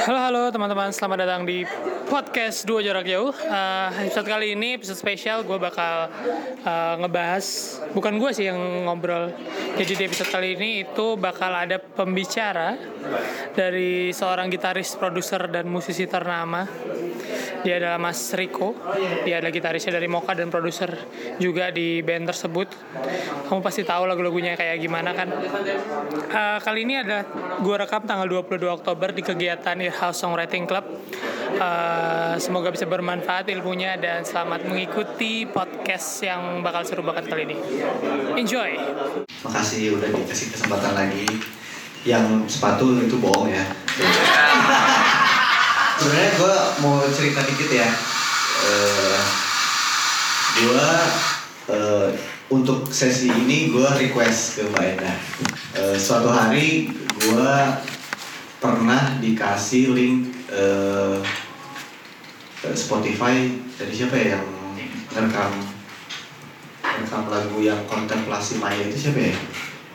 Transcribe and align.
Halo 0.00 0.16
halo 0.16 0.42
teman-teman, 0.48 0.96
selamat 0.96 1.28
datang 1.28 1.42
di 1.44 1.60
podcast 2.08 2.64
Dua 2.64 2.80
Jarak 2.80 3.04
Jauh. 3.04 3.36
Uh, 3.36 3.92
episode 4.00 4.24
kali 4.32 4.56
ini 4.56 4.80
episode 4.80 4.96
spesial, 4.96 5.44
gue 5.44 5.60
bakal 5.60 6.08
uh, 6.64 6.94
ngebahas, 7.04 7.44
bukan 7.92 8.16
gue 8.16 8.32
sih 8.32 8.48
yang 8.48 8.56
ngobrol. 8.88 9.28
Jadi 9.76 9.92
di 10.00 10.02
episode 10.08 10.32
kali 10.32 10.56
ini 10.56 10.88
itu 10.88 11.20
bakal 11.20 11.52
ada 11.52 11.76
pembicara 11.76 12.80
dari 13.52 14.08
seorang 14.16 14.48
gitaris, 14.48 14.96
produser 14.96 15.52
dan 15.52 15.68
musisi 15.68 16.08
ternama. 16.08 16.64
Dia 17.60 17.76
adalah 17.76 17.98
Mas 18.00 18.20
Riko. 18.32 18.72
Dia 19.24 19.40
adalah 19.40 19.52
gitarisnya 19.52 19.92
dari 20.00 20.08
Moka 20.08 20.32
dan 20.32 20.48
produser 20.48 20.90
juga 21.36 21.68
di 21.68 22.00
band 22.00 22.32
tersebut. 22.32 22.68
Kamu 23.48 23.60
pasti 23.60 23.84
tahu 23.84 24.08
lagu-lagunya 24.08 24.56
kayak 24.56 24.80
gimana 24.80 25.12
kan. 25.12 25.28
Uh, 26.30 26.58
kali 26.62 26.88
ini 26.88 27.00
ada 27.00 27.26
gue 27.60 27.76
rekam 27.76 28.02
tanggal 28.04 28.26
22 28.26 28.64
Oktober 28.70 29.12
di 29.12 29.22
kegiatan 29.24 29.76
Earhouse 29.76 30.18
Songwriting 30.22 30.64
Club. 30.64 30.84
Uh, 31.60 32.38
semoga 32.40 32.72
bisa 32.72 32.88
bermanfaat 32.88 33.52
ilmunya 33.52 34.00
dan 34.00 34.24
selamat 34.24 34.64
mengikuti 34.64 35.44
podcast 35.44 36.24
yang 36.24 36.64
bakal 36.64 36.86
seru 36.86 37.02
banget 37.04 37.28
kali 37.28 37.44
ini. 37.44 37.56
Enjoy. 38.40 38.78
Makasih 39.44 40.00
udah 40.00 40.08
dikasih 40.08 40.56
kesempatan 40.56 40.92
lagi. 40.96 41.26
Yang 42.00 42.56
sepatu 42.56 42.96
itu 43.04 43.20
bohong 43.20 43.52
ya. 43.52 43.64
Sebenarnya 46.00 46.32
gue 46.32 46.56
mau 46.80 47.04
cerita 47.12 47.44
dikit 47.44 47.68
ya. 47.76 47.84
Uh, 48.64 49.20
gue 50.56 50.88
uh, 51.76 52.08
untuk 52.48 52.88
sesi 52.88 53.28
ini 53.28 53.68
gue 53.68 53.84
request 53.84 54.56
ke 54.56 54.62
Mbak 54.72 54.84
Enda. 54.96 55.12
Uh, 55.76 55.96
suatu 56.00 56.32
hari 56.32 56.88
gue 57.20 57.52
pernah 58.64 59.20
dikasih 59.20 59.92
link 59.92 60.32
uh, 60.48 61.20
Spotify 62.72 63.52
dari 63.76 63.92
siapa 63.92 64.16
ya 64.16 64.40
yang 64.40 64.46
ngerekam 65.12 65.52
ngerekam 66.80 67.24
lagu 67.28 67.60
yang 67.60 67.84
kontemplasi 67.84 68.56
Maya 68.56 68.88
itu 68.88 69.04
siapa 69.04 69.20
ya? 69.20 69.36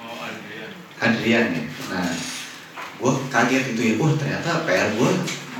Oh, 0.06 0.22
Adrian. 0.22 0.70
Adrian 1.02 1.46
ya. 1.50 1.64
Nah, 1.90 2.14
gue 2.78 3.14
kaget 3.34 3.74
itu 3.74 3.82
ya, 3.82 3.94
wah 3.98 4.14
ternyata 4.14 4.70
PR 4.70 4.94
gue 4.94 5.12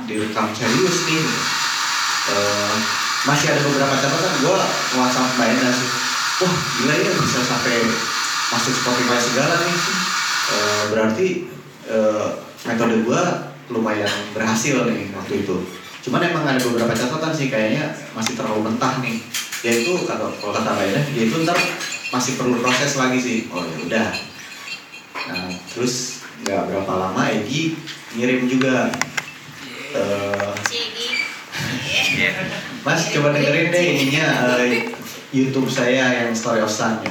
direkam 0.06 0.50
serius 0.54 1.06
nih. 1.10 1.26
Uh, 2.26 2.74
masih 3.26 3.54
ada 3.54 3.60
beberapa 3.62 3.94
catatan 3.98 4.34
gue 4.42 4.58
WhatsApp 4.98 5.34
Mbak 5.38 5.48
Enda 5.58 5.70
sih. 5.74 5.90
Wah 6.36 6.54
gila 6.78 6.94
ya 6.94 7.10
bisa 7.10 7.40
sampai 7.42 7.76
masuk 8.54 8.74
Spotify 8.74 9.18
segala 9.18 9.54
nih. 9.66 9.78
Uh, 10.46 10.82
berarti 10.94 11.28
uh, 11.90 12.28
metode 12.66 13.02
gue 13.02 13.22
lumayan 13.74 14.10
berhasil 14.30 14.86
nih 14.86 15.10
waktu 15.14 15.42
itu. 15.42 15.56
Cuman 16.06 16.22
emang 16.22 16.46
ada 16.46 16.62
beberapa 16.62 16.94
catatan 16.94 17.34
sih 17.34 17.50
kayaknya 17.50 17.90
masih 18.14 18.38
terlalu 18.38 18.70
mentah 18.70 19.02
nih. 19.02 19.18
Yaitu 19.66 20.06
kalau 20.06 20.30
kalau 20.38 20.54
kata 20.54 20.70
Mbak 20.70 21.10
yaitu 21.18 21.42
ntar 21.42 21.58
masih 22.14 22.38
perlu 22.38 22.62
proses 22.62 22.94
lagi 22.94 23.18
sih. 23.18 23.38
Oh 23.50 23.66
ya 23.66 23.76
udah. 23.90 24.08
Nah 25.26 25.50
terus 25.74 26.22
nggak 26.46 26.70
berapa 26.70 26.92
lama 26.94 27.22
Egi 27.34 27.74
ngirim 28.14 28.46
juga. 28.46 28.94
Mas 32.86 33.10
coba 33.10 33.34
dengerin 33.34 33.74
deh 33.74 33.84
ininya 33.98 34.26
uh, 34.46 34.62
YouTube 35.34 35.66
saya 35.66 36.22
yang 36.22 36.30
Story 36.32 36.62
of 36.62 36.70
Sun 36.70 37.02
ya. 37.02 37.10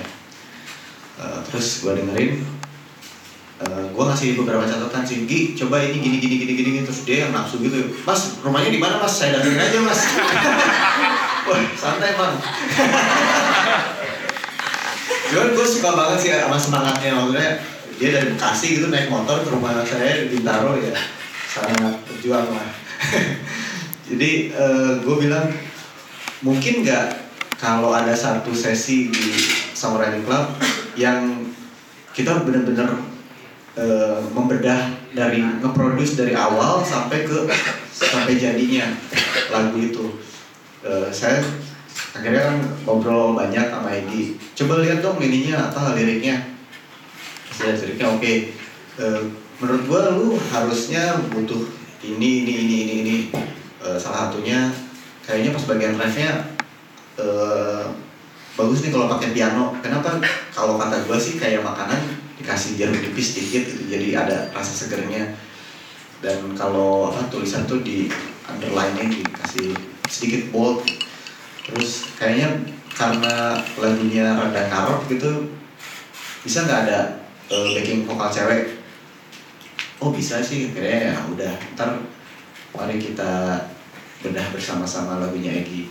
Uh, 1.16 1.40
terus 1.48 1.84
gue 1.84 1.96
dengerin, 1.96 2.44
uh, 3.64 3.84
gue 3.92 4.04
ngasih 4.04 4.36
beberapa 4.40 4.68
catatan 4.68 5.04
sih, 5.04 5.28
Gi, 5.28 5.56
coba 5.60 5.84
ini 5.84 6.00
gini 6.00 6.18
gini 6.20 6.36
gini 6.44 6.54
gini 6.56 6.80
terus 6.84 7.08
dia 7.08 7.28
yang 7.28 7.36
nafsu 7.36 7.60
gitu, 7.60 7.76
Mas 8.08 8.40
rumahnya 8.44 8.72
di 8.72 8.80
mana 8.80 9.00
Mas? 9.00 9.20
Saya 9.20 9.40
datengin 9.40 9.60
aja 9.60 9.80
Mas. 9.84 10.00
Santai 11.80 12.18
bang. 12.18 12.36
Cuman 15.30 15.48
gue 15.54 15.68
suka 15.68 15.90
banget 15.94 16.18
sih 16.22 16.30
sama 16.34 16.58
semangatnya 16.58 17.12
maksudnya 17.18 17.50
dia 17.96 18.10
dari 18.16 18.28
Bekasi 18.34 18.66
gitu 18.80 18.88
naik 18.92 19.08
motor 19.08 19.44
ke 19.44 19.50
rumah 19.54 19.86
saya 19.86 20.26
di 20.26 20.36
Bintaro 20.36 20.76
ya 20.80 20.96
sangat 21.50 21.96
berjuang 22.08 22.48
lah. 22.52 22.85
Jadi 24.10 24.54
uh, 24.54 25.02
gue 25.02 25.16
bilang 25.18 25.50
mungkin 26.46 26.86
nggak 26.86 27.26
kalau 27.58 27.96
ada 27.96 28.14
satu 28.14 28.52
sesi 28.52 29.10
di 29.10 29.28
Songwriting 29.74 30.28
Club 30.28 30.46
yang 31.00 31.50
kita 32.16 32.44
benar-benar 32.44 33.02
uh, 33.76 34.20
membedah 34.32 34.94
dari 35.12 35.44
ngeproduce 35.44 36.20
dari 36.20 36.36
awal 36.36 36.84
sampai 36.84 37.28
ke 37.28 37.48
sampai 37.92 38.36
jadinya 38.40 38.92
lagu 39.52 39.76
itu. 39.80 40.06
Uh, 40.86 41.10
saya 41.10 41.42
akhirnya 42.16 42.52
kan 42.52 42.58
ngobrol 42.88 43.36
banyak 43.36 43.68
sama 43.72 43.90
Egi. 43.92 44.40
Coba 44.56 44.84
lihat 44.84 45.04
dong 45.04 45.20
ininya 45.20 45.72
apa 45.72 45.96
liriknya. 45.96 46.56
Saya 47.52 47.76
liriknya 47.80 48.08
oke. 48.12 48.22
Okay. 48.22 48.36
Uh, 48.96 49.28
menurut 49.60 49.84
gua 49.88 50.02
lu 50.16 50.36
harusnya 50.52 51.20
butuh 51.32 51.64
ini 52.14 52.46
ini 52.46 52.54
ini 52.54 52.76
ini 52.86 52.94
ini. 53.02 53.18
Uh, 53.82 53.98
salah 53.98 54.30
satunya 54.30 54.70
kayaknya 55.26 55.54
pas 55.54 55.66
bagian 55.70 55.98
refnya 55.98 56.32
uh, 57.18 57.86
bagus 58.58 58.86
nih 58.86 58.92
kalau 58.94 59.10
pakai 59.10 59.34
piano. 59.34 59.74
Kenapa? 59.82 60.22
Kalau 60.54 60.78
kata 60.78 61.06
gue 61.06 61.18
sih 61.18 61.42
kayak 61.42 61.66
makanan 61.66 61.98
dikasih 62.36 62.78
jeruk 62.78 63.00
nipis 63.00 63.34
sedikit 63.34 63.64
gitu 63.66 63.84
jadi 63.90 64.26
ada 64.26 64.38
rasa 64.54 64.86
segernya. 64.86 65.34
Dan 66.24 66.58
kalau 66.58 67.14
apa 67.14 67.28
tulisan 67.30 67.68
tuh 67.70 67.82
di 67.82 68.10
underline 68.46 69.10
dikasih 69.10 69.74
sedikit 70.08 70.54
bold. 70.54 70.86
Terus 71.66 72.14
kayaknya 72.22 72.62
karena 72.96 73.60
lagunya 73.76 74.38
rada 74.40 74.72
karot 74.72 75.04
gitu 75.12 75.52
bisa 76.46 76.64
nggak 76.64 76.88
ada 76.88 77.00
uh, 77.52 77.68
backing 77.76 78.08
vokal 78.08 78.32
cewek 78.32 78.85
oh 80.02 80.12
bisa 80.12 80.44
sih 80.44 80.72
kayaknya 80.76 81.12
ya 81.12 81.16
udah 81.32 81.54
ntar 81.76 81.90
mari 82.76 83.00
kita 83.00 83.62
bedah 84.24 84.48
bersama-sama 84.52 85.22
lagunya 85.22 85.64
Egi 85.64 85.88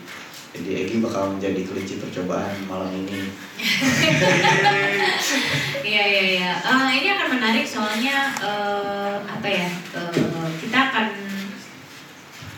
jadi 0.54 0.86
Egi 0.86 1.02
bakal 1.02 1.34
menjadi 1.34 1.60
kelinci 1.66 2.02
percobaan 2.02 2.54
malam 2.68 2.92
ini 2.92 3.30
Iya 5.84 6.04
iya 6.10 6.22
iya. 6.40 6.52
Uh, 6.64 6.90
ini 6.90 7.06
akan 7.12 7.38
menarik 7.38 7.62
soalnya 7.68 8.32
uh, 8.40 9.20
apa 9.22 9.46
ya? 9.46 9.70
Uh, 9.94 10.48
kita 10.58 10.90
akan 10.90 11.06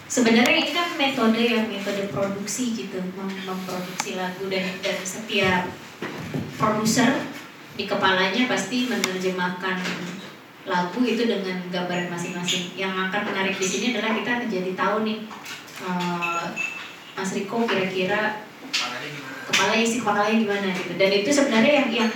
sebenarnya 0.08 0.56
ini 0.56 0.72
kan 0.72 0.94
metode 0.94 1.42
yang 1.42 1.66
metode 1.68 2.08
produksi 2.08 2.72
gitu, 2.72 3.02
mem 3.02 3.28
memproduksi 3.44 4.16
lagu 4.16 4.48
dan 4.48 4.64
dan 4.80 4.96
setiap 5.04 5.68
produser 6.56 7.28
di 7.76 7.84
kepalanya 7.84 8.48
pasti 8.48 8.88
menerjemahkan 8.88 9.76
lagu 10.66 11.00
itu 11.06 11.22
dengan 11.30 11.56
gambaran 11.70 12.10
masing-masing. 12.10 12.74
Yang 12.74 12.92
akan 13.08 13.22
menarik 13.32 13.54
di 13.54 13.66
sini 13.66 13.86
adalah 13.94 14.12
kita 14.18 14.42
menjadi 14.42 14.70
tahu 14.74 14.96
nih 15.06 15.18
uh, 15.86 16.46
Mas 17.16 17.30
Riko 17.32 17.64
kira-kira 17.64 18.44
kepala 19.46 19.72
isi 19.78 20.02
kepalanya 20.02 20.36
gimana 20.36 20.68
gitu. 20.74 20.92
Dan 20.98 21.10
itu 21.14 21.30
sebenarnya 21.30 21.72
yang 21.86 21.88
yang 22.04 22.12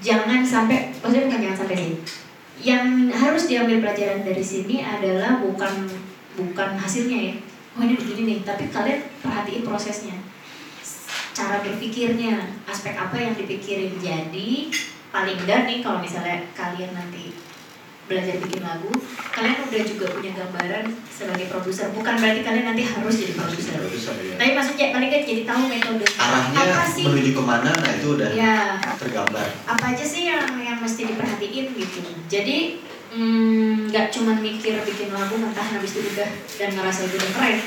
jangan 0.00 0.40
sampai, 0.46 0.94
maksudnya 1.02 1.26
bukan 1.28 1.42
jangan 1.42 1.58
sampai 1.66 1.76
sih. 1.76 1.98
Yang 2.60 2.84
harus 3.16 3.42
diambil 3.50 3.76
pelajaran 3.82 4.22
dari 4.22 4.44
sini 4.44 4.80
adalah 4.80 5.42
bukan 5.42 5.90
bukan 6.38 6.70
hasilnya 6.78 7.18
ya. 7.18 7.34
Oh 7.74 7.82
ini 7.82 7.98
begini 7.98 8.22
nih, 8.26 8.38
tapi 8.46 8.70
kalian 8.70 9.02
perhatiin 9.20 9.66
prosesnya. 9.66 10.16
Cara 11.30 11.62
berpikirnya, 11.62 12.58
aspek 12.68 12.94
apa 12.94 13.16
yang 13.16 13.32
dipikirin. 13.34 13.96
Jadi 13.98 14.68
paling 15.10 15.38
enggak 15.42 15.66
nih 15.66 15.78
kalau 15.82 15.98
misalnya 15.98 16.46
kalian 16.54 16.94
nanti 16.94 17.34
belajar 18.10 18.42
bikin 18.42 18.66
lagu, 18.66 18.90
kalian 19.30 19.70
udah 19.70 19.82
juga 19.86 20.06
punya 20.10 20.34
gambaran 20.34 20.84
sebagai 21.06 21.46
produser. 21.46 21.94
Bukan 21.94 22.18
berarti 22.18 22.42
kalian 22.42 22.66
nanti 22.74 22.82
harus 22.82 23.14
jadi 23.14 23.32
produser. 23.38 23.78
Ya. 24.18 24.34
Tapi 24.34 24.50
maksudnya 24.58 24.86
paling 24.90 25.08
nggak 25.14 25.22
jadi 25.22 25.42
tahu 25.46 25.62
metode 25.70 26.06
arahnya 26.18 26.58
apa 26.74 26.84
sih 26.90 27.04
menuju 27.06 27.30
ke 27.38 27.42
mana 27.46 27.70
nah 27.70 27.90
itu 27.94 28.08
udah 28.18 28.30
ya 28.34 28.82
tergambar 28.98 29.46
apa 29.70 29.84
aja 29.94 30.02
sih 30.02 30.26
yang 30.26 30.42
yang 30.58 30.82
mesti 30.82 31.06
diperhatiin 31.06 31.66
gitu. 31.78 32.02
Jadi 32.26 32.82
mm, 33.14 33.94
nggak 33.94 34.10
cuman 34.10 34.42
mikir 34.42 34.82
bikin 34.82 35.14
lagu 35.14 35.38
mentah 35.38 35.66
habis 35.70 35.94
itu 35.94 36.10
udah 36.10 36.30
dan 36.58 36.70
ngerasa 36.74 37.06
itu 37.06 37.14
udah 37.14 37.32
keren. 37.38 37.58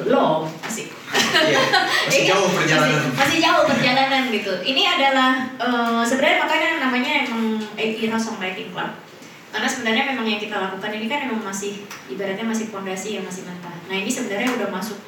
Belum, 0.00 0.48
masih. 0.64 0.88
Iya, 1.12 1.60
masih 2.08 2.24
jauh 2.24 2.48
perjalanan 2.48 3.04
Masih, 3.04 3.12
masih 3.20 3.38
jauh 3.44 3.64
perjalanan 3.68 4.22
gitu. 4.32 4.52
Ini 4.64 4.82
adalah 4.96 5.44
eh, 5.60 6.02
sebenarnya 6.08 6.38
makanya 6.40 6.70
namanya 6.88 7.12
emang 7.28 7.60
Era 7.76 8.16
Songwriting 8.16 8.72
Club. 8.72 9.09
Karena 9.50 9.66
sebenarnya 9.66 10.04
memang 10.14 10.26
yang 10.30 10.40
kita 10.40 10.56
lakukan 10.56 10.90
ini 10.94 11.06
kan 11.10 11.26
memang 11.26 11.42
masih 11.42 11.82
ibaratnya 12.06 12.46
masih 12.46 12.70
fondasi 12.70 13.18
yang 13.18 13.24
masih 13.26 13.42
mentah. 13.46 13.74
Nah 13.90 13.96
ini 13.98 14.10
sebenarnya 14.10 14.48
udah 14.54 14.68
masuk 14.70 14.98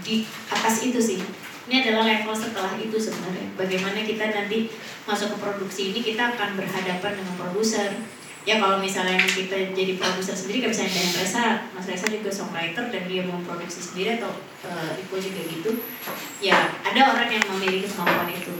di 0.00 0.24
atas 0.48 0.84
itu 0.84 1.00
sih. 1.00 1.20
Ini 1.64 1.80
adalah 1.80 2.04
level 2.04 2.36
setelah 2.36 2.76
itu 2.76 2.96
sebenarnya. 2.96 3.52
Bagaimana 3.56 4.04
kita 4.04 4.24
nanti 4.32 4.68
masuk 5.08 5.32
ke 5.32 5.36
produksi 5.40 5.82
ini 5.92 6.00
kita 6.04 6.36
akan 6.36 6.60
berhadapan 6.60 7.12
dengan 7.16 7.34
produser, 7.40 7.92
ya 8.44 8.60
kalau 8.60 8.76
misalnya 8.76 9.16
kita 9.24 9.72
jadi 9.72 9.96
produser 9.96 10.36
sendiri 10.36 10.68
kayak 10.68 10.72
misalnya 10.76 10.92
Dan 11.00 11.10
Reza 11.16 11.44
Mas 11.72 11.88
Reza 11.88 12.06
juga 12.12 12.28
songwriter 12.28 12.92
dan 12.92 13.02
dia 13.08 13.24
mau 13.24 13.40
produksi 13.40 13.80
sendiri 13.80 14.20
atau 14.20 14.36
uh, 14.68 14.92
Iko 15.00 15.16
juga 15.16 15.40
gitu 15.48 15.70
ya 16.44 16.76
ada 16.84 17.00
orang 17.16 17.32
yang 17.32 17.44
memiliki 17.56 17.88
kemampuan 17.88 18.28
itu 18.28 18.52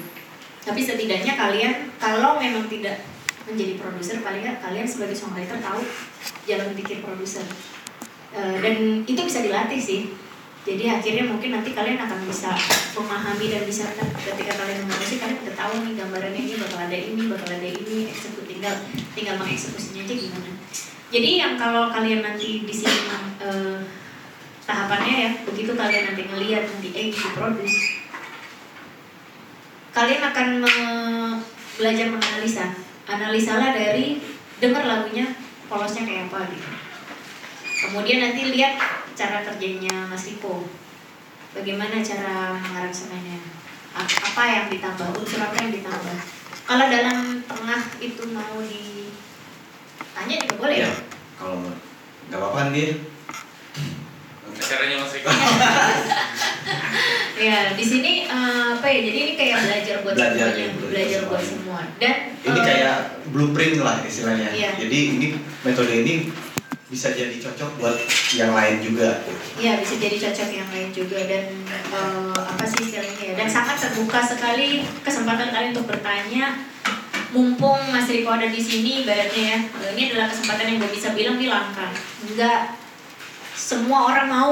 tapi 0.64 0.80
setidaknya 0.80 1.36
kalian 1.36 1.92
kalau 2.00 2.40
memang 2.40 2.64
tidak 2.72 3.04
menjadi 3.44 3.76
produser 3.76 4.24
paling 4.24 4.40
nggak 4.40 4.58
kalian 4.64 4.86
sebagai 4.88 5.16
songwriter 5.16 5.60
tahu 5.60 5.80
jalan 6.48 6.72
pikir 6.76 7.04
produser. 7.04 7.44
Uh, 8.34 8.58
dan 8.58 9.04
itu 9.06 9.20
bisa 9.20 9.44
dilatih 9.44 9.78
sih. 9.78 10.10
Jadi 10.64 10.88
akhirnya 10.88 11.28
mungkin 11.28 11.52
nanti 11.52 11.76
kalian 11.76 12.00
akan 12.00 12.24
bisa 12.24 12.48
memahami 12.96 13.52
dan 13.52 13.68
bisa 13.68 13.84
ketika 14.00 14.52
kalian 14.56 14.88
menulis 14.88 15.20
kalian 15.20 15.44
udah 15.44 15.56
tahu 15.60 15.74
nih 15.84 15.92
gambarannya 15.92 16.40
ini 16.40 16.54
bakal 16.56 16.78
ada 16.80 16.96
ini 16.96 17.22
bakal 17.28 17.48
ada 17.52 17.68
ini 17.68 18.08
eksekutif 18.08 18.56
tinggal 18.64 18.74
tinggal 19.12 19.36
mengeksekusinya 19.44 20.08
aja 20.08 20.14
gimana. 20.16 20.50
Jadi 21.12 21.30
yang 21.36 21.60
kalau 21.60 21.92
kalian 21.92 22.24
nanti 22.24 22.64
di 22.64 22.74
sini 22.74 23.12
uh, 23.44 23.84
tahapannya 24.64 25.14
ya 25.20 25.30
begitu 25.44 25.76
kalian 25.76 26.08
nanti 26.08 26.22
ngelihat 26.24 26.64
nanti 26.64 26.88
eh 26.96 27.12
di 27.12 27.28
produce 27.36 27.78
kalian 29.92 30.22
akan 30.32 30.48
me 30.64 30.74
belajar 31.76 32.06
menganalisa 32.08 32.66
analisalah 33.04 33.76
dari 33.76 34.20
dengar 34.60 34.84
lagunya 34.88 35.36
polosnya 35.68 36.04
kayak 36.08 36.32
apa 36.32 36.48
gitu. 36.52 36.68
Kemudian 37.84 38.18
nanti 38.24 38.48
lihat 38.48 38.80
cara 39.12 39.44
kerjanya 39.44 40.08
Mas 40.08 40.24
Riko. 40.28 40.64
Bagaimana 41.54 42.02
cara 42.02 42.58
mengaransemennya 42.58 43.38
apa 43.94 44.42
yang 44.50 44.66
ditambah? 44.72 45.14
Unsur 45.14 45.38
apa 45.38 45.56
yang 45.62 45.70
ditambah? 45.70 46.16
Kalau 46.64 46.86
dalam 46.88 47.44
tengah 47.44 47.82
itu 48.00 48.22
mau 48.32 48.56
ditanya 48.64 50.34
juga 50.42 50.54
boleh 50.56 50.76
ya, 50.80 50.88
ya? 50.88 50.92
kalau 51.36 51.60
nggak 52.32 52.40
apa-apa 52.40 52.72
dia 52.72 52.96
caranya 54.60 54.96
Mas 55.02 55.12
Riko. 55.14 55.30
Ya 57.34 57.74
di 57.74 57.82
sini 57.82 58.30
uh, 58.30 58.78
apa 58.78 58.86
ya 58.86 59.00
jadi 59.10 59.18
ini 59.26 59.32
kayak 59.34 59.58
belajar 59.66 59.96
buat 60.06 60.14
belajar, 60.14 60.54
semuanya 60.54 60.64
ya, 60.70 60.86
belajar 60.86 61.20
buat 61.26 61.42
semuanya. 61.42 61.50
semua. 61.50 61.80
Dan 61.98 62.14
ini 62.46 62.58
uh, 62.62 62.64
kayak 62.64 62.96
blueprint 63.34 63.76
lah 63.82 63.96
istilahnya. 64.06 64.48
Iya. 64.54 64.70
jadi 64.78 64.98
ini 65.18 65.28
metode 65.66 65.92
ini 65.92 66.14
bisa 66.86 67.10
jadi 67.10 67.34
cocok 67.42 67.70
buat 67.82 67.98
yang 68.38 68.54
lain 68.54 68.78
juga. 68.86 69.18
Iya 69.58 69.82
bisa 69.82 69.98
jadi 69.98 70.14
cocok 70.14 70.48
yang 70.54 70.68
lain 70.70 70.88
juga 70.94 71.18
dan 71.26 71.44
uh, 71.90 72.38
apa 72.38 72.64
sih 72.70 72.86
istilahnya 72.86 73.24
ya 73.24 73.34
dan 73.34 73.48
sangat 73.50 73.82
terbuka 73.82 74.22
sekali 74.22 74.86
kesempatan 75.02 75.50
kalian 75.50 75.74
untuk 75.74 75.90
bertanya. 75.90 76.70
Mumpung 77.34 77.82
Mas 77.90 78.06
Riko 78.06 78.30
ada 78.30 78.46
di 78.46 78.62
sini 78.62 79.02
ibaratnya 79.02 79.42
ya 79.58 79.58
ini 79.90 80.14
adalah 80.14 80.30
kesempatan 80.30 80.70
yang 80.70 80.78
gue 80.78 80.90
bisa 80.94 81.10
bilang 81.18 81.34
ini 81.34 81.50
langka. 81.50 81.90
Enggak 82.22 82.83
semua 83.54 84.10
orang 84.10 84.26
mau 84.26 84.50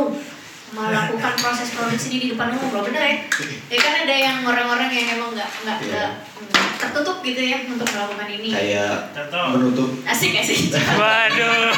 melakukan 0.73 1.37
proses 1.37 1.69
produksi 1.71 2.09
ini 2.09 2.19
di 2.19 2.29
depan 2.33 2.49
umum 2.51 2.73
loh 2.73 2.83
bener 2.83 3.03
ya 3.03 3.15
ya 3.69 3.79
kan 3.79 3.95
ada 4.03 4.15
yang 4.15 4.37
orang-orang 4.41 4.89
yang 4.89 5.07
emang 5.13 5.37
nggak 5.37 5.51
nggak 5.63 5.79
nggak 5.85 6.11
tertutup 6.81 7.21
gitu 7.21 7.39
ya 7.39 7.61
untuk 7.63 7.85
melakukan 7.85 8.29
ini 8.33 8.49
kayak 8.51 9.13
Contoh. 9.13 9.45
menutup 9.55 9.91
asik 10.03 10.33
asik 10.35 10.73
Waduh. 10.73 11.71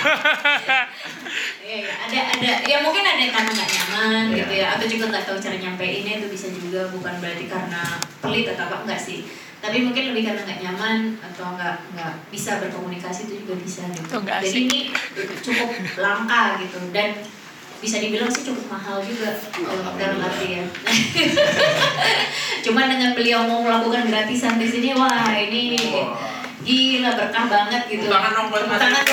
Iya, 1.64 1.76
iya. 1.80 1.92
ada 1.98 2.20
ada 2.30 2.52
ya 2.62 2.76
mungkin 2.80 3.02
ada 3.02 3.18
yang 3.18 3.34
karena 3.34 3.50
nggak 3.50 3.68
nyaman 3.68 4.22
Iya. 4.30 4.36
gitu 4.38 4.54
ya 4.54 4.66
atau 4.78 4.86
juga 4.86 5.04
nggak 5.10 5.24
tahu 5.26 5.36
cara 5.38 5.56
nyampeinnya 5.58 6.12
itu 6.22 6.26
bisa 6.30 6.46
juga 6.52 6.80
bukan 6.88 7.14
berarti 7.18 7.44
karena 7.48 7.82
pelit 8.22 8.46
atau 8.46 8.64
apa 8.64 8.76
enggak 8.86 9.00
sih 9.00 9.26
tapi 9.64 9.80
mungkin 9.80 10.12
lebih 10.12 10.28
karena 10.28 10.44
nggak 10.44 10.60
nyaman 10.60 11.16
atau 11.24 11.56
nggak 11.56 11.76
nggak 11.96 12.12
bisa 12.28 12.60
berkomunikasi 12.60 13.32
itu 13.32 13.48
juga 13.48 13.56
bisa 13.56 13.88
gitu 13.96 14.04
Itu 14.12 14.18
nggak 14.20 14.38
jadi 14.44 14.60
ini 14.60 14.80
cukup 15.40 15.70
langka 15.96 16.60
gitu 16.60 16.84
dan 16.92 17.16
bisa 17.80 17.96
dibilang 17.96 18.28
sih 18.28 18.44
cukup 18.44 18.68
mahal 18.68 19.00
juga 19.00 19.32
eh, 19.32 19.92
dalam 19.96 20.20
arti 20.20 20.60
ya 20.60 20.64
cuman 22.68 22.92
dengan 22.92 23.10
beliau 23.16 23.48
mau 23.48 23.64
melakukan 23.64 24.04
gratisan 24.12 24.60
di 24.60 24.68
sini 24.68 24.92
wah 24.92 25.32
ini 25.32 25.80
gila 26.60 27.16
berkah 27.16 27.44
banget 27.48 27.82
gitu 27.88 28.04
tangan 28.12 28.32
dong 28.36 28.48
buat 28.52 28.68
tangan. 28.68 29.04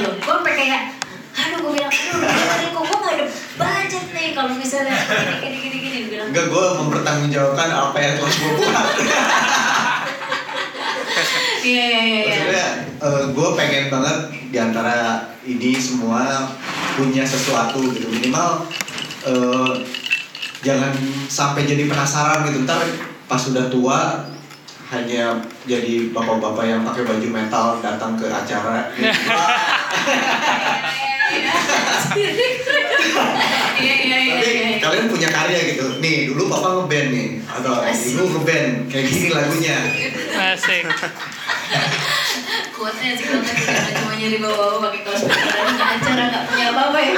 Gue 0.00 0.34
sampai 0.36 0.54
kayak, 0.54 0.82
aduh 1.34 1.58
gue 1.58 1.70
bilang, 1.74 1.92
aduh 1.92 2.20
gimana 2.22 2.66
kok 2.70 2.82
gue 2.86 2.98
gak 3.02 3.14
ada 3.18 3.24
nih 4.08 4.32
kalau 4.32 4.56
misalnya 4.56 4.96
gini 5.44 5.58
gini 5.58 5.58
gini 5.60 5.78
gini 5.78 5.98
bilang, 6.08 6.28
enggak 6.32 6.46
gue 6.48 6.64
mempertanggungjawabkan 6.80 7.68
apa 7.68 7.96
yang 8.00 8.12
telah 8.16 8.32
gue 8.32 8.50
buat. 8.56 8.86
Iya 11.60 11.84
iya 11.84 12.00
iya 12.00 12.20
iya. 12.24 12.24
maksudnya 12.24 12.66
gue 13.36 13.48
pengen 13.52 13.84
banget 13.92 14.16
di 14.48 14.58
antara 14.58 15.28
ini 15.44 15.76
semua 15.76 16.48
punya 16.96 17.20
sesuatu 17.20 17.84
gitu. 17.92 18.08
Minimal 18.08 18.64
eh, 19.28 19.72
jangan 20.64 20.92
sampai 21.28 21.68
jadi 21.68 21.84
penasaran 21.84 22.48
gitu. 22.48 22.64
Ntar 22.64 22.80
pas 23.28 23.40
sudah 23.40 23.68
tua 23.68 24.24
hanya 24.90 25.38
jadi 25.64 26.10
bapak-bapak 26.10 26.64
yang 26.66 26.82
pakai 26.82 27.06
baju 27.06 27.28
metal 27.30 27.66
datang 27.78 28.18
ke 28.18 28.26
acara 28.26 28.90
gitu. 28.92 29.30
Iya 33.80 33.94
iya 33.96 34.18
iya 34.18 34.34
tapi 34.36 34.50
iya. 34.50 34.76
kalian 34.82 35.06
punya 35.08 35.28
karya 35.30 35.60
gitu 35.72 36.02
nih 36.02 36.28
dulu 36.28 36.50
papa 36.50 36.68
ngeband 36.76 37.08
nih 37.14 37.28
atau 37.48 37.80
ibu 37.86 38.24
ngeband 38.28 38.68
kayak 38.90 39.06
gini 39.08 39.28
lagunya 39.30 39.76
Asik. 40.52 40.84
Kuatnya 42.74 43.10
sih 43.14 43.24
kuatnya 43.24 43.54
cuma 43.94 44.12
nyari 44.16 44.36
bawa-bawa 44.36 44.76
pakai 44.84 45.00
kaos 45.00 45.22
di 45.22 45.32
acara 45.32 46.22
nggak 46.28 46.44
punya 46.44 46.66
apa-apa 46.74 46.98
ya 46.98 47.10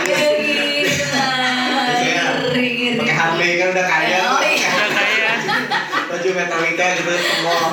Biasanya 1.82 2.22
ngeri 2.42 2.68
ngeri. 2.70 2.98
pakai 3.00 3.16
Harley 3.16 3.50
kan 3.56 3.68
udah 3.72 3.86
kaya 3.88 4.18
Oh, 4.22 4.40
iya. 4.44 4.68
Udah 4.70 4.90
kaya. 4.92 5.30
Baju 6.12 6.28
Metallica 6.36 6.86
gitu 7.00 7.12
semua 7.16 7.56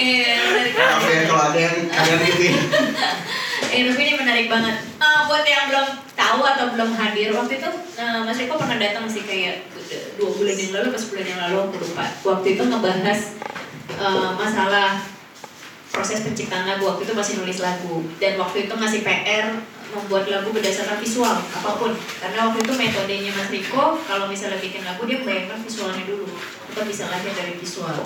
Iya, 0.00 0.32
menarik 0.48 0.72
Maaf 0.80 1.04
ya 1.04 1.20
kalau 1.28 1.42
ada 1.52 1.58
yang 1.60 1.76
kalian 1.92 2.20
gitu 2.24 2.42
ya. 2.48 2.56
Eh, 3.70 3.86
tapi 3.86 4.02
ini 4.02 4.18
menarik 4.18 4.50
banget. 4.50 4.82
Ah, 4.98 5.30
buat 5.30 5.46
yang 5.46 5.70
belum 5.70 5.86
tahu 6.18 6.42
atau 6.42 6.74
belum 6.74 6.90
hadir 6.90 7.30
waktu 7.30 7.62
itu, 7.62 7.70
eh, 8.02 8.18
Mas 8.26 8.34
Riko 8.34 8.58
pernah 8.58 8.82
datang 8.82 9.06
sih 9.06 9.22
kayak 9.22 9.62
dua 10.18 10.26
bulan 10.34 10.58
yang 10.58 10.72
lalu, 10.74 10.88
pas 10.90 11.04
bulan 11.06 11.26
yang 11.28 11.40
lalu 11.46 11.56
aku 11.70 11.76
lupa. 11.78 12.04
Waktu 12.26 12.58
itu 12.58 12.62
ngebahas 12.66 13.20
eh, 13.94 14.30
masalah 14.34 14.98
proses 15.94 16.26
penciptaan 16.26 16.66
lagu. 16.66 16.82
Waktu 16.82 17.06
itu 17.06 17.14
masih 17.14 17.34
nulis 17.38 17.62
lagu 17.62 18.02
dan 18.18 18.42
waktu 18.42 18.66
itu 18.66 18.74
masih 18.74 19.06
PR 19.06 19.46
membuat 19.90 20.24
lagu 20.30 20.48
berdasarkan 20.54 20.98
visual 21.02 21.36
apa 21.38 21.70
pun. 21.78 21.92
Karena 21.94 22.50
waktu 22.50 22.62
itu 22.62 22.72
metodenya 22.74 23.32
Mas 23.34 23.50
Riko 23.50 23.98
kalau 24.06 24.26
misalnya 24.30 24.58
bikin 24.62 24.86
lagu 24.86 25.02
dia 25.04 25.22
bayangkan 25.22 25.58
visualnya 25.62 26.04
dulu. 26.06 26.26
Kita 26.70 26.82
bisa 26.86 27.10
lahir 27.10 27.32
dari 27.34 27.54
visual. 27.58 27.98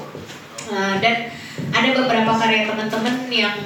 Uh, 0.65 0.97
dan 1.05 1.29
ada 1.77 1.89
beberapa 1.93 2.33
karya 2.41 2.65
teman-teman 2.65 3.29
yang 3.29 3.57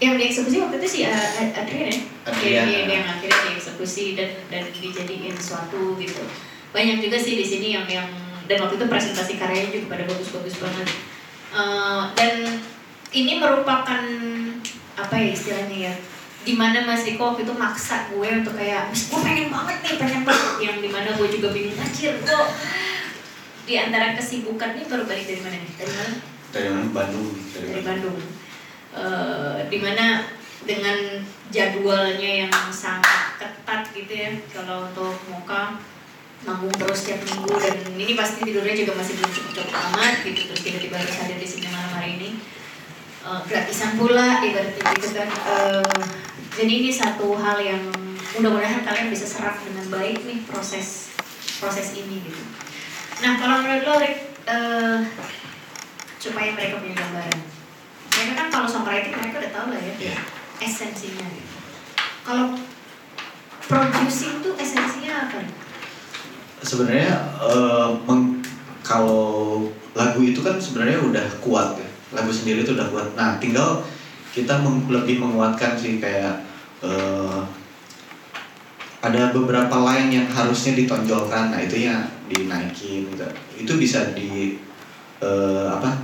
yang 0.00 0.14
dieksekusi 0.16 0.64
waktu 0.64 0.80
itu 0.80 0.88
si 0.88 0.98
uh, 1.04 1.12
Adrian 1.52 1.92
ya, 1.92 2.00
Adrian. 2.24 2.64
Dia 2.64 2.84
yang 2.88 3.04
akhirnya 3.04 3.52
dieksekusi 3.52 4.16
dan 4.16 4.30
dan 4.48 4.64
dijadiin 4.72 5.36
suatu 5.36 5.98
gitu. 6.00 6.24
Banyak 6.72 7.04
juga 7.04 7.20
sih 7.20 7.36
di 7.36 7.44
sini 7.44 7.76
yang 7.76 7.84
yang 7.84 8.08
dan 8.48 8.64
waktu 8.64 8.80
itu 8.80 8.86
presentasi 8.88 9.36
karyanya 9.36 9.68
juga 9.76 9.98
pada 9.98 10.04
bagus-bagus 10.08 10.56
banget. 10.56 10.88
Uh, 11.52 12.08
dan 12.16 12.64
ini 13.12 13.40
merupakan 13.40 14.04
apa 14.98 15.14
ya 15.14 15.28
istilahnya 15.32 15.78
ya 15.92 15.94
di 16.48 16.56
mana 16.56 16.80
Mas 16.88 17.04
Riko 17.04 17.36
waktu 17.36 17.44
itu 17.44 17.52
maksa 17.52 18.08
gue 18.08 18.28
untuk 18.40 18.56
kayak 18.56 18.88
Mas 18.88 19.12
gue 19.12 19.20
pengen 19.20 19.52
banget 19.52 19.76
nih 19.84 19.94
pengen 20.00 20.22
banget. 20.24 20.52
Yang 20.64 20.76
di 20.80 20.88
mana 20.88 21.08
gue 21.12 21.28
juga 21.28 21.48
bingung 21.52 21.76
anjir 21.76 22.16
gue 22.16 22.40
di 23.68 23.76
antara 23.76 24.16
kesibukan 24.16 24.80
ini 24.80 24.88
baru 24.88 25.04
balik 25.04 25.28
dari 25.28 25.44
mana 25.44 25.56
nih? 25.60 25.72
Dari 25.76 25.92
mana? 25.92 26.14
Dari 26.48 26.68
mana? 26.72 26.86
Bandung. 26.88 27.28
dari 27.52 27.82
Bandung. 27.84 28.18
Eh, 28.96 29.58
di 29.68 29.78
mana 29.84 30.24
dengan 30.64 31.20
jadwalnya 31.52 32.48
yang 32.48 32.54
sangat 32.72 33.36
ketat 33.36 33.92
gitu 33.92 34.08
ya 34.08 34.32
kalau 34.48 34.88
untuk 34.88 35.20
Moka 35.28 35.76
manggung 36.48 36.72
terus 36.72 37.04
tiap 37.04 37.20
minggu 37.28 37.60
dan 37.60 37.76
ini 37.92 38.16
pasti 38.16 38.48
tidurnya 38.48 38.72
juga 38.72 38.96
masih 38.96 39.20
belum 39.20 39.32
cukup 39.36 39.52
cukup 39.52 39.74
amat 39.92 40.24
gitu 40.24 40.40
terus 40.48 40.62
tiba-tiba 40.64 40.96
harus 40.96 41.14
hadir 41.20 41.36
di 41.36 41.44
sini 41.44 41.68
malam 41.68 41.92
hari 41.92 42.16
ini. 42.16 42.30
Eh, 43.20 43.40
gratisan 43.44 44.00
pula 44.00 44.40
ibaratnya 44.40 44.82
gitu 44.96 45.08
kan. 45.12 45.28
Eh, 45.28 46.27
jadi 46.54 46.72
ini 46.74 46.90
satu 46.90 47.34
hal 47.34 47.58
yang 47.58 47.82
mudah-mudahan 48.30 48.82
kalian 48.82 49.08
bisa 49.08 49.24
serap 49.24 49.58
dengan 49.60 49.88
baik 49.88 50.22
nih 50.22 50.44
proses 50.44 51.12
proses 51.58 51.92
ini 51.92 52.22
gitu 52.22 52.42
nah 53.18 53.36
kalau 53.36 53.60
menurut 53.60 53.82
lo 53.82 53.94
Rick 53.98 54.16
eh, 54.44 54.98
supaya 56.16 56.52
mereka 56.52 56.78
punya 56.78 56.94
gambaran 56.94 57.38
mereka 58.08 58.32
kan 58.34 58.48
kalau 58.48 58.66
songwriting 58.66 59.12
mereka 59.12 59.38
udah 59.38 59.52
tahu 59.52 59.66
lah 59.70 59.80
ya 59.80 59.94
Iya. 59.98 60.16
esensinya 60.60 61.26
gitu. 61.28 61.56
kalau 62.22 62.54
producing 63.62 64.40
tuh 64.40 64.56
esensinya 64.56 65.28
apa? 65.28 65.44
Sebenarnya 66.58 67.14
meng- 68.02 68.42
kalau 68.80 69.68
lagu 69.92 70.20
itu 70.20 70.40
kan 70.40 70.56
sebenarnya 70.56 70.98
udah 70.98 71.26
kuat 71.38 71.76
ya 71.76 71.88
lagu 72.10 72.32
sendiri 72.32 72.64
itu 72.64 72.72
udah 72.72 72.88
kuat 72.88 73.12
nah 73.14 73.36
tinggal 73.36 73.84
kita 74.38 74.62
lebih 74.86 75.18
menguatkan 75.18 75.74
sih 75.74 75.98
kayak 75.98 76.46
eh, 76.86 77.40
ada 79.02 79.30
beberapa 79.34 79.82
line 79.82 80.10
yang 80.22 80.28
harusnya 80.30 80.78
ditonjolkan. 80.78 81.54
Nah 81.54 81.60
itu 81.62 81.86
ya 81.86 82.06
dinaikin 82.30 83.10
gitu. 83.10 83.26
Itu 83.58 83.72
bisa 83.78 84.14
di 84.14 84.58
eh, 85.18 85.66
apa 85.66 85.98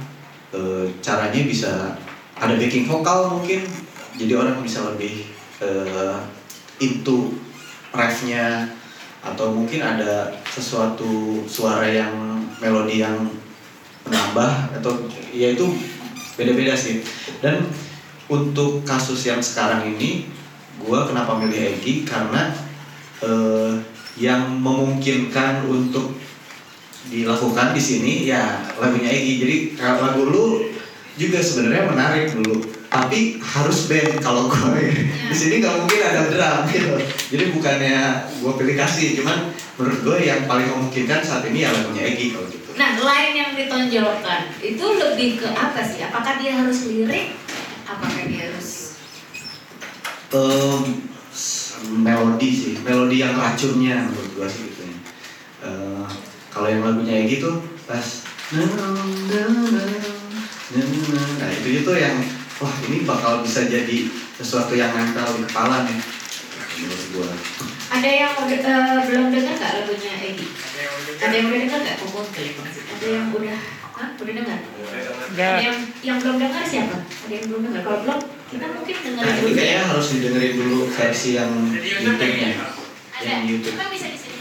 eh, 0.51 0.91
caranya 0.99 1.43
bisa 1.47 1.95
ada 2.35 2.55
backing 2.59 2.91
vokal 2.91 3.39
mungkin. 3.39 3.63
Jadi 4.19 4.33
orang 4.35 4.59
bisa 4.63 4.83
lebih 4.95 5.31
eh, 5.63 6.19
into 6.83 7.39
refnya. 7.95 8.67
Atau 9.25 9.57
mungkin 9.57 9.81
ada 9.81 10.29
sesuatu 10.53 11.41
suara 11.49 11.89
yang 11.89 12.13
melodi 12.61 13.01
yang 13.01 13.17
menambah 14.05 14.77
atau 14.77 15.09
ya 15.33 15.57
itu 15.57 15.65
beda-beda 16.37 16.77
sih. 16.77 17.01
Dan 17.41 17.65
untuk 18.29 18.87
kasus 18.87 19.29
yang 19.29 19.41
sekarang 19.45 19.85
ini 19.97 20.29
gua 20.81 21.05
kenapa 21.09 21.37
milih 21.37 21.77
Egi 21.79 22.05
karena 22.09 22.53
eh, 23.21 23.73
yang 24.17 24.63
memungkinkan 24.63 25.67
untuk 25.67 26.15
dilakukan 27.05 27.77
di 27.77 27.83
sini 27.83 28.13
ya 28.25 28.65
lagunya 28.81 29.13
Egi 29.13 29.33
jadi 29.45 29.57
lagu 30.01 30.25
lu 30.25 30.75
juga 31.15 31.39
sebenarnya 31.39 31.85
menarik 31.91 32.27
dulu. 32.35 32.59
Tapi 32.91 33.43
harus 33.43 33.91
band 33.91 34.23
kalau 34.23 34.47
gue 34.47 34.87
di 35.31 35.35
sini 35.35 35.59
nggak 35.59 35.83
mungkin 35.83 35.99
ada 35.99 36.31
drum 36.31 36.59
gitu. 36.71 36.95
Jadi 37.35 37.45
bukannya 37.51 37.99
gue 38.39 38.53
pilih 38.55 38.77
kasih 38.79 39.19
cuman 39.19 39.51
menurut 39.75 40.01
gue 40.07 40.19
yang 40.31 40.47
paling 40.47 40.71
memungkinkan 40.71 41.19
saat 41.27 41.43
ini 41.51 41.67
ya 41.67 41.75
lagunya 41.75 42.07
Egi 42.15 42.31
kalau 42.31 42.47
gitu. 42.47 42.71
Nah, 42.75 42.99
line 42.99 43.35
yang 43.35 43.51
ditonjolkan 43.55 44.51
itu 44.63 44.85
lebih 44.95 45.43
ke 45.43 45.49
apa 45.51 45.83
sih? 45.83 46.07
Apakah 46.07 46.39
dia 46.39 46.55
harus 46.55 46.87
lirik? 46.87 47.35
Apakah 47.85 48.23
dia 48.27 48.49
harus? 48.49 48.99
S- 51.31 51.83
melodi 51.85 52.51
sih 52.51 52.75
melodi 52.81 53.19
yang 53.19 53.35
racunnya 53.35 54.07
menurut 54.07 54.31
gue 54.35 54.47
sih 54.49 54.63
gitu 54.69 54.83
ya. 54.83 54.97
Eh, 55.63 56.07
kalau 56.49 56.67
yang 56.67 56.83
lagunya 56.83 57.23
Egi 57.23 57.39
tuh 57.39 57.59
pas 57.85 58.07
nah 61.35 61.51
itu 61.51 61.69
itu 61.77 61.93
yang 61.93 62.17
wah 62.57 62.75
ini 62.85 63.03
bakal 63.03 63.43
bisa 63.43 63.67
jadi 63.67 63.97
sesuatu 64.35 64.73
yang 64.73 64.91
nempel 64.91 65.27
di 65.35 65.45
kepala 65.45 65.85
nih 65.85 65.99
menurut 66.77 67.07
gue 67.11 67.29
ada 67.91 68.09
yang 68.09 68.33
eh, 68.41 68.59
belum 69.05 69.27
dengar 69.31 69.55
nggak 69.55 69.73
lagunya 69.77 70.13
Egi? 70.25 70.47
Ada 71.21 71.35
yang 71.35 71.47
udah 71.47 71.59
dengar. 71.61 71.81
nggak? 71.81 71.97
Ada 72.91 73.07
yang 73.09 73.27
udah, 73.31 73.59
Hah? 73.95 74.09
udah 74.19 74.35
dengar? 74.35 74.59
Enggak. 75.31 75.55
Ada 75.55 75.63
yang 75.63 75.79
yang 76.03 76.17
belum 76.19 76.37
dengar 76.43 76.63
siapa? 76.67 76.97
Ada 77.07 77.31
yang 77.33 77.47
belum 77.47 77.61
dengar? 77.63 77.83
Kalau 77.87 77.99
belum, 78.03 78.21
kita 78.51 78.67
mungkin 78.75 78.97
dengar 79.07 79.23
Nah 79.23 79.33
ini 79.33 79.43
dulu. 79.47 79.55
kayaknya 79.55 79.85
harus 79.87 80.07
didengerin 80.11 80.53
dulu 80.59 80.79
versi 80.91 81.31
yang 81.35 81.51
YouTube-nya 81.71 82.51
Ada, 83.15 83.23
Yang 83.23 83.43
YouTube 83.47 83.75
Emang 83.79 83.91
bisa 83.95 84.07
di 84.11 84.19
sini. 84.19 84.34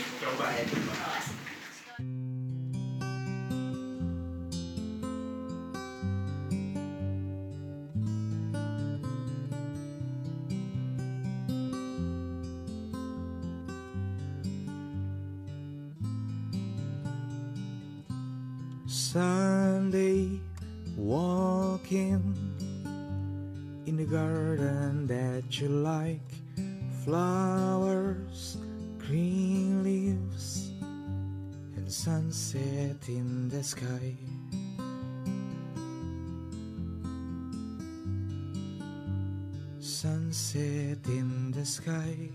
Sky. 41.73 42.29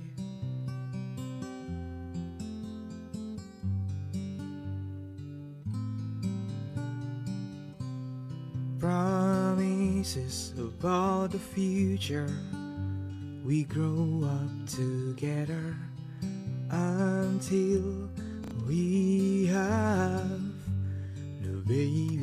promises 8.80 10.54
about 10.59 11.30
the 11.30 11.38
future. 11.38 12.28
We 13.45 13.62
grow 13.64 14.25
up 14.25 14.68
together 14.68 15.76
until 16.71 18.09
we 18.66 19.47
have 19.47 20.40
the 21.42 21.62
baby 21.66 22.18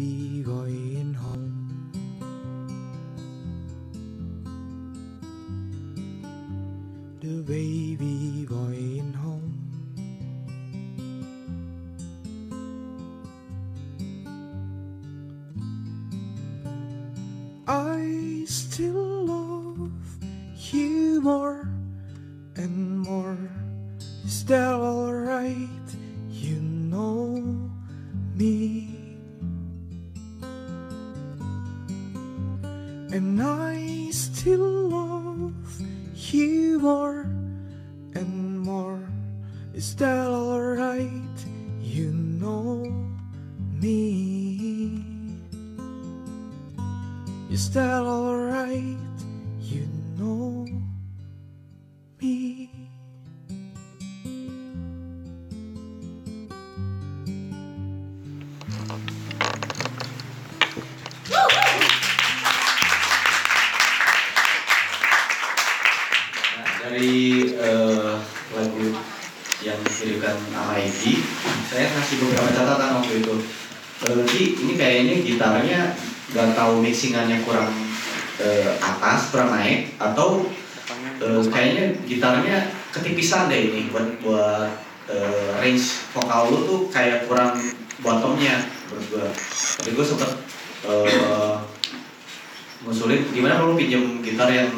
gitar 94.23 94.51
yang 94.51 94.69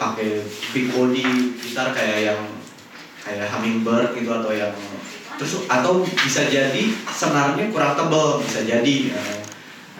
pakai 0.00 0.42
big 0.74 0.90
body 0.90 1.54
gitar 1.62 1.94
kayak 1.94 2.32
yang 2.32 2.40
kayak 3.22 3.46
hummingbird 3.52 4.14
gitu 4.18 4.30
atau 4.30 4.50
yang 4.50 4.74
terus 5.38 5.66
atau 5.70 6.02
bisa 6.02 6.46
jadi 6.46 6.90
senarnya 7.10 7.70
kurang 7.70 7.94
tebal 7.94 8.42
bisa 8.42 8.62
jadi 8.66 8.96
Nah, 9.12 9.38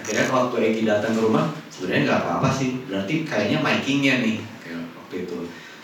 akhirnya 0.03 0.35
waktu 0.35 0.57
Egi 0.67 0.83
datang 0.83 1.15
ke 1.15 1.23
rumah 1.23 1.47
sebenarnya 1.71 2.03
nggak 2.11 2.21
apa-apa 2.27 2.49
sih 2.51 2.83
berarti 2.91 3.23
kayaknya 3.23 3.63
micingnya 3.63 4.15
nih 4.19 4.39
waktu 5.13 5.29
itu. 5.29 5.39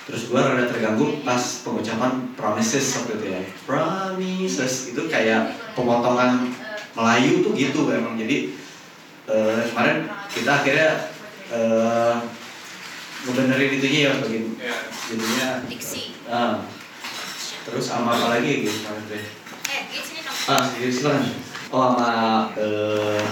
Terus 0.09 0.33
gua 0.33 0.41
rada 0.41 0.65
terganggu 0.65 1.21
pas 1.21 1.39
pengucapan 1.61 2.33
promises 2.33 2.97
waktu 2.97 3.13
itu 3.21 3.27
ya. 3.29 3.41
Promises 3.69 4.91
itu 4.91 5.03
kayak 5.05 5.53
pemotongan 5.77 6.49
Melayu 6.97 7.45
tuh 7.45 7.53
gitu 7.53 7.93
emang. 7.93 8.17
Jadi 8.17 8.57
eh, 9.29 9.61
kemarin 9.69 10.09
kita 10.33 10.65
akhirnya 10.65 11.13
eh, 11.53 12.15
ngebenerin 13.27 13.73
itunya 13.79 14.01
ya 14.07 14.13
bagian 14.23 14.47
jadinya 15.11 15.49
Diksi. 15.67 16.15
ah, 16.31 16.63
terus 17.67 17.85
sama 17.89 18.15
apa 18.15 18.39
lagi 18.39 18.63
gitu 18.63 18.79
kemarin 18.85 19.05
teh? 19.11 19.25
Eh, 19.69 19.81
di 19.91 19.99
sini 19.99 20.21
dong. 20.23 20.37
ah 20.55 20.65
silakan. 20.71 21.25
Oh 21.69 21.81
sama 21.93 22.13
eh, 22.57 23.23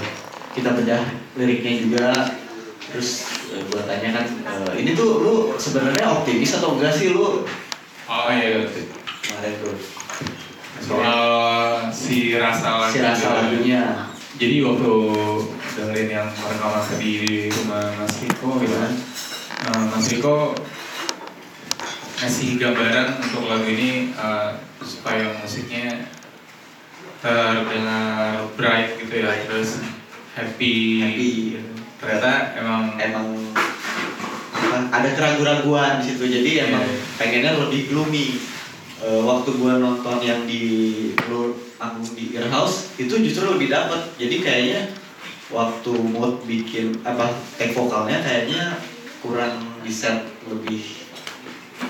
kita 0.53 0.75
bedah 0.77 1.03
liriknya 1.39 1.73
juga. 1.87 2.09
Terus 2.87 3.25
eh, 3.55 3.63
gua 3.71 3.83
tanya 3.87 4.21
kan 4.21 4.27
eh, 4.27 4.73
ini 4.83 4.93
tuh 4.93 5.23
lu 5.23 5.35
sebenarnya 5.57 6.07
optimis 6.11 6.59
atau 6.59 6.77
enggak 6.77 6.93
sih 6.93 7.15
lu? 7.15 7.47
Oh 8.07 8.29
iya, 8.31 8.67
kemarin 9.25 9.55
tuh. 9.63 9.77
Soal 10.83 11.23
si 11.91 12.37
rasa 12.37 12.87
si 12.93 13.01
rasa 13.01 13.27
lagunya. 13.43 14.13
Jadi 14.37 14.61
waktu 14.61 14.93
dengerin 15.77 16.09
yang 16.13 16.29
rekaman 16.29 16.85
di 17.01 17.49
rumah 17.49 17.89
Mas 17.97 18.21
Riko 18.21 18.61
gitu 18.61 18.77
kan, 18.77 18.93
eh, 19.65 19.83
Mas 19.89 20.07
Riko 20.13 20.53
ngasih 22.17 22.57
gambaran 22.61 23.21
untuk 23.25 23.49
lagu 23.49 23.69
ini 23.69 24.13
eh, 24.13 24.51
supaya 24.85 25.37
musiknya 25.41 26.09
terdengar 27.21 28.45
bright 28.55 29.01
gitu 29.01 29.25
ya, 29.25 29.33
terus 29.49 29.81
happy. 30.37 30.77
Happy. 31.01 31.33
Ternyata 31.97 32.55
emang 32.61 32.95
emang 33.01 33.27
ada 34.93 35.09
keraguan-raguan 35.17 36.05
di 36.05 36.13
situ 36.13 36.29
jadi 36.29 36.69
emang 36.69 36.85
Iya. 36.85 37.01
pengennya 37.17 37.53
lebih 37.67 37.89
gloomy 37.89 38.57
Eh, 38.97 39.21
waktu 39.21 39.61
gua 39.61 39.77
nonton 39.77 40.25
yang 40.25 40.49
di 40.49 41.13
Blur 41.21 41.53
anggung 41.77 42.17
di 42.17 42.33
Ear 42.33 42.49
House 42.49 42.97
itu 42.97 43.13
justru 43.21 43.45
lebih 43.45 43.69
dapet 43.69 44.09
jadi 44.17 44.37
kayaknya 44.41 44.81
waktu 45.53 45.93
mood 46.01 46.41
bikin 46.49 46.97
apa 47.05 47.29
take 47.61 47.77
vokalnya 47.77 48.25
kayaknya 48.25 48.81
kurang 49.27 49.83
bisa 49.83 50.31
lebih 50.47 50.83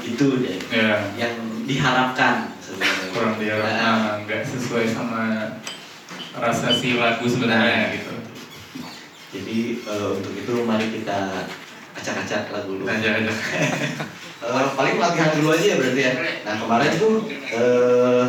itu 0.00 0.26
deh 0.40 0.56
ya 0.72 1.04
yang 1.20 1.36
diharapkan 1.68 2.56
sebenarnya 2.58 3.06
kurang 3.12 3.34
dia 3.36 3.54
Nah, 3.60 3.72
nah, 3.76 3.96
nggak 4.24 4.42
sesuai 4.48 4.86
sama 4.88 5.22
rasa 6.36 6.72
si 6.72 6.96
lagu 6.96 7.24
sebenarnya 7.28 7.76
Nah. 7.76 7.92
gitu. 7.92 8.14
jadi 9.36 9.58
eh, 9.84 10.08
untuk 10.16 10.32
itu 10.32 10.52
mari 10.64 10.88
kita 10.88 11.44
acak-acak 11.96 12.52
lagu 12.52 12.76
dulu 12.80 12.88
Aja 12.88 13.20
aja. 13.20 13.32
Eh, 14.36 14.66
paling 14.78 15.00
latihan 15.00 15.32
dulu 15.32 15.56
aja 15.56 15.74
ya 15.74 15.76
berarti 15.80 16.00
ya. 16.06 16.12
Nah 16.44 16.54
kemarin 16.60 16.92
tuh 17.00 17.24
eh, 17.50 18.24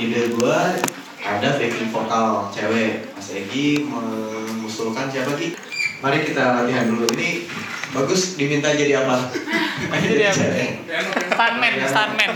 ide 0.00 0.32
gua 0.38 0.70
ada 1.18 1.48
backing 1.58 1.90
vokal 1.92 2.48
cewek. 2.54 3.10
Mas 3.12 3.28
Egi 3.34 3.84
mengusulkan 3.84 5.10
siapa 5.12 5.34
Ki? 5.34 5.52
Mari 5.98 6.24
kita 6.24 6.62
latihan 6.62 6.88
dulu. 6.88 7.04
Ini 7.18 7.50
bagus 7.92 8.34
diminta 8.34 8.68
jadi 8.68 8.98
apa? 8.98 9.30
Jadi 9.92 10.24
apa? 10.24 10.42
Stuntman, 11.28 11.72
stuntman. 11.84 12.30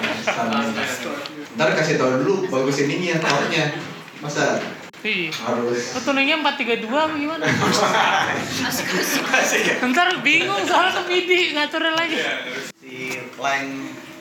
Ntar 1.56 1.68
kasih 1.72 1.96
tau 1.96 2.20
dulu 2.20 2.46
bagus 2.46 2.76
ininya 2.80 3.16
tahunya. 3.18 3.64
Masa 4.18 4.58
Iya. 4.96 5.30
harus 5.30 5.94
Lo 5.94 6.00
tuningnya 6.02 6.40
432 6.40 6.88
apa 6.88 7.14
gimana? 7.14 7.44
Ntar 9.86 10.08
bingung 10.20 10.62
soalnya 10.64 10.98
ke 10.98 11.02
MIDI 11.06 11.40
ngaturnya 11.52 11.92
lagi. 11.94 12.16
si 12.76 13.16
line 13.32 13.72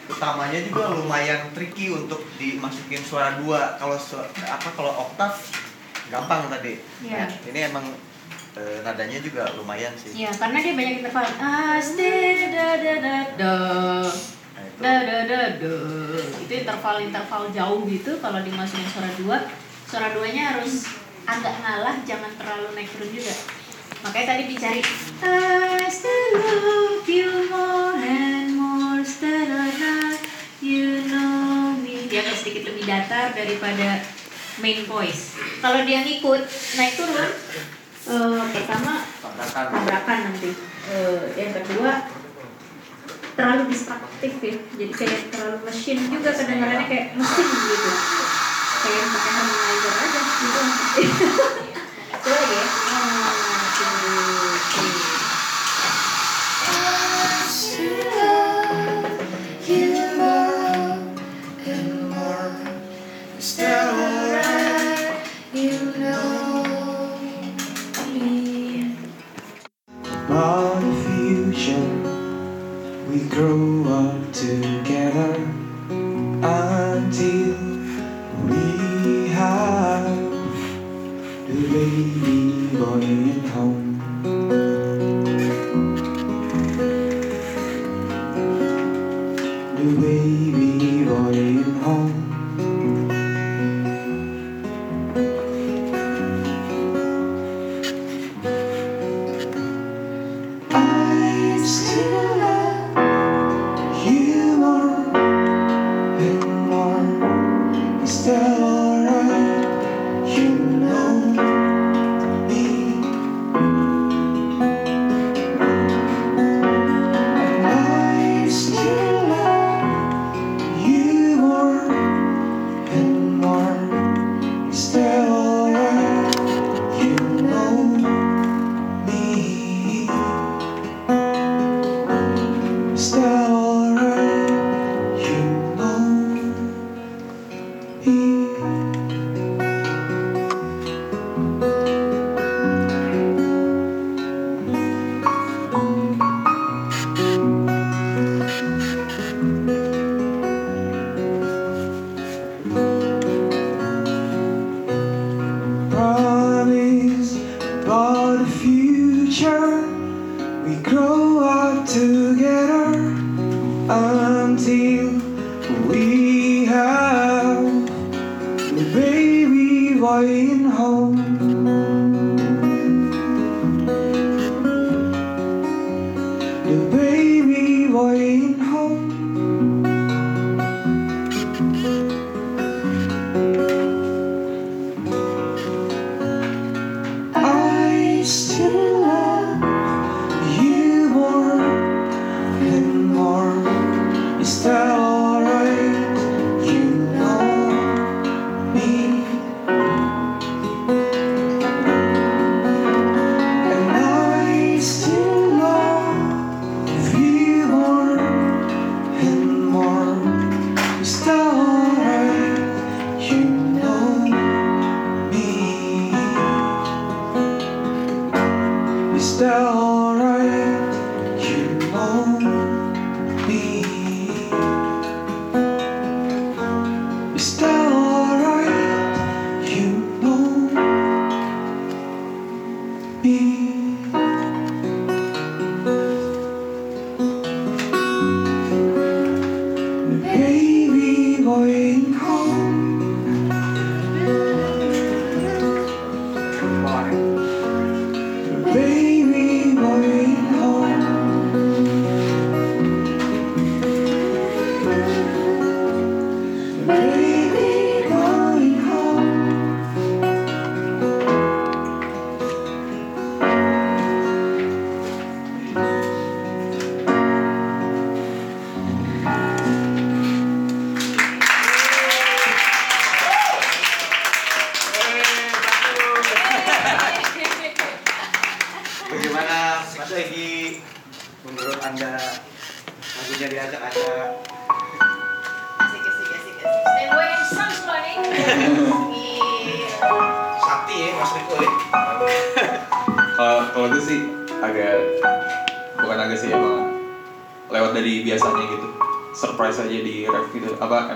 utamanya 0.06 0.60
juga 0.62 0.92
lumayan 0.92 1.50
tricky 1.51 1.89
untuk 1.89 2.22
dimasukin 2.38 3.01
suara 3.01 3.36
dua 3.36 3.75
kalau 3.75 3.96
su- 3.96 4.15
apa 4.39 4.70
kalau 4.72 4.92
oktav 5.01 5.34
gampang 6.08 6.48
tadi 6.48 6.77
Iya. 7.01 7.25
Nah, 7.25 7.30
ini 7.50 7.60
emang 7.65 7.86
eh, 8.56 8.80
nadanya 8.84 9.20
juga 9.20 9.44
lumayan 9.56 9.92
sih 10.00 10.16
Iya, 10.16 10.32
karena 10.36 10.58
dia 10.64 10.74
banyak 10.74 10.96
interval. 11.04 11.26
Aste 11.76 12.14
da 12.56 12.70
da 12.80 12.94
da 13.04 13.18
da. 13.36 13.56
Nah, 14.56 14.64
itu. 14.64 14.80
Da 14.80 14.96
da 15.04 15.18
da 15.28 15.42
da. 15.60 15.76
Itu 16.40 16.54
interval-interval 16.64 17.44
jauh 17.52 17.82
gitu 17.88 18.12
kalau 18.24 18.40
dimasukin 18.40 18.88
suara 18.92 19.12
dua. 19.20 19.38
Suara 19.86 20.08
duanya 20.16 20.56
harus 20.56 20.88
agak 21.26 21.56
ngalah, 21.62 21.96
jangan 22.08 22.32
terlalu 22.40 22.68
naik 22.74 22.90
turun 22.96 23.12
juga. 23.12 23.36
Makanya 24.06 24.38
tadi 24.38 24.44
dicari 24.54 24.82
I 25.26 25.90
still 25.90 26.26
love 26.38 27.10
you 27.10 27.50
more 27.50 27.98
and 27.98 28.54
more 28.54 29.02
still 29.02 29.50
you 30.62 31.06
know 31.10 31.74
me. 31.82 32.06
Dia 32.06 32.22
agak 32.25 32.38
sedikit 32.38 32.70
lebih 32.70 32.86
datar 32.86 33.34
daripada 33.34 34.01
main 34.62 34.86
voice. 34.86 35.36
Kalau 35.60 35.82
dia 35.84 36.06
ngikut 36.06 36.42
naik 36.77 36.94
turun, 36.96 37.32
eh, 38.05 38.44
pertama 38.53 38.94
tabrakan 39.22 39.65
tabrakan 39.74 40.18
nanti. 40.29 40.51
Eh, 40.85 41.24
yang 41.37 41.51
kedua 41.53 42.05
terlalu 43.35 43.63
distraktif 43.74 44.33
ya, 44.39 44.55
jadi 44.79 44.94
kayak 44.96 45.20
terlalu 45.33 45.57
mesin 45.68 45.98
juga 46.07 46.29
kedengarannya 46.31 46.87
kayak 46.87 47.05
mesin 47.20 47.48
gitu. 47.51 47.91
Kayak 48.85 49.05
pakai 49.11 49.31
harmonizer 49.33 49.94
aja 49.98 50.20
gitu. 50.22 50.61
Coba 52.25 52.35
lagi 52.41 52.55
ya. 52.57 52.65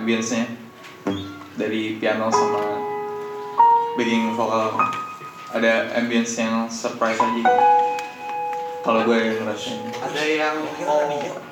Ambience-nya 0.10 0.50
dari 1.54 2.02
piano 2.02 2.34
sama 2.34 2.82
backing 3.94 4.34
vokal 4.34 4.74
ada 5.54 5.86
ambience 6.02 6.34
yang 6.34 6.66
surprise 6.66 7.22
aja 7.22 7.30
gitu. 7.30 7.54
Kalau 8.82 9.06
gue 9.06 9.14
yang 9.14 9.38
ngerasain. 9.38 9.78
Ada 10.02 10.24
yang 10.26 10.56
mau 10.82 11.06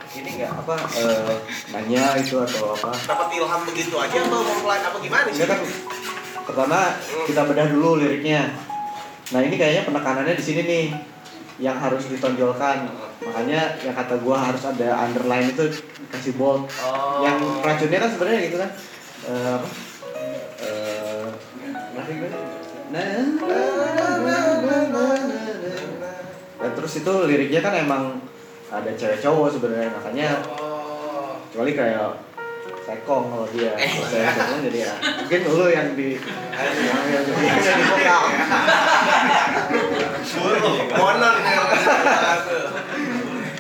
ini 0.10 0.30
nggak 0.42 0.58
apa 0.58 0.74
eh, 0.90 1.38
nanya 1.70 2.18
itu 2.18 2.42
atau 2.42 2.74
apa? 2.74 2.98
dapat 3.06 3.28
ilham 3.38 3.62
begitu 3.62 3.94
aja 3.94 4.26
atau 4.26 4.42
mau 4.42 4.58
mulai 4.66 4.82
apa 4.82 4.98
gimana 5.06 5.30
sih? 5.30 5.46
Kan 5.46 5.62
pertama 6.50 6.98
kita 7.30 7.42
bedah 7.46 7.68
dulu 7.70 8.02
liriknya. 8.02 8.58
Nah 9.38 9.40
ini 9.46 9.54
kayaknya 9.54 9.86
penekanannya 9.86 10.34
di 10.34 10.42
sini 10.42 10.62
nih 10.66 10.86
yang 11.62 11.78
harus 11.78 12.10
ditonjolkan. 12.10 12.90
Makanya 13.22 13.86
yang 13.86 13.94
kata 13.94 14.18
gua 14.18 14.50
harus 14.50 14.66
ada 14.66 14.98
underline 15.06 15.54
itu 15.54 15.78
dikasih 16.10 16.34
bold. 16.42 16.66
Oh. 16.82 17.07
Yang 17.24 17.38
racunnya 17.64 18.00
kan 18.02 18.10
sebenarnya 18.14 18.40
gitu 18.46 18.58
kan. 18.60 18.70
Eh, 19.28 19.50
apa? 19.58 19.68
Eh, 20.62 21.26
gue? 22.08 22.30
Nah. 22.88 23.04
Dan 26.58 26.72
terus 26.74 26.94
itu 26.98 27.14
liriknya 27.30 27.62
kan 27.62 27.74
emang 27.78 28.04
ada 28.68 28.92
cewek 28.98 29.20
cowok 29.24 29.48
sebenarnya 29.56 29.90
makanya 29.96 30.28
Oh. 30.52 31.40
kecuali 31.48 31.72
kayak 31.72 32.20
sekong 32.84 33.26
kalau 33.32 33.48
dia 33.52 33.72
kalau 33.76 34.08
saya 34.08 34.32
sekong 34.36 34.62
jadi 34.68 34.80
ya 34.88 34.94
mungkin 35.24 35.42
lu 35.48 35.68
yang 35.72 35.88
di 35.96 36.20
yang 36.20 36.76
yang 36.76 37.24
yang 37.24 37.58
jadi 37.64 37.84
vokal 37.88 38.24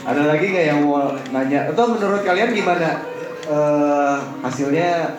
ada 0.07 0.21
lagi 0.23 0.45
nggak 0.47 0.65
yang 0.71 0.79
mau 0.83 1.11
nanya 1.35 1.67
atau 1.71 1.83
menurut 1.91 2.23
kalian 2.23 2.55
gimana 2.55 3.03
Eh, 3.47 4.15
hasilnya 4.43 5.15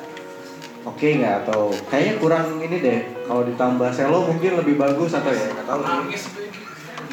oke 0.84 1.00
nggak 1.16 1.34
atau 1.42 1.72
kayaknya 1.88 2.14
kurang 2.20 2.60
ini 2.60 2.76
deh 2.78 3.00
kalau 3.24 3.40
ditambah 3.42 3.88
selo 3.88 4.28
mungkin 4.28 4.60
lebih 4.60 4.76
bagus 4.76 5.16
atau 5.16 5.32
ya 5.32 5.48
nggak 5.48 5.64
tahu. 5.64 5.80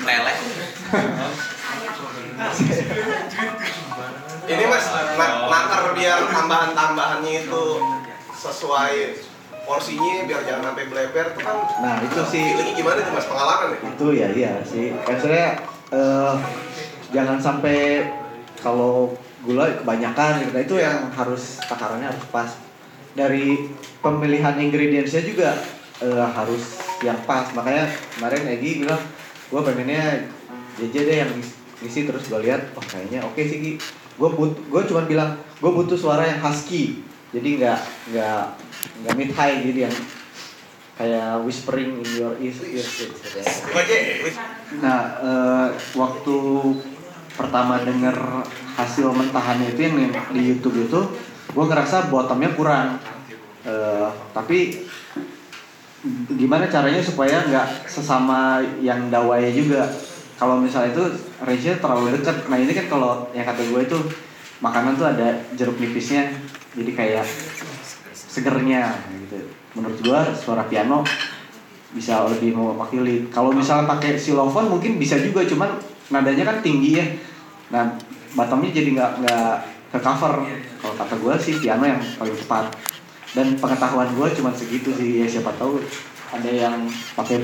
Lele. 0.04 0.34
Ini 4.46 4.64
mas, 4.68 4.86
na- 5.16 5.48
nakar 5.48 5.96
biar 5.96 6.20
tambahan-tambahannya 6.28 7.48
itu 7.48 7.64
sesuai 8.36 8.96
porsinya 9.66 10.28
biar 10.28 10.42
jangan 10.46 10.64
sampai 10.70 10.86
bleber 10.86 11.26
tuh 11.34 11.42
kan. 11.42 11.58
nah 11.82 11.98
itu 11.98 12.22
sih 12.30 12.44
Feelingnya 12.54 12.76
gimana 12.78 13.00
tuh 13.02 13.14
mas 13.18 13.26
pengalaman 13.26 13.68
ya? 13.74 13.78
itu 13.82 14.08
ya 14.14 14.28
iya 14.30 14.54
sih 14.62 14.94
maksudnya 15.02 15.58
eh, 15.90 16.34
jangan 17.10 17.42
sampai 17.42 18.06
kalau 18.62 19.18
gula 19.46 19.78
kebanyakan 19.80 20.42
gitu. 20.42 20.52
Nah, 20.52 20.64
itu 20.66 20.76
yang 20.82 20.98
harus 21.14 21.62
takarannya 21.70 22.10
harus 22.10 22.26
pas. 22.34 22.50
Dari 23.16 23.72
pemilihan 24.04 24.58
ingredientsnya 24.60 25.24
juga 25.24 25.56
eh, 26.02 26.28
harus 26.36 26.82
yang 27.00 27.16
pas. 27.24 27.48
Makanya 27.54 27.88
kemarin 28.18 28.44
Egi 28.52 28.84
bilang 28.84 29.00
gue 29.48 29.62
pengennya 29.62 30.26
JJ 30.76 30.96
deh 31.06 31.18
yang 31.24 31.32
ngis- 31.38 31.56
ngisi. 31.80 32.04
Terus 32.04 32.28
gue 32.28 32.42
lihat 32.44 32.76
oh 32.76 32.84
kayaknya 32.84 33.24
oke 33.24 33.40
sih 33.40 33.58
Gi. 33.62 33.74
Gue 34.18 34.30
but 34.34 34.58
gue 34.58 34.82
cuma 34.92 35.06
bilang 35.06 35.38
gue 35.62 35.72
butuh 35.72 35.96
suara 35.96 36.26
yang 36.26 36.42
husky. 36.44 37.06
Jadi 37.32 37.62
nggak 37.62 37.80
nggak 38.12 38.42
nggak 39.06 39.14
mid 39.16 39.32
high 39.32 39.64
jadi 39.64 39.88
yang 39.88 39.96
kayak 40.96 41.44
whispering 41.44 42.00
in 42.00 42.08
your 42.16 42.34
ears, 42.40 42.60
ears 42.64 42.88
gitu. 42.96 43.16
Nah, 44.80 45.00
eh, 45.20 45.68
waktu 45.94 46.36
pertama 47.36 47.80
denger 47.84 48.16
hasil 48.80 49.12
mentahannya 49.12 49.76
itu 49.76 49.80
yang 49.88 49.96
di 50.32 50.42
YouTube 50.42 50.88
itu, 50.88 51.00
gue 51.52 51.66
ngerasa 51.68 52.12
bottomnya 52.12 52.52
kurang. 52.56 53.00
Eh, 53.66 54.10
tapi 54.32 54.88
gimana 56.38 56.70
caranya 56.70 57.02
supaya 57.02 57.44
nggak 57.48 57.90
sesama 57.90 58.62
yang 58.80 59.10
dawai 59.10 59.52
juga? 59.52 59.90
Kalau 60.36 60.60
misalnya 60.60 60.92
itu 60.92 61.06
range-nya 61.40 61.80
terlalu 61.80 62.20
dekat. 62.20 62.46
Nah 62.52 62.60
ini 62.60 62.76
kan 62.76 62.86
kalau 62.92 63.32
yang 63.32 63.48
kata 63.48 63.64
gue 63.64 63.82
itu 63.88 63.98
makanan 64.60 65.00
tuh 65.00 65.08
ada 65.08 65.40
jeruk 65.56 65.80
nipisnya, 65.80 66.32
jadi 66.76 66.92
kayak 66.92 67.28
segernya 68.12 69.00
gitu. 69.26 69.48
Menurut 69.80 70.00
gue 70.04 70.20
suara 70.36 70.68
piano 70.68 71.08
bisa 71.96 72.28
lebih 72.28 72.52
mewakili. 72.52 73.32
Kalau 73.32 73.56
misalnya 73.56 73.88
pakai 73.88 74.20
xylophone 74.20 74.68
mungkin 74.68 75.00
bisa 75.00 75.16
juga, 75.16 75.48
cuman 75.48 75.95
nadanya 76.10 76.44
kan 76.46 76.58
tinggi 76.62 77.02
ya. 77.02 77.06
Nah, 77.74 77.98
bottomnya 78.38 78.70
jadi 78.70 78.90
nggak 78.94 79.12
nggak 79.26 79.52
ke 79.96 80.00
cover. 80.04 80.34
Kalau 80.82 80.96
kata 81.00 81.16
gue 81.18 81.34
sih 81.42 81.54
piano 81.58 81.86
yang 81.88 82.02
paling 82.20 82.36
tepat. 82.36 82.66
Dan 83.36 83.60
pengetahuan 83.60 84.10
gue 84.16 84.28
cuma 84.40 84.52
segitu 84.56 84.96
sih 84.96 85.20
ya 85.24 85.28
siapa 85.28 85.52
tahu 85.60 85.84
ada 86.32 86.52
yang 86.52 86.88
pakai 87.20 87.44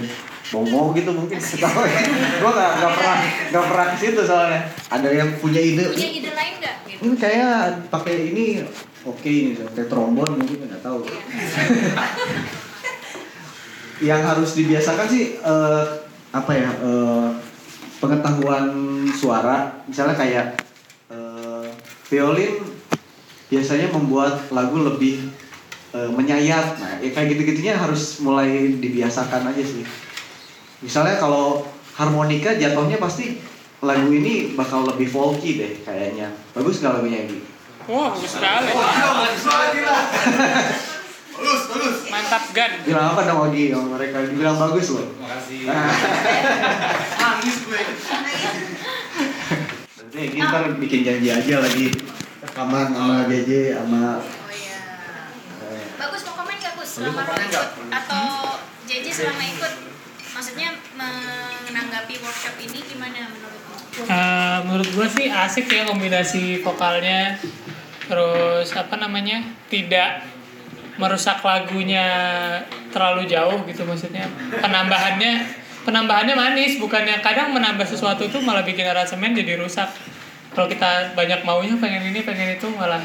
bongo 0.52 0.92
gitu 0.96 1.12
mungkin 1.16 1.40
tahu 1.40 1.84
ya. 1.84 2.02
gue 2.44 2.52
nggak 2.52 2.72
nggak 2.80 2.92
pernah 2.96 3.18
nggak 3.52 3.66
pernah 3.68 3.86
ke 3.92 3.98
situ 4.00 4.22
soalnya. 4.24 4.62
Ada 4.88 5.10
yang 5.12 5.30
punya 5.40 5.60
ide. 5.60 5.86
Punya 5.92 6.10
ide 6.12 6.32
lain 6.32 6.54
nggak? 6.60 6.76
Gitu. 6.88 7.02
Ini 7.02 7.16
kayak 7.20 7.56
pakai 7.92 8.16
ini 8.32 8.46
oke 9.02 9.32
ini 9.32 9.58
pakai 9.58 9.86
trombon 9.90 10.32
mungkin 10.40 10.68
nggak 10.70 10.84
tahu. 10.84 11.04
yang 14.02 14.22
harus 14.26 14.58
dibiasakan 14.58 15.08
sih 15.08 15.38
eh, 15.38 15.84
apa 16.34 16.52
ya 16.58 16.70
eh, 16.82 17.28
pengetahuan 18.02 18.66
suara 19.14 19.86
misalnya 19.86 20.18
kayak 20.18 20.46
eh, 21.14 21.70
violin 22.10 22.66
biasanya 23.54 23.94
membuat 23.94 24.50
lagu 24.50 24.82
lebih 24.82 25.30
eh, 25.94 26.10
menyayat. 26.10 26.82
Nah 26.82 26.98
ya 27.00 27.14
kayak 27.14 27.38
gitu-gitunya 27.38 27.78
harus 27.78 28.18
mulai 28.26 28.76
dibiasakan 28.82 29.54
aja 29.54 29.64
sih. 29.64 29.86
Misalnya 30.82 31.22
kalau 31.22 31.70
harmonika 31.94 32.58
jatuhnya 32.58 32.98
pasti 32.98 33.38
lagu 33.86 34.10
ini 34.10 34.58
bakal 34.58 34.90
lebih 34.90 35.06
folky 35.06 35.62
deh 35.62 35.74
kayaknya. 35.86 36.34
Bagus 36.58 36.82
nggak 36.82 36.98
lagunya 36.98 37.30
ini? 37.30 37.38
Wah, 37.86 38.14
bagus 38.14 38.34
sekali. 38.34 38.70
Bagus, 38.74 39.42
bagus. 41.42 41.98
Mantap 42.08 42.44
gan. 42.52 42.72
bilang 42.82 43.06
apa 43.12 43.22
dong 43.24 43.40
Ogi 43.46 43.64
sama 43.70 43.96
mereka 43.96 44.18
dibilang 44.24 44.58
bagus 44.58 44.88
loh 44.92 45.08
Makasih. 45.18 45.60
Nangis 47.22 47.58
gue. 47.62 47.82
Nanti 49.98 50.22
kita 50.30 50.58
bikin 50.78 51.00
janji 51.02 51.30
aja 51.30 51.56
lagi 51.60 51.88
rekaman 52.42 52.88
sama 52.92 53.16
JJ 53.26 53.50
sama 53.74 54.20
Oh 54.20 54.52
iya. 54.52 54.80
eh, 55.64 55.86
Bagus 55.96 56.22
mau 56.26 56.34
komen 56.36 56.56
nggak 56.56 56.74
Gus 56.76 56.90
selama 56.92 57.22
ikut 57.24 57.68
atau 57.90 58.26
JJ 58.84 59.06
selama 59.08 59.44
ikut 59.48 59.74
maksudnya 60.32 60.70
menanggapi 60.96 62.16
workshop 62.20 62.56
ini 62.60 62.80
gimana 62.84 63.30
menurutmu? 63.30 63.76
Eh, 64.02 64.58
menurut 64.66 64.90
gue 64.90 65.08
sih 65.12 65.28
asik 65.28 65.68
ya 65.68 65.84
kombinasi 65.86 66.60
vokalnya 66.60 67.40
terus 68.04 68.68
apa 68.74 68.96
namanya 68.98 69.40
tidak 69.68 70.26
merusak 71.00 71.40
lagunya 71.46 72.06
terlalu 72.92 73.28
jauh 73.30 73.64
gitu 73.68 73.88
maksudnya. 73.88 74.28
Penambahannya 74.60 75.48
penambahannya 75.88 76.36
manis 76.36 76.78
bukannya 76.78 77.24
kadang 77.24 77.56
menambah 77.56 77.88
sesuatu 77.88 78.28
itu 78.28 78.38
malah 78.44 78.66
bikin 78.66 78.84
aransemen 78.88 79.32
jadi 79.32 79.60
rusak. 79.60 79.88
Kalau 80.52 80.68
kita 80.68 81.16
banyak 81.16 81.48
maunya 81.48 81.80
pengen 81.80 82.12
ini 82.12 82.28
pengen 82.28 82.60
itu 82.60 82.68
malah 82.76 83.00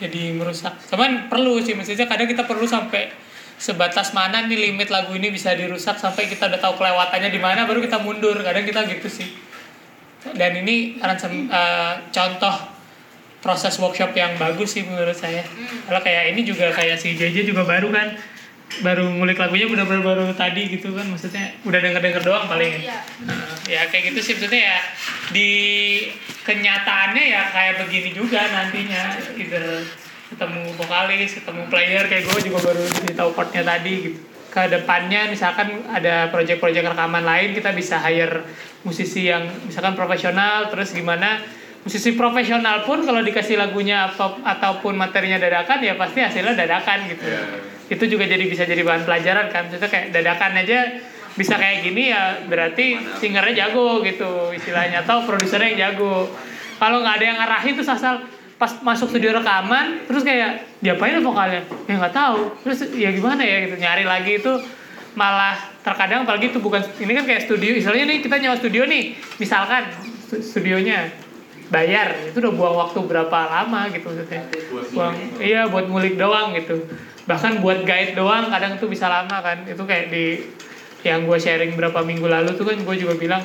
jadi 0.00 0.36
merusak. 0.36 0.72
Cuman 0.88 1.28
perlu 1.28 1.60
sih 1.60 1.76
maksudnya 1.76 2.08
kadang 2.08 2.28
kita 2.28 2.48
perlu 2.48 2.64
sampai 2.64 3.12
sebatas 3.56 4.12
mana 4.12 4.44
nih 4.44 4.68
limit 4.68 4.92
lagu 4.92 5.16
ini 5.16 5.32
bisa 5.32 5.56
dirusak 5.56 5.96
sampai 5.96 6.28
kita 6.28 6.48
udah 6.48 6.60
tahu 6.60 6.76
kelewatannya 6.80 7.28
di 7.32 7.40
mana 7.40 7.68
baru 7.68 7.84
kita 7.84 8.00
mundur. 8.00 8.36
Kadang 8.40 8.64
kita 8.64 8.84
gitu 8.88 9.08
sih. 9.08 9.28
Dan 10.32 10.58
ini 10.64 10.98
aransem 10.98 11.46
eh, 11.46 11.94
contoh 12.10 12.75
proses 13.46 13.78
workshop 13.78 14.10
yang 14.18 14.34
bagus 14.34 14.74
sih 14.74 14.82
menurut 14.82 15.14
saya. 15.14 15.46
Kalau 15.86 16.02
kayak 16.02 16.34
ini 16.34 16.42
juga 16.42 16.74
kayak 16.74 16.98
si 16.98 17.14
JJ 17.14 17.46
juga 17.46 17.62
baru 17.62 17.94
kan 17.94 18.18
baru 18.82 19.06
ngulik 19.06 19.38
lagunya 19.38 19.70
udah 19.70 19.86
baru 19.86 20.26
tadi 20.34 20.66
gitu 20.66 20.90
kan 20.90 21.06
maksudnya 21.06 21.54
udah 21.62 21.78
denger 21.78 22.02
denger 22.02 22.22
doang 22.26 22.50
paling. 22.50 22.82
Ya 22.82 22.98
ya 23.70 23.86
kayak 23.86 24.10
gitu 24.10 24.18
sih 24.18 24.32
maksudnya 24.34 24.62
ya 24.74 24.78
di 25.30 25.50
kenyataannya 26.42 27.24
ya 27.30 27.42
kayak 27.54 27.86
begini 27.86 28.10
juga 28.10 28.42
nantinya 28.42 29.14
either 29.38 29.86
ketemu 30.26 30.74
vokalis 30.74 31.38
ketemu 31.38 31.62
player 31.70 32.04
kayak 32.10 32.26
gue 32.26 32.40
juga 32.50 32.58
baru 32.66 32.82
tahu 33.14 33.30
chordnya 33.38 33.62
tadi 33.62 33.94
gitu. 34.10 34.18
Ke 34.50 34.66
depannya 34.72 35.30
misalkan 35.30 35.86
ada 35.86 36.32
project-project 36.34 36.96
rekaman 36.96 37.22
lain 37.22 37.54
kita 37.54 37.70
bisa 37.70 38.02
hire 38.02 38.42
musisi 38.82 39.30
yang 39.30 39.46
misalkan 39.70 39.94
profesional 39.94 40.66
terus 40.74 40.90
gimana 40.90 41.38
musisi 41.86 42.18
profesional 42.18 42.82
pun 42.82 43.06
kalau 43.06 43.22
dikasih 43.22 43.54
lagunya 43.54 44.10
apa, 44.10 44.42
ataupun 44.42 44.98
materinya 44.98 45.38
dadakan 45.38 45.78
ya 45.86 45.94
pasti 45.94 46.18
hasilnya 46.18 46.58
dadakan 46.58 47.06
gitu. 47.06 47.22
Itu 47.86 48.04
juga 48.10 48.26
jadi 48.26 48.42
bisa 48.42 48.66
jadi 48.66 48.82
bahan 48.82 49.06
pelajaran 49.06 49.46
kan. 49.54 49.70
Itu 49.70 49.86
kayak 49.86 50.10
dadakan 50.10 50.66
aja 50.66 50.98
bisa 51.38 51.54
kayak 51.54 51.86
gini 51.86 52.10
ya 52.10 52.42
berarti 52.50 52.98
singernya 53.22 53.70
jago 53.70 54.02
gitu 54.02 54.50
istilahnya 54.50 55.06
atau 55.06 55.22
produsernya 55.22 55.70
yang 55.70 55.94
jago. 55.94 56.26
Kalau 56.82 57.06
nggak 57.06 57.14
ada 57.22 57.24
yang 57.24 57.38
ngarahin 57.38 57.72
terus 57.78 57.86
asal 57.86 58.26
pas 58.58 58.72
masuk 58.82 59.06
studio 59.14 59.30
rekaman 59.36 60.10
terus 60.10 60.26
kayak 60.26 60.66
diapain 60.82 61.14
ya 61.14 61.22
vokalnya? 61.22 61.62
Ya 61.86 61.94
nggak 62.02 62.14
tahu. 62.18 62.50
Terus 62.66 62.78
ya 62.98 63.14
gimana 63.14 63.46
ya 63.46 63.62
gitu 63.62 63.78
nyari 63.78 64.02
lagi 64.02 64.42
itu 64.42 64.52
malah 65.14 65.54
terkadang 65.86 66.26
apalagi 66.26 66.50
itu 66.50 66.58
bukan 66.58 66.82
ini 66.98 67.14
kan 67.14 67.24
kayak 67.24 67.46
studio 67.46 67.78
istilahnya 67.78 68.10
nih 68.10 68.18
kita 68.26 68.36
nyawa 68.42 68.56
studio 68.58 68.84
nih 68.84 69.16
misalkan 69.40 69.88
stu- 70.28 70.42
studionya 70.44 71.08
bayar. 71.68 72.14
Itu 72.30 72.38
udah 72.42 72.52
buang 72.54 72.76
waktu 72.86 72.98
berapa 73.06 73.38
lama 73.50 73.90
gitu 73.90 74.06
maksudnya. 74.10 74.42
Buang 74.94 75.14
iya 75.42 75.66
buat 75.66 75.86
ngulik 75.90 76.14
doang 76.18 76.54
gitu. 76.54 76.86
Bahkan 77.26 77.58
buat 77.58 77.82
guide 77.82 78.14
doang 78.14 78.50
kadang 78.50 78.78
itu 78.78 78.86
bisa 78.86 79.10
lama 79.10 79.42
kan. 79.42 79.66
Itu 79.66 79.82
kayak 79.82 80.14
di 80.14 80.46
yang 81.02 81.26
gue 81.26 81.38
sharing 81.38 81.78
berapa 81.78 82.02
minggu 82.02 82.26
lalu 82.26 82.58
tuh 82.58 82.66
kan 82.66 82.78
gue 82.82 82.96
juga 82.98 83.14
bilang 83.14 83.42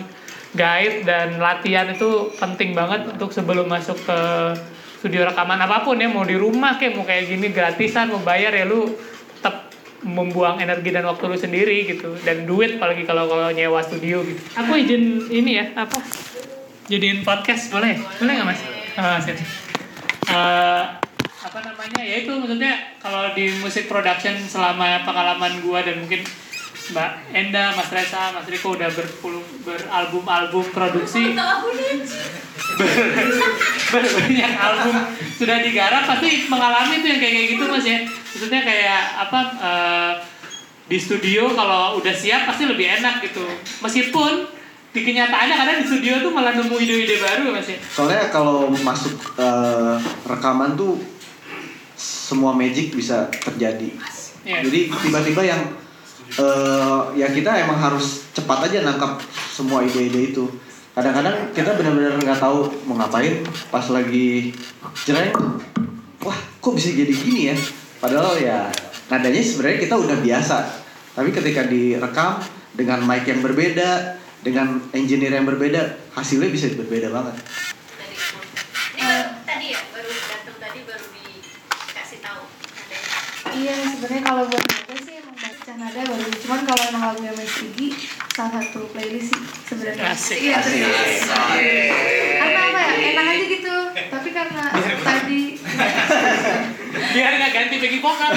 guide 0.58 1.06
dan 1.06 1.38
latihan 1.38 1.86
itu 1.94 2.34
penting 2.38 2.74
banget 2.74 3.06
untuk 3.06 3.30
sebelum 3.30 3.70
masuk 3.70 3.98
ke 4.02 4.20
studio 5.02 5.26
rekaman 5.26 5.58
apa 5.58 5.82
pun 5.82 5.98
ya. 5.98 6.10
Mau 6.10 6.26
di 6.26 6.38
rumah 6.38 6.78
kayak 6.78 6.94
mau 6.98 7.06
kayak 7.06 7.30
gini 7.30 7.50
gratisan 7.50 8.14
mau 8.14 8.22
bayar 8.22 8.54
ya 8.54 8.66
lu 8.70 8.94
tetap 9.38 9.74
membuang 10.02 10.58
energi 10.58 10.90
dan 10.94 11.06
waktu 11.10 11.26
lu 11.26 11.38
sendiri 11.38 11.90
gitu. 11.90 12.14
Dan 12.22 12.46
duit 12.46 12.78
apalagi 12.78 13.06
kalau 13.06 13.26
kalau 13.26 13.50
nyewa 13.50 13.82
studio 13.82 14.22
gitu. 14.22 14.42
Aku 14.62 14.78
izin 14.78 15.26
ini 15.34 15.58
ya 15.58 15.66
apa 15.74 15.98
jadiin 16.90 17.22
podcast 17.22 17.70
boleh? 17.70 18.00
Boleh 18.18 18.34
nggak 18.40 18.48
mas? 18.48 18.62
Sip. 19.26 19.38
Eh, 20.32 20.84
apa 21.42 21.60
namanya? 21.66 22.02
Ya 22.02 22.16
itu 22.24 22.32
maksudnya 22.32 22.74
kalau 23.02 23.34
di 23.36 23.52
musik 23.60 23.92
production 23.92 24.38
selama 24.46 25.04
pengalaman 25.04 25.60
gua 25.66 25.84
dan 25.84 26.00
mungkin 26.00 26.24
Mbak 26.92 27.12
Enda, 27.32 27.72
Mas 27.78 27.88
Reza, 27.94 28.36
Mas 28.36 28.48
Riko 28.52 28.76
udah 28.76 28.90
berpuluh 28.92 29.46
beralbum-album 29.64 30.66
produksi. 30.76 31.32
Berbanyak 33.92 34.54
album 34.60 34.96
sudah 35.38 35.58
digarap 35.64 36.04
pasti 36.10 36.50
mengalami 36.52 37.00
tuh 37.00 37.10
yang 37.16 37.22
kayak 37.22 37.34
kayak 37.38 37.48
gitu 37.56 37.64
mas 37.70 37.86
ya. 37.86 38.00
Maksudnya 38.06 38.62
kayak 38.66 39.02
apa 39.28 39.40
eh, 39.62 40.14
di 40.92 40.98
studio 41.00 41.56
kalau 41.56 42.02
udah 42.02 42.12
siap 42.12 42.50
pasti 42.50 42.68
lebih 42.68 43.00
enak 43.00 43.24
gitu. 43.24 43.46
Meskipun 43.80 44.61
di 44.92 45.02
kenyataannya 45.08 45.56
kadang 45.56 45.78
di 45.80 45.86
studio 45.88 46.20
tuh 46.20 46.32
malah 46.36 46.52
nemu 46.52 46.76
ide-ide 46.76 47.16
baru 47.24 47.56
mas 47.56 47.68
ya 47.72 47.80
Soalnya 47.80 48.28
kalau 48.28 48.68
masuk 48.84 49.16
eh, 49.40 49.96
rekaman 50.28 50.76
tuh 50.76 51.00
semua 51.96 52.52
magic 52.52 52.92
bisa 52.92 53.32
terjadi. 53.32 53.92
Iya. 54.44 54.68
Jadi 54.68 54.80
tiba-tiba 54.92 55.42
yang 55.48 55.62
eh, 56.36 57.00
ya 57.16 57.28
kita 57.32 57.52
emang 57.64 57.80
harus 57.80 58.28
cepat 58.36 58.68
aja 58.68 58.84
nangkap 58.84 59.24
semua 59.32 59.80
ide-ide 59.84 60.36
itu. 60.36 60.44
Kadang-kadang 60.92 61.56
kita 61.56 61.72
benar-benar 61.80 62.20
nggak 62.20 62.40
tahu 62.44 62.68
mau 62.84 63.00
ngapain 63.00 63.48
pas 63.72 63.88
lagi 63.88 64.52
jreng. 65.08 65.32
Wah, 66.22 66.36
kok 66.60 66.76
bisa 66.76 66.92
jadi 66.92 67.16
gini 67.16 67.48
ya? 67.48 67.56
Padahal 68.04 68.36
ya 68.44 68.68
nadanya 69.08 69.40
sebenarnya 69.40 69.80
kita 69.88 69.96
udah 69.96 70.18
biasa. 70.20 70.58
Tapi 71.16 71.30
ketika 71.32 71.64
direkam 71.64 72.44
dengan 72.76 73.04
mic 73.08 73.24
yang 73.28 73.40
berbeda, 73.40 74.21
dengan 74.42 74.82
engineer 74.94 75.38
yang 75.38 75.46
berbeda, 75.46 76.02
hasilnya 76.18 76.50
bisa 76.50 76.74
berbeda 76.74 77.14
banget. 77.14 77.38
Dari 77.94 78.16
ini 78.98 79.06
baru 79.06 79.38
tadi 79.46 79.66
ya 79.70 79.82
baru 79.94 80.10
datang 80.10 80.58
tadi 80.58 80.80
baru 80.82 81.06
dikasih 81.14 82.20
tahu. 82.26 82.44
Iya 83.52 83.76
sebenarnya 83.94 84.24
kalau 84.26 84.44
buat 84.50 84.64
nada 84.66 84.96
sih 84.98 85.14
emang 85.22 85.38
baca 85.38 85.72
nada 85.78 86.02
baru 86.02 86.26
cuman 86.42 86.62
kalau 86.66 86.84
emang 86.90 87.04
lagunya 87.14 87.34
Mas 87.38 87.52
Gigi 87.54 87.88
salah 88.34 88.64
satu 88.64 88.90
playlist 88.90 89.30
sih 89.30 89.44
sebenarnya. 89.70 90.04
Asik. 90.10 90.38
Iya 90.42 90.58
serius. 90.66 91.22
Karena 92.42 92.60
apa 92.74 92.80
ya 92.82 92.94
enak 93.14 93.26
aja 93.30 93.46
gitu. 93.46 93.76
Tapi 94.10 94.30
karena 94.34 94.64
tadi 95.06 95.61
biar 97.12 97.32
nggak 97.38 97.54
ganti 97.54 97.76
bagi 97.80 98.00
vokal 98.00 98.32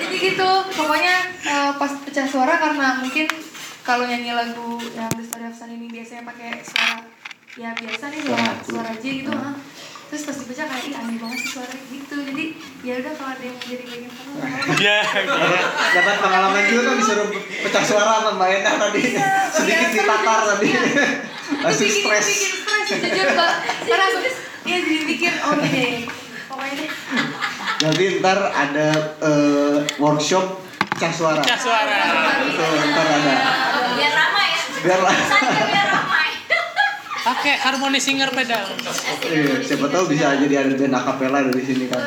jadi 0.00 0.16
gitu. 0.16 0.50
Pokoknya 0.74 1.14
eh, 1.44 1.72
pas 1.76 1.92
pecah 2.06 2.26
suara 2.28 2.54
karena 2.60 3.02
mungkin 3.02 3.26
kalau 3.82 4.06
nyanyi 4.06 4.32
lagu 4.36 4.78
yang 4.94 5.10
The 5.10 5.24
Story 5.24 5.46
of 5.50 5.56
Sun 5.56 5.74
ini 5.74 5.88
biasanya 5.90 6.22
pakai 6.28 6.62
suara 6.62 7.02
ya 7.58 7.74
biasa 7.74 8.14
nih 8.14 8.20
suara 8.22 8.50
suara. 8.62 8.88
aja 8.94 9.08
gitu 9.10 9.32
ah. 9.34 9.58
terus 10.06 10.22
pas 10.22 10.38
dipecah 10.38 10.66
kayak 10.70 10.86
ih 10.86 10.94
aneh 10.94 11.16
banget 11.18 11.38
sih 11.42 11.50
suaranya 11.54 11.86
gitu. 11.90 12.16
Jadi 12.18 12.44
ya 12.82 12.92
udah 12.98 13.12
kalau 13.14 13.30
ada 13.30 13.42
yang 13.46 13.56
mau 13.58 13.66
jadi 13.66 13.84
bagian 13.86 14.10
apa-apa. 14.10 14.74
ya 14.78 14.98
dapat 15.94 16.16
pengalaman 16.18 16.62
juga 16.66 16.82
kan 16.82 16.94
disuruh 16.98 17.28
pecah 17.62 17.84
suara 17.86 18.12
sama 18.18 18.30
Mbak 18.38 18.48
Enda 18.58 18.72
tadi. 18.78 19.02
Sedikit 19.54 19.88
ditakar 19.94 20.40
tadi. 20.54 20.68
Langsung 21.50 21.86
bikin, 21.86 22.02
stres. 22.02 22.26
bikin 22.26 22.52
stres 22.62 22.88
jujur 22.90 23.28
kok 23.38 23.52
karena 23.86 24.06
langsung 24.70 24.86
ya 24.86 24.98
jadi 24.98 25.04
mikir 25.06 25.32
oh 25.42 25.52
gini 25.58 25.80
ya 25.82 25.90
pokoknya 26.46 26.74
deh. 26.78 26.90
Nanti 27.80 28.04
ntar 28.20 28.38
ada 28.52 28.88
eh, 29.18 29.76
workshop 29.98 30.44
pecah 30.94 31.12
suara. 31.12 31.40
Pecah 31.42 31.58
suara. 31.58 31.98
Itu 32.46 32.64
ntar 32.94 33.06
ada. 33.06 33.34
Biar 33.98 34.12
ramai 34.14 34.46
ya. 34.46 34.60
biar 34.80 35.00
ramai. 35.02 36.28
pakai 37.20 37.52
harmoni 37.60 38.00
singer 38.00 38.32
pedal. 38.32 38.64
Iya, 39.28 39.60
siapa 39.60 39.92
tahu 39.92 40.08
bisa 40.08 40.40
jadi 40.40 40.64
ada 40.64 40.72
band 40.72 40.96
akapela 40.96 41.44
dari 41.44 41.62
sini 41.62 41.84
kan. 41.92 42.00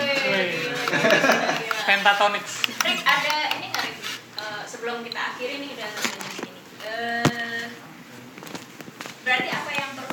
Pentatonics 1.84 2.80
Rick 2.82 3.04
ada 3.06 3.36
ini 3.60 3.68
nggak 3.70 3.84
Rick? 3.84 3.98
Eh, 4.40 4.62
sebelum 4.66 5.06
kita 5.06 5.20
akhiri 5.36 5.62
nih 5.62 5.70
udah 5.78 5.92
ini. 6.50 6.62
Eh, 6.82 7.66
berarti 9.22 9.50
apa 9.54 9.70
yang 9.70 9.90
perlu 9.94 10.13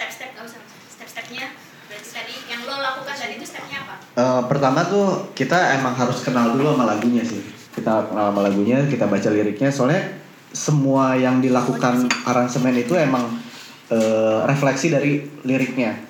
step-step 0.00 0.32
nggak 0.32 0.48
usah 0.48 0.62
step-stepnya 0.96 1.52
berarti 1.92 2.08
tadi 2.08 2.34
yang 2.48 2.64
lo 2.64 2.80
lakukan 2.80 3.12
tadi 3.12 3.36
itu 3.36 3.44
stepnya 3.44 3.84
apa? 3.84 3.94
Eh, 4.16 4.42
pertama 4.48 4.80
tuh 4.88 5.28
kita 5.36 5.76
emang 5.76 5.92
harus 5.92 6.24
kenal 6.24 6.56
dulu 6.56 6.72
sama 6.72 6.88
lagunya 6.88 7.20
sih. 7.20 7.44
Kita 7.76 8.08
kenal 8.08 8.32
sama 8.32 8.40
lagunya, 8.48 8.80
kita 8.88 9.04
baca 9.04 9.28
liriknya. 9.28 9.68
Soalnya 9.68 10.16
semua 10.56 11.20
yang 11.20 11.44
dilakukan 11.44 12.08
aransemen 12.24 12.80
itu 12.80 12.96
emang 12.96 13.28
eh, 13.92 14.40
refleksi 14.48 14.88
dari 14.88 15.20
liriknya. 15.44 16.00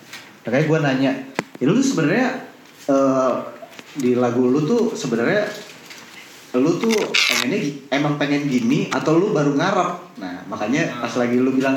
Makanya 0.46 0.64
gue 0.70 0.79
nanya, 0.79 1.12
ya 1.59 1.66
lu 1.66 1.83
sebenarnya 1.83 2.46
eh, 2.87 3.35
di 3.98 4.14
lagu 4.14 4.46
lu 4.46 4.62
tuh 4.70 4.94
sebenarnya 4.94 5.50
lu 6.55 6.79
tuh 6.79 6.94
pengennya 7.14 7.59
emang 7.90 8.18
pengen 8.20 8.46
gini 8.46 8.87
atau 8.92 9.18
lu 9.18 9.35
baru 9.35 9.57
ngarep. 9.57 9.90
Nah 10.22 10.44
makanya 10.46 10.92
pas 11.03 11.14
lagi 11.16 11.40
lu 11.40 11.57
bilang 11.57 11.74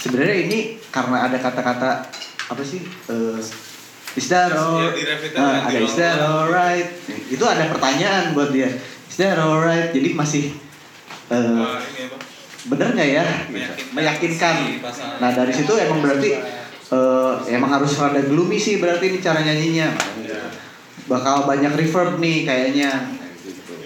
sebenarnya 0.00 0.36
ini 0.46 0.75
karena 0.88 1.16
ada 1.24 1.36
kata-kata 1.36 1.90
apa 2.46 2.62
sih? 2.62 2.82
eh, 2.84 3.38
is 4.14 4.26
that 4.26 4.50
all 4.50 4.80
Iya, 4.80 5.18
Nah, 5.34 5.60
kan, 5.60 5.68
ada 5.68 5.78
is 5.78 5.94
that 5.94 6.16
long- 6.18 6.48
alright? 6.48 6.88
Itu 7.26 7.44
ada 7.44 7.68
pertanyaan 7.68 8.32
buat 8.32 8.50
dia. 8.50 8.70
Is 9.06 9.16
that 9.16 9.36
alright? 9.36 9.90
Jadi 9.90 10.12
masih 10.12 10.44
ini 11.26 11.60
apa? 12.06 12.18
bener 12.66 12.88
nggak 12.92 13.10
ya? 13.12 13.24
Meyakinkan 13.92 14.56
nah 15.16 15.30
dari 15.30 15.50
situ 15.50 15.72
emang 15.72 16.00
berarti 16.00 16.30
eh, 16.86 17.32
emang 17.50 17.70
harus 17.72 17.94
rada 17.94 18.22
gloomy 18.22 18.56
sih 18.56 18.78
berarti 18.78 19.04
ini 19.08 19.18
cara 19.18 19.40
nyanyinya. 19.40 19.90
Bakal 21.06 21.46
banyak 21.46 21.72
reverb 21.72 22.18
nih 22.18 22.42
kayaknya. 22.42 22.90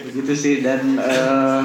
Begitu 0.04 0.32
sih. 0.32 0.54
Dan 0.60 0.96
eh, 0.96 1.62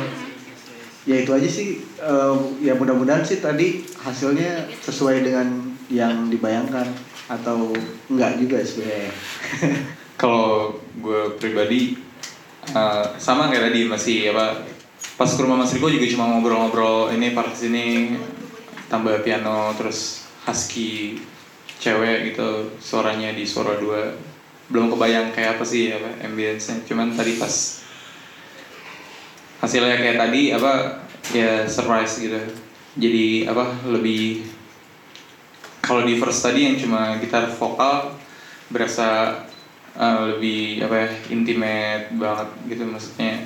ya 1.06 1.15
itu 1.17 1.32
aja 1.32 1.48
sih. 1.48 1.67
Eh, 1.95 2.34
ya 2.62 2.76
mudah-mudahan 2.76 3.21
sih 3.21 3.39
tadi 3.39 3.84
hasilnya 4.05 4.69
sesuai 4.85 5.25
dengan 5.25 5.73
yang 5.89 6.29
dibayangkan 6.29 6.85
atau 7.25 7.73
enggak 8.05 8.37
juga 8.37 8.61
sebenarnya 8.61 9.09
Kalau 10.21 10.77
gue 11.01 11.35
pribadi 11.41 11.97
eh, 12.69 13.05
sama 13.17 13.49
kayak 13.49 13.73
tadi 13.73 13.79
masih 13.89 14.29
apa 14.31 14.61
pas 15.17 15.27
ke 15.27 15.41
rumah 15.41 15.65
Mas 15.65 15.73
Riko 15.73 15.89
juga 15.89 16.05
cuma 16.07 16.29
ngobrol-ngobrol 16.29 17.11
ini 17.17 17.33
part 17.33 17.51
sini 17.57 18.15
tambah 18.87 19.25
piano 19.25 19.73
terus 19.73 20.29
husky 20.45 21.19
cewek 21.81 22.31
gitu 22.31 22.77
suaranya 22.77 23.33
di 23.33 23.43
suara 23.43 23.75
dua. 23.81 24.13
Belum 24.69 24.89
kebayang 24.93 25.33
kayak 25.33 25.59
apa 25.59 25.65
sih 25.65 25.93
apa 25.93 26.25
ambience-nya. 26.25 26.85
Cuman 26.85 27.13
tadi 27.13 27.37
pas 27.37 27.85
hasilnya 29.61 29.97
kayak 29.97 30.17
tadi 30.21 30.41
apa 30.53 30.73
ya 31.33 31.65
surprise 31.65 32.21
gitu 32.21 32.64
jadi 32.95 33.51
apa 33.51 33.91
lebih 33.91 34.47
kalau 35.84 36.01
di 36.08 36.17
first 36.17 36.41
tadi 36.41 36.65
yang 36.65 36.75
cuma 36.79 37.19
gitar 37.21 37.45
vokal 37.51 38.15
berasa 38.71 39.43
uh, 39.93 40.34
lebih 40.34 40.81
apa 40.81 40.95
ya 41.05 41.10
intimate 41.29 42.10
banget 42.15 42.49
gitu 42.71 42.84
maksudnya 42.89 43.45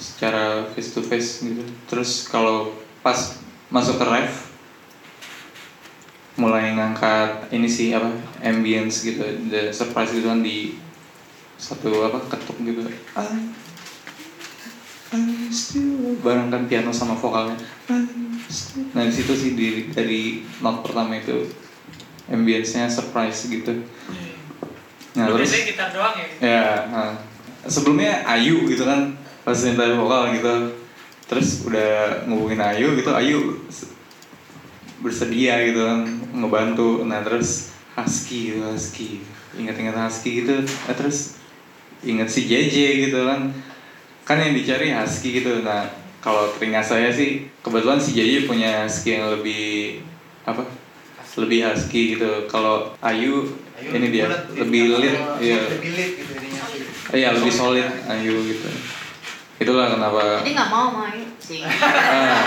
secara 0.00 0.64
face 0.72 0.90
to 0.96 1.04
face 1.04 1.44
gitu. 1.44 1.62
Terus 1.86 2.26
kalau 2.26 2.72
pas 3.04 3.38
masuk 3.68 4.00
ke 4.00 4.06
ref 4.08 4.50
mulai 6.40 6.72
ngangkat 6.72 7.52
ini 7.52 7.68
sih 7.68 7.92
apa 7.92 8.08
ambience 8.40 9.04
gitu 9.04 9.20
the 9.52 9.68
surprise 9.70 10.10
gitu 10.10 10.32
kan 10.32 10.40
di 10.40 10.80
satu 11.60 12.08
apa 12.08 12.24
ketuk 12.32 12.56
gitu. 12.64 12.80
I, 13.12 13.28
kan 16.50 16.62
piano 16.64 16.90
sama 16.96 17.12
vokalnya 17.12 17.60
nah 18.94 19.06
di 19.06 19.12
situ 19.14 19.32
sih 19.34 19.50
di, 19.54 19.68
dari 19.94 20.42
not 20.58 20.82
pertama 20.82 21.14
itu 21.14 21.46
ambience-nya 22.30 22.86
surprise 22.86 23.50
gitu. 23.50 23.82
Nah 25.18 25.26
Lu 25.26 25.34
terus 25.38 25.50
biasanya 25.50 25.66
gitar 25.66 25.88
doang 25.90 26.14
ya? 26.14 26.28
ya 26.38 26.66
nah, 26.86 27.10
sebelumnya 27.66 28.22
Ayu 28.26 28.62
gitu 28.70 28.86
kan 28.86 29.18
pas 29.42 29.58
minta 29.66 29.90
vokal 29.98 30.38
gitu. 30.38 30.54
Terus 31.26 31.62
udah 31.66 32.22
ngubungin 32.26 32.62
Ayu 32.62 32.94
gitu 32.94 33.10
Ayu 33.10 33.58
bersedia 35.02 35.58
gitu 35.66 35.82
kan 35.82 36.06
ngebantu. 36.34 37.02
Nah 37.02 37.26
terus 37.26 37.74
Husky 37.98 38.54
gitu 38.54 38.62
Husky. 38.62 39.26
Ingat-ingat 39.58 39.98
Husky 39.98 40.46
gitu. 40.46 40.62
Nah, 40.62 40.94
terus 40.94 41.42
inget 42.06 42.30
si 42.30 42.46
JJ 42.46 43.10
gitu 43.10 43.26
kan. 43.26 43.50
Kan 44.22 44.38
yang 44.38 44.54
dicari 44.54 44.94
Husky 44.94 45.42
gitu. 45.42 45.66
Nah 45.66 45.99
kalau 46.20 46.52
telinga 46.52 46.80
saya 46.80 47.08
sih 47.08 47.48
kebetulan 47.60 47.96
si 47.96 48.12
JJ 48.12 48.44
punya 48.44 48.84
Husky 48.84 49.16
yang 49.16 49.32
lebih 49.32 50.04
apa 50.44 50.62
lebih 51.36 51.64
Husky 51.66 52.14
gitu 52.14 52.44
kalau 52.44 52.92
Ayu, 53.00 53.56
ini 53.80 54.12
dia 54.12 54.28
lebih 54.52 55.00
lit 55.00 55.16
iya 55.40 55.58
lebih 55.66 55.90
lit 55.96 56.10
gitu 56.20 56.32
ininya 56.36 56.64
Iya 57.10 57.28
lebih 57.34 57.50
solid 57.50 57.90
Ayu 58.06 58.38
gitu. 58.46 58.70
Itulah 59.58 59.90
kenapa. 59.90 60.40
Jadi 60.40 60.54
nggak 60.54 60.70
mau 60.70 60.94
main 60.94 61.26
sih. 61.42 61.60
Ah, 61.66 62.38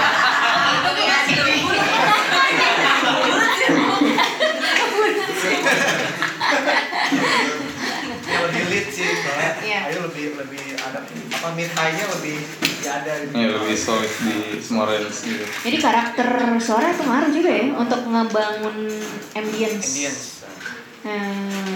ya 8.23 8.38
lebih 8.47 8.63
lit 8.71 8.88
sih 8.89 9.07
soalnya 9.21 9.51
Iya. 9.62 9.79
ayo 9.91 9.99
lebih 10.09 10.25
lebih 10.39 10.63
ada 10.79 10.99
apa 11.05 11.47
mintanya 11.53 12.05
lebih 12.17 12.38
ada 12.88 13.12
gitu 13.24 13.34
ya 13.36 13.48
lebih 13.54 13.78
solid 13.78 14.13
di 14.24 14.36
semua 14.60 14.86
range 14.89 15.17
gitu. 15.24 15.43
Jadi 15.43 15.78
karakter 15.80 16.28
suara 16.60 16.91
itu 16.91 17.04
ngaruh 17.04 17.32
juga 17.32 17.52
ya 17.52 17.65
untuk 17.76 18.02
ngebangun 18.08 18.78
ambience. 19.36 19.88
Ambience. 19.91 20.22
Hmm, 21.04 21.72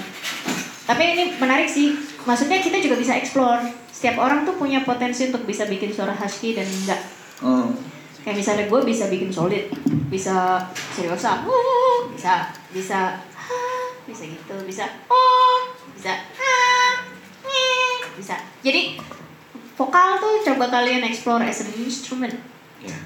tapi 0.87 1.03
ini 1.03 1.23
menarik 1.35 1.67
sih. 1.67 1.95
Maksudnya 2.23 2.59
kita 2.59 2.79
juga 2.79 2.95
bisa 2.99 3.15
explore. 3.15 3.63
Setiap 3.91 4.19
orang 4.19 4.43
tuh 4.43 4.55
punya 4.55 4.83
potensi 4.83 5.27
untuk 5.27 5.47
bisa 5.47 5.67
bikin 5.67 5.91
suara 5.91 6.15
husky 6.15 6.55
dan 6.55 6.67
enggak. 6.67 7.01
Oh, 7.43 7.71
Kayak 8.27 8.43
misalnya 8.43 8.65
gue 8.67 8.81
bisa 8.83 9.07
bikin 9.07 9.31
solid, 9.31 9.71
bisa 10.11 10.59
seriosa, 10.91 11.47
wuh, 11.47 12.11
bisa 12.11 12.51
bisa 12.75 13.15
ha, 13.23 13.63
bisa 14.03 14.23
gitu, 14.27 14.55
bisa 14.67 14.83
oh, 15.07 15.71
bisa 15.95 16.11
ha, 16.11 17.07
nyeh, 17.47 18.03
bisa. 18.19 18.35
Jadi 18.59 18.99
vokal 19.77 20.17
tuh 20.17 20.41
coba 20.41 20.65
kalian 20.73 21.05
explore 21.05 21.45
as 21.45 21.61
an 21.61 21.69
instrument. 21.77 22.33
Ya. 22.81 22.97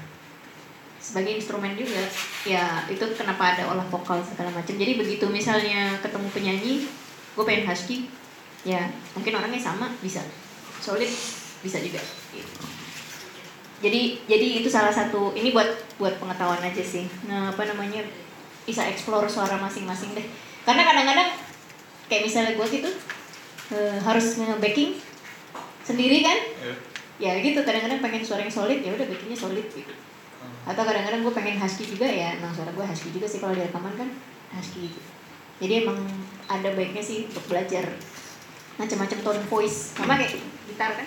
Sebagai 0.96 1.36
instrumen 1.36 1.76
juga 1.76 2.00
ya 2.48 2.88
itu 2.88 3.04
kenapa 3.12 3.52
ada 3.52 3.68
olah 3.68 3.84
vokal 3.92 4.24
segala 4.24 4.48
macam. 4.56 4.72
Jadi 4.72 4.96
begitu 4.96 5.28
misalnya 5.28 6.00
ketemu 6.00 6.28
penyanyi 6.32 6.74
gue 7.32 7.44
pengen 7.44 7.68
husky 7.68 8.08
ya 8.64 8.88
mungkin 9.12 9.36
orangnya 9.36 9.60
sama 9.60 9.92
bisa. 10.00 10.24
Solid 10.80 11.12
bisa 11.60 11.78
juga. 11.78 12.00
Gitu. 12.32 12.52
jadi 13.82 14.14
jadi 14.30 14.62
itu 14.62 14.70
salah 14.70 14.94
satu 14.94 15.34
ini 15.34 15.50
buat 15.50 15.66
buat 15.98 16.16
pengetahuan 16.16 16.62
aja 16.64 16.80
sih. 16.80 17.04
Nah 17.28 17.50
apa 17.50 17.66
namanya 17.66 18.00
bisa 18.62 18.86
explore 18.86 19.26
suara 19.26 19.58
masing-masing 19.58 20.14
deh. 20.14 20.26
Karena 20.62 20.86
kadang-kadang 20.86 21.34
kayak 22.06 22.22
misalnya 22.30 22.52
gue 22.54 22.66
gitu 22.70 22.90
eh, 23.74 23.98
harus 23.98 24.38
nge-backing 24.38 25.11
sendiri 25.86 26.22
kan? 26.22 26.38
Ya 27.20 27.38
gitu 27.38 27.62
kadang-kadang 27.62 28.00
pengen 28.02 28.22
suara 28.26 28.42
yang 28.42 28.54
solid 28.54 28.80
ya 28.82 28.90
udah 28.94 29.06
backingnya 29.06 29.38
solid 29.38 29.66
gitu. 29.70 29.94
Atau 30.62 30.82
kadang-kadang 30.86 31.26
gue 31.26 31.34
pengen 31.34 31.58
husky 31.58 31.84
juga 31.86 32.06
ya 32.06 32.38
emang 32.38 32.54
suara 32.54 32.70
gue 32.70 32.84
husky 32.86 33.10
juga 33.14 33.26
sih 33.26 33.38
kalau 33.42 33.54
di 33.54 33.62
rekaman 33.62 33.94
kan 33.98 34.08
husky 34.52 34.92
gitu. 34.92 35.00
jadi 35.62 35.86
emang 35.86 35.96
ada 36.50 36.74
baiknya 36.74 37.00
sih 37.00 37.30
untuk 37.30 37.46
belajar 37.46 37.86
macam-macam 38.76 39.18
tone 39.22 39.42
voice 39.46 39.94
sama 39.94 40.18
kayak 40.18 40.42
gitar 40.66 40.90
kan? 40.96 41.06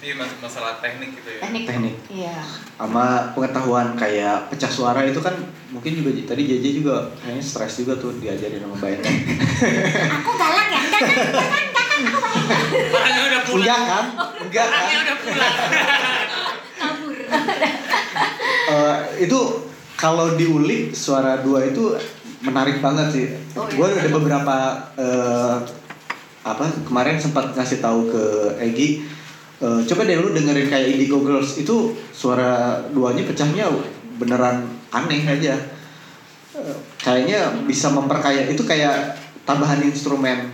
Ini 0.00 0.14
masalah 0.40 0.78
teknik 0.78 1.18
gitu 1.18 1.28
ya. 1.36 1.40
teknik. 1.42 1.64
Teknik. 1.66 1.94
iya. 2.12 2.36
Sama 2.78 3.34
pengetahuan 3.34 3.98
kayak 3.98 4.48
pecah 4.52 4.70
suara 4.70 5.02
itu 5.02 5.18
kan 5.18 5.34
mungkin 5.74 5.98
juga 5.98 6.10
tadi 6.22 6.42
JJ 6.46 6.66
juga 6.84 7.10
kayaknya 7.18 7.42
stres 7.44 7.82
juga 7.82 7.98
tuh 7.98 8.14
diajarin 8.22 8.62
sama 8.62 8.76
Enda 8.86 9.10
aku 10.22 10.30
galak 10.38 10.68
ya? 10.70 10.80
Enggak 10.80 11.00
kan? 11.02 11.16
Enggak 11.18 11.46
kan? 11.50 11.62
Enggak 11.66 11.86
kan? 11.88 12.00
Aku 12.04 12.18
udah 12.22 13.13
pulang. 13.46 13.62
enggak 13.64 13.80
kan 13.84 14.04
enggak 14.44 14.66
kan 14.66 14.74
Orangnya 14.74 14.98
udah 15.04 15.16
pulang. 15.22 15.54
kabur 16.80 17.14
Eh, 18.64 18.96
itu 19.28 19.40
kalau 19.94 20.34
diulik 20.40 20.96
suara 20.96 21.44
dua 21.44 21.68
itu 21.68 21.92
menarik 22.44 22.80
banget 22.80 23.08
sih. 23.12 23.26
Oh, 23.56 23.68
iya. 23.68 23.76
Gue 23.76 23.88
ada 23.92 24.10
beberapa 24.12 24.56
eh, 24.96 25.56
apa 26.44 26.64
kemarin 26.84 27.16
sempat 27.16 27.56
ngasih 27.56 27.80
tahu 27.80 28.12
ke 28.12 28.24
Egi. 28.60 28.88
eh, 29.64 29.80
coba 29.88 30.02
deh 30.04 30.18
lu 30.20 30.34
dengerin 30.34 30.68
kayak 30.68 30.96
Indigo 30.96 31.24
Girls 31.24 31.56
itu 31.56 31.96
suara 32.12 32.84
duanya 32.92 33.24
pecahnya 33.24 33.68
beneran 34.20 34.68
aneh 34.92 35.24
aja. 35.24 35.56
Eh, 36.56 36.76
kayaknya 37.00 37.64
bisa 37.64 37.88
memperkaya 37.92 38.48
itu 38.48 38.64
kayak 38.64 39.16
tambahan 39.48 39.80
instrumen 39.84 40.52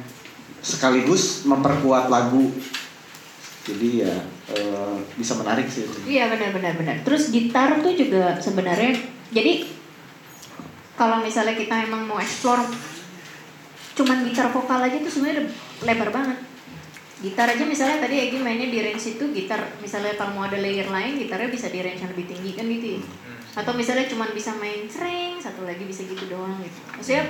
sekaligus 0.61 1.49
memperkuat 1.49 2.13
lagu. 2.13 2.53
Jadi 3.61 3.89
ya 4.01 4.15
eh, 4.57 4.97
bisa 5.21 5.37
menarik 5.37 5.69
sih 5.69 5.85
itu. 5.85 5.99
Iya 6.09 6.33
benar 6.33 6.51
benar 6.57 6.73
benar. 6.81 6.97
Terus 7.05 7.29
gitar 7.29 7.77
tuh 7.85 7.93
juga 7.93 8.41
sebenarnya 8.41 8.97
jadi 9.31 9.69
kalau 10.97 11.21
misalnya 11.25 11.57
kita 11.57 11.89
emang 11.89 12.05
mau 12.09 12.21
explore 12.21 12.65
cuman 13.97 14.25
gitar 14.25 14.49
vokal 14.49 14.81
aja 14.81 14.97
tuh 15.01 15.13
sebenarnya 15.13 15.45
lebar 15.85 16.09
banget. 16.09 16.39
Gitar 17.21 17.53
aja 17.53 17.65
misalnya 17.69 18.01
tadi 18.01 18.17
Egi 18.17 18.41
mainnya 18.41 18.73
di 18.73 18.81
range 18.81 19.21
itu 19.21 19.25
gitar 19.37 19.61
misalnya 19.85 20.17
kalau 20.17 20.41
mau 20.41 20.49
ada 20.49 20.57
layer 20.57 20.89
lain 20.89 21.21
gitarnya 21.21 21.53
bisa 21.53 21.69
di 21.69 21.85
range 21.85 22.01
yang 22.01 22.13
lebih 22.17 22.33
tinggi 22.33 22.57
kan 22.57 22.65
gitu 22.65 22.87
ya. 22.97 23.01
Atau 23.61 23.77
misalnya 23.77 24.09
cuman 24.09 24.33
bisa 24.33 24.57
main 24.57 24.89
sering 24.89 25.37
satu 25.37 25.69
lagi 25.69 25.85
bisa 25.85 26.09
gitu 26.09 26.33
doang 26.33 26.57
gitu. 26.65 26.81
Maksudnya 26.97 27.25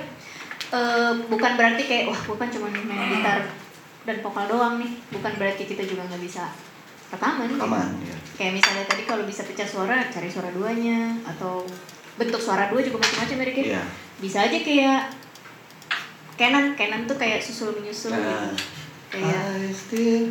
eh, 0.71 1.13
bukan 1.27 1.51
berarti 1.59 1.83
kayak 1.83 2.07
wah 2.07 2.21
bukan 2.23 2.47
cuma 2.47 2.71
main 2.71 3.19
gitar 3.19 3.51
dan 4.03 4.15
vokal 4.19 4.45
doang 4.47 4.77
nih. 4.77 4.91
Bukan 5.09 5.33
berarti 5.35 5.63
kita 5.63 5.83
juga 5.83 6.05
nggak 6.05 6.19
bisa 6.19 6.49
rekaman. 7.09 7.45
gitu 7.45 7.59
Aman 7.61 7.91
ya. 8.01 8.15
kayak 8.33 8.53
misalnya 8.55 8.85
tadi 8.85 9.03
kalau 9.03 9.23
bisa 9.23 9.43
pecah 9.43 9.65
suara 9.65 10.07
cari 10.07 10.25
suara 10.25 10.47
duanya 10.49 11.11
atau 11.25 11.67
bentuk 12.13 12.39
suara 12.39 12.67
dua 12.67 12.79
juga 12.79 12.97
macam-macam 12.97 13.35
ya 13.35 13.45
Rick, 13.45 13.57
ya. 13.57 13.65
Iya. 13.69 13.83
bisa 14.17 14.37
aja 14.41 14.57
kayak 14.57 15.01
Canon 16.33 16.73
Canon 16.73 17.03
tuh 17.03 17.15
kayak 17.15 17.37
susul 17.39 17.73
menyusul 17.73 18.11
Nah. 18.11 18.47
gitu. 18.47 18.63
kayak 19.11 19.43
I 19.59 19.69
still. 19.69 20.25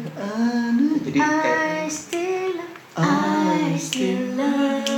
Jadi 1.05 1.18
kayak 1.21 1.85
I 1.85 1.87
still 1.87 2.55
I 2.97 3.77
still 3.77 4.23
love 4.35 4.89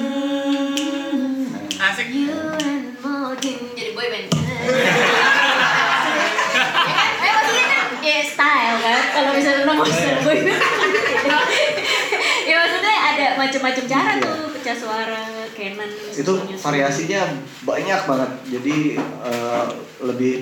Asik. 1.83 2.09
you 2.09 2.31
and 2.63 2.95
more 2.97 3.35
than- 3.35 3.75
jadi 3.75 3.91
boy 3.93 4.07
band 4.07 4.31
Eh, 7.23 7.29
maksudnya 7.29 7.67
kan 7.69 7.87
ya 8.01 8.19
style 8.25 8.77
kan 8.79 9.03
kalau 9.23 9.35
misalnya 9.39 9.63
nama 9.65 9.85
style 9.87 10.21
boy 10.27 10.39
band 10.43 10.61
ya 12.43 12.55
maksudnya 12.59 12.97
ada 13.15 13.27
macam-macam 13.39 13.85
cara 13.87 14.11
tuh 14.19 14.37
pecah 14.59 14.77
suara 14.77 15.23
Canon 15.53 15.91
itu 16.13 16.33
variasinya 16.59 17.23
banyak 17.63 18.01
banget. 18.09 18.31
Jadi 18.59 18.77
eh, 18.99 19.65
lebih 20.03 20.35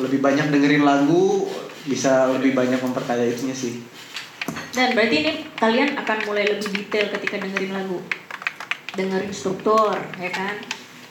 lebih 0.00 0.18
banyak 0.22 0.46
dengerin 0.50 0.84
lagu 0.86 1.46
bisa 1.84 2.32
lebih 2.32 2.56
banyak 2.56 2.80
memperkaya 2.80 3.28
itunya 3.28 3.54
sih. 3.54 3.84
Dan 4.74 4.98
berarti 4.98 5.16
ini 5.22 5.32
kalian 5.54 5.94
akan 6.00 6.18
mulai 6.26 6.44
lebih 6.48 6.68
detail 6.72 7.12
ketika 7.14 7.38
dengerin 7.38 7.72
lagu. 7.76 7.98
Dengerin 8.94 9.32
struktur, 9.34 9.94
ya 10.18 10.30
kan? 10.30 10.58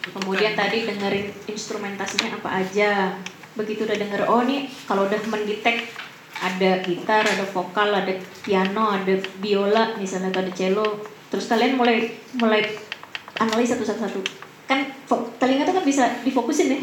Kemudian 0.03 0.55
tadi 0.55 0.87
dengerin 0.87 1.31
instrumentasinya 1.47 2.39
apa 2.39 2.49
aja. 2.63 3.15
Begitu 3.53 3.85
udah 3.85 3.97
denger, 3.97 4.21
oh 4.27 4.41
nih 4.43 4.67
kalau 4.89 5.05
udah 5.07 5.19
mendetek 5.29 5.93
ada 6.43 6.83
gitar, 6.83 7.23
ada 7.23 7.45
vokal, 7.47 7.87
ada 7.89 8.11
piano, 8.43 8.91
ada 8.91 9.15
biola, 9.39 9.95
misalnya 9.95 10.27
atau 10.27 10.43
ada 10.43 10.51
cello. 10.51 10.87
Terus 11.31 11.47
kalian 11.47 11.79
mulai 11.79 12.11
mulai 12.35 12.67
analis 13.39 13.71
satu-satu. 13.71 14.19
Kan 14.67 14.91
fo- 15.07 15.31
telinga 15.39 15.63
tuh 15.63 15.79
kan 15.79 15.85
bisa 15.87 16.03
difokusin 16.21 16.67
ya. 16.69 16.79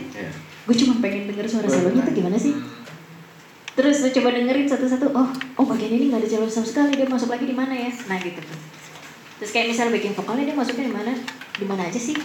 Gue 0.64 0.76
cuma 0.76 0.96
pengen 0.98 1.28
denger 1.28 1.44
suara 1.44 1.68
solonya 1.68 2.00
tuh 2.02 2.14
gimana 2.16 2.40
sih? 2.40 2.56
Terus 3.76 4.02
lu 4.02 4.08
coba 4.10 4.28
dengerin 4.34 4.66
satu-satu, 4.66 5.06
oh, 5.14 5.28
oh 5.56 5.64
bagian 5.64 5.92
ini 5.94 6.10
nggak 6.10 6.20
ada 6.20 6.28
cello 6.28 6.48
sama 6.48 6.66
sekali, 6.66 6.96
dia 6.96 7.06
masuk 7.06 7.28
lagi 7.28 7.44
di 7.44 7.56
mana 7.56 7.72
ya? 7.72 7.88
Nah 8.08 8.18
gitu 8.18 8.40
tuh. 8.40 8.58
Terus 9.40 9.50
kayak 9.52 9.72
misalnya 9.72 9.96
bagian 9.96 10.12
vokalnya 10.12 10.44
dia 10.48 10.56
masuknya 10.56 10.84
di 10.88 10.94
mana? 10.94 11.12
Di 11.56 11.64
mana 11.64 11.82
aja 11.88 11.96
sih? 11.96 12.16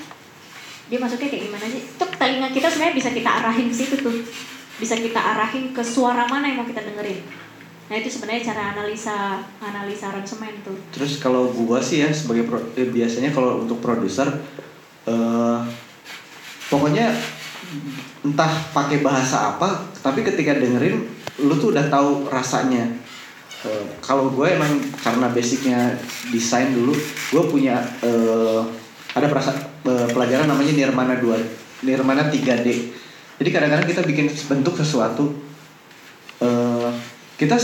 Dia 0.86 1.00
masuknya 1.00 1.32
kayak 1.32 1.44
gimana 1.48 1.66
sih? 1.68 1.82
Tuh 1.96 2.10
telinga 2.12 2.48
kita 2.52 2.68
sebenarnya 2.68 2.96
bisa 2.96 3.10
kita 3.12 3.30
arahin 3.30 3.68
ke 3.72 3.76
situ 3.76 3.96
tuh. 4.00 4.16
Bisa 4.76 4.95
kita 4.95 5.17
arahin 5.17 5.71
ke 5.71 5.80
suara 5.80 6.28
mana 6.28 6.51
yang 6.51 6.59
mau 6.61 6.67
kita 6.67 6.84
dengerin. 6.84 7.23
Nah 7.86 7.95
itu 7.95 8.09
sebenarnya 8.09 8.49
cara 8.49 8.73
analisa 8.73 9.39
analisa 9.61 10.09
aransemen 10.09 10.57
tuh. 10.65 10.73
terus 10.89 11.21
kalau 11.21 11.53
gua 11.53 11.78
sih 11.78 12.01
ya 12.01 12.09
sebagai 12.09 12.49
pro- 12.49 12.73
eh, 12.73 12.89
biasanya 12.89 13.30
kalau 13.30 13.61
untuk 13.61 13.78
produser 13.78 14.26
eh 15.05 15.59
pokoknya 16.65 17.13
entah 18.26 18.49
pakai 18.73 19.05
bahasa 19.05 19.53
apa 19.53 19.86
tapi 20.01 20.26
ketika 20.26 20.57
dengerin 20.57 21.05
lu 21.39 21.53
tuh 21.55 21.69
udah 21.73 21.86
tahu 21.88 22.26
rasanya 22.28 22.89
Eh, 23.65 23.86
kalau 23.97 24.30
gue 24.30 24.45
emang 24.45 24.78
karena 25.01 25.26
basicnya 25.34 25.97
desain 26.30 26.69
dulu 26.69 26.93
gue 27.34 27.43
punya 27.49 27.82
eh, 28.05 28.61
ada 29.09 29.26
perasa, 29.26 29.57
eh, 29.82 30.05
pelajaran 30.13 30.45
namanya 30.45 30.69
nirmana 30.69 31.17
2 31.17 31.34
nirmana 31.82 32.30
3D 32.30 32.93
jadi 33.36 33.50
kadang-kadang 33.52 33.88
kita 33.88 34.02
bikin 34.08 34.28
bentuk 34.48 34.80
sesuatu 34.80 35.36
eh, 36.40 36.92
kita 37.36 37.60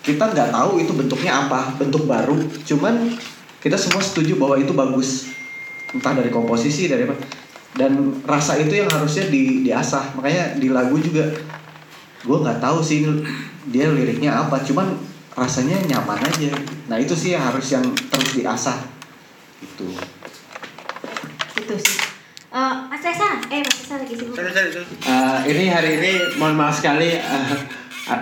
kita 0.00 0.32
nggak 0.32 0.50
tahu 0.50 0.80
itu 0.80 0.92
bentuknya 0.96 1.46
apa 1.46 1.76
bentuk 1.76 2.08
baru. 2.08 2.36
Cuman 2.64 3.14
kita 3.60 3.76
semua 3.76 4.00
setuju 4.00 4.40
bahwa 4.40 4.56
itu 4.56 4.72
bagus. 4.72 5.28
Entah 5.92 6.16
dari 6.16 6.32
komposisi 6.32 6.88
dari 6.88 7.04
apa. 7.04 7.16
Dan 7.76 8.24
rasa 8.26 8.58
itu 8.58 8.72
yang 8.74 8.88
harusnya 8.90 9.28
di 9.28 9.62
diasah. 9.62 10.16
Makanya 10.18 10.56
di 10.58 10.68
lagu 10.72 10.96
juga 10.98 11.28
gue 12.20 12.36
nggak 12.36 12.60
tahu 12.60 12.80
sih 12.80 13.04
dia 13.68 13.92
liriknya 13.92 14.40
apa. 14.40 14.64
Cuman 14.64 14.96
rasanya 15.36 15.78
nyaman 15.86 16.18
aja. 16.24 16.50
Nah 16.88 16.96
itu 16.96 17.12
sih 17.12 17.36
yang 17.36 17.44
harus 17.44 17.68
yang 17.68 17.84
terus 17.84 18.30
diasah. 18.34 18.80
Gitu. 19.60 19.86
Itu 21.60 21.74
sih. 21.76 22.09
Eh, 22.50 22.74
Mas 22.84 22.98
Resa, 23.00 23.38
eh 23.46 23.62
Mas 23.62 23.76
Resa 23.78 23.94
lagi 23.96 24.14
sibuk. 24.16 24.34
Eh, 24.34 25.38
ini 25.46 25.64
hari 25.66 25.90
ini 25.96 26.12
mohon 26.34 26.58
maaf 26.58 26.74
sekali 26.74 27.14
eh, 27.14 27.54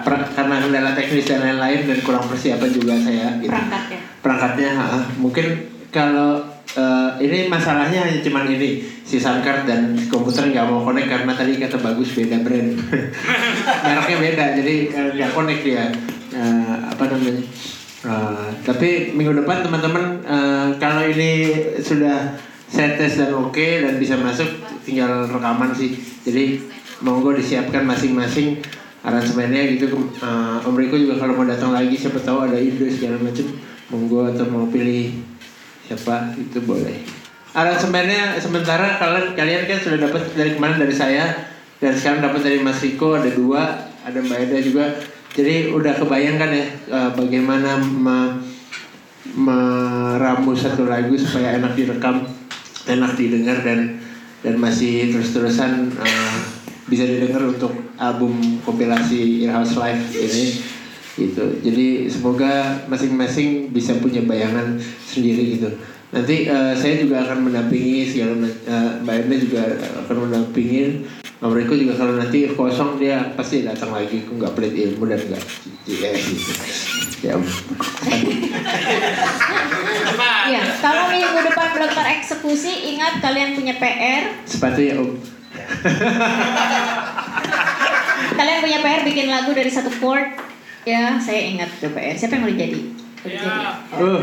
per- 0.04 0.28
karena 0.30 0.60
kendala 0.60 0.92
teknis 0.92 1.24
dan 1.24 1.40
lain-lain 1.40 1.88
dan 1.88 1.98
kurang 2.02 2.28
persiapan 2.28 2.68
juga 2.68 2.92
saya 2.98 3.40
gitu. 3.40 3.48
Perangkat 3.48 3.84
ya. 3.88 4.00
Perangkatnya 4.20 4.70
ha, 4.70 4.86
mungkin 5.16 5.46
kalau 5.88 6.44
eh, 6.70 7.10
ini 7.18 7.48
masalahnya 7.48 8.04
hanya 8.04 8.20
cuman 8.20 8.44
ini. 8.50 8.84
Si 9.08 9.16
Sankar 9.16 9.64
dan 9.64 9.96
komputer 10.04 10.52
nggak 10.52 10.68
mau 10.68 10.84
connect 10.84 11.08
karena 11.08 11.32
tadi 11.32 11.56
kata 11.56 11.80
bagus 11.80 12.12
beda 12.12 12.44
brand. 12.44 12.76
Mereknya 13.88 14.16
beda 14.20 14.44
jadi 14.60 14.76
eh, 14.92 15.08
nggak 15.16 15.32
connect 15.32 15.64
dia. 15.64 15.88
Eh, 16.28 16.74
apa 16.84 17.04
namanya? 17.08 17.40
Eh, 18.04 18.48
tapi 18.60 18.88
minggu 19.16 19.32
depan 19.34 19.64
teman-teman 19.64 20.20
eh, 20.20 20.68
kalau 20.76 21.00
ini 21.02 21.32
sudah 21.80 22.36
saya 22.68 23.00
tes 23.00 23.16
dan 23.16 23.32
oke 23.32 23.66
dan 23.80 23.96
bisa 23.96 24.14
masuk 24.20 24.46
tinggal 24.84 25.24
rekaman 25.26 25.72
sih. 25.72 25.96
Jadi 26.24 26.60
monggo 27.00 27.32
disiapkan 27.32 27.88
masing-masing 27.88 28.60
aransemennya 29.00 29.78
gitu. 29.78 29.88
Eh, 30.20 30.66
Om 30.66 30.76
Riko 30.76 31.00
juga 31.00 31.16
kalau 31.16 31.38
mau 31.38 31.46
datang 31.48 31.72
lagi 31.72 31.96
siapa 31.96 32.20
tahu 32.20 32.44
ada 32.44 32.60
ide 32.60 32.86
segala 32.92 33.16
macam 33.16 33.46
monggo 33.88 34.28
atau 34.28 34.44
mau 34.52 34.68
pilih 34.68 35.16
siapa 35.88 36.36
itu 36.36 36.60
boleh. 36.62 37.00
Aransemennya 37.56 38.36
sementara 38.36 39.00
kalian 39.00 39.32
kalian 39.32 39.62
kan 39.64 39.78
sudah 39.80 39.98
dapat 40.04 40.22
dari 40.36 40.52
kemarin 40.52 40.76
dari 40.76 40.92
saya 40.92 41.48
dan 41.80 41.96
sekarang 41.96 42.20
dapat 42.20 42.44
dari 42.44 42.58
Mas 42.60 42.84
Riko 42.84 43.16
ada 43.16 43.32
dua 43.32 43.88
ada 44.04 44.18
Mbak 44.20 44.38
Eda 44.44 44.58
juga. 44.60 44.84
Jadi 45.32 45.72
udah 45.72 45.94
kebayangkan 45.96 46.50
ya 46.52 46.66
eh, 46.92 47.10
bagaimana 47.16 47.80
me- 47.80 48.44
meramu 49.38 50.52
satu 50.56 50.88
lagu 50.88 51.14
supaya 51.14 51.56
enak 51.60 51.78
direkam 51.78 52.26
enak 52.88 53.14
didengar 53.14 53.60
dan 53.62 54.00
dan 54.40 54.54
masih 54.56 55.12
terus-terusan 55.12 55.92
eh, 55.98 56.36
bisa 56.88 57.04
didengar 57.04 57.44
untuk 57.44 57.70
album 58.00 58.62
kompilasi 58.64 59.44
Earhouse 59.44 59.76
Live 59.76 60.04
ini. 60.16 60.44
Gitu. 61.18 61.44
Jadi 61.66 62.06
semoga 62.06 62.86
masing-masing 62.86 63.74
bisa 63.74 63.98
punya 63.98 64.22
bayangan 64.22 64.78
sendiri 65.02 65.58
gitu. 65.58 65.68
Nanti 66.14 66.48
eh, 66.48 66.74
saya 66.78 66.94
juga 67.04 67.26
akan 67.28 67.50
mendampingi 67.50 68.08
segala 68.08 68.34
eh, 68.48 68.90
Mbak 69.04 69.16
Enda 69.26 69.36
juga 69.36 69.62
akan 70.06 70.16
mendampingin 70.24 71.04
Om 71.38 71.54
Riko 71.54 71.78
juga 71.78 71.94
kalau 71.94 72.18
nanti 72.18 72.50
kosong 72.50 72.98
dia 72.98 73.30
pasti 73.38 73.62
datang 73.62 73.94
lagi. 73.94 74.26
Aku 74.26 74.42
nggak 74.42 74.58
pelit 74.58 74.74
ilmu 74.74 75.06
dan 75.06 75.22
nggak 75.22 75.42
ya 75.86 76.10
gitu. 76.18 76.52
Ya 77.22 77.34
Iya, 80.48 80.62
kalau 80.80 81.04
minggu 81.12 81.38
depan 81.52 81.68
belum 81.76 81.90
tereksekusi, 81.92 82.96
ingat 82.96 83.20
kalian 83.20 83.52
punya 83.52 83.76
PR. 83.76 84.32
sepatu 84.48 84.80
ya 84.80 84.96
Om 84.96 85.12
Kalian 88.38 88.58
punya 88.64 88.78
PR 88.80 89.00
bikin 89.04 89.26
lagu 89.28 89.50
dari 89.52 89.68
satu 89.68 89.92
chord. 89.92 90.32
Ya, 90.88 91.20
saya 91.20 91.52
ingat 91.52 91.68
tuh 91.76 91.92
PR. 91.92 92.16
Siapa 92.16 92.40
yang 92.40 92.48
mau 92.48 92.54
jadi? 92.54 92.80
Jadi? 93.18 93.34
uh, 93.98 94.22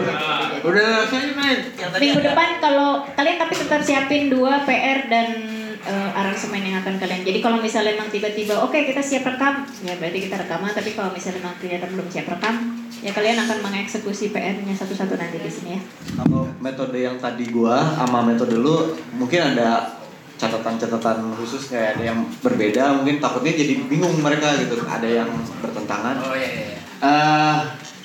udah 0.64 1.04
saya 1.12 1.36
main 1.36 1.60
Minggu 2.00 2.24
depan 2.24 2.64
kalau 2.64 3.04
kalian 3.12 3.38
tapi 3.38 3.54
tetap 3.60 3.84
siapin 3.84 4.32
dua 4.32 4.64
PR 4.64 5.12
dan 5.12 5.36
eh, 5.84 6.10
aransemen 6.16 6.64
yang 6.64 6.80
akan 6.80 6.96
kalian. 6.98 7.22
Jadi 7.28 7.44
kalau 7.44 7.60
misalnya 7.60 7.94
memang 7.94 8.10
tiba-tiba 8.10 8.56
oke 8.64 8.74
kita 8.74 9.04
siap 9.04 9.28
rekam, 9.28 9.68
ya 9.84 10.00
berarti 10.00 10.32
kita 10.32 10.40
rekaman. 10.42 10.72
Tapi 10.74 10.96
kalau 10.96 11.12
misalnya 11.12 11.44
memang 11.44 11.60
ternyata 11.60 11.86
belum 11.92 12.08
siap 12.08 12.28
rekam, 12.34 12.56
ya 13.04 13.12
kalian 13.12 13.40
akan 13.44 13.58
mengeksekusi 13.66 14.32
PR-nya 14.32 14.76
satu-satu 14.76 15.20
nanti 15.20 15.42
di 15.42 15.52
sini 15.52 15.70
ya. 15.76 15.82
kalau 16.20 16.48
metode 16.64 16.98
yang 17.00 17.18
tadi 17.20 17.50
gua 17.52 17.82
sama 17.98 18.24
metode 18.24 18.56
lu 18.56 18.96
mungkin 19.18 19.56
ada 19.56 20.00
catatan-catatan 20.36 21.32
khusus 21.40 21.72
kayak 21.72 21.96
ada 21.96 22.12
yang 22.12 22.20
berbeda 22.44 23.00
mungkin 23.00 23.24
takutnya 23.24 23.56
jadi 23.56 23.88
bingung 23.88 24.20
mereka 24.20 24.52
gitu 24.60 24.84
ada 24.84 25.08
yang 25.08 25.32
bertentangan 25.64 26.16
Oh 26.28 26.36
iya 26.36 26.50
iya. 26.52 26.76
Eh, 27.06 27.56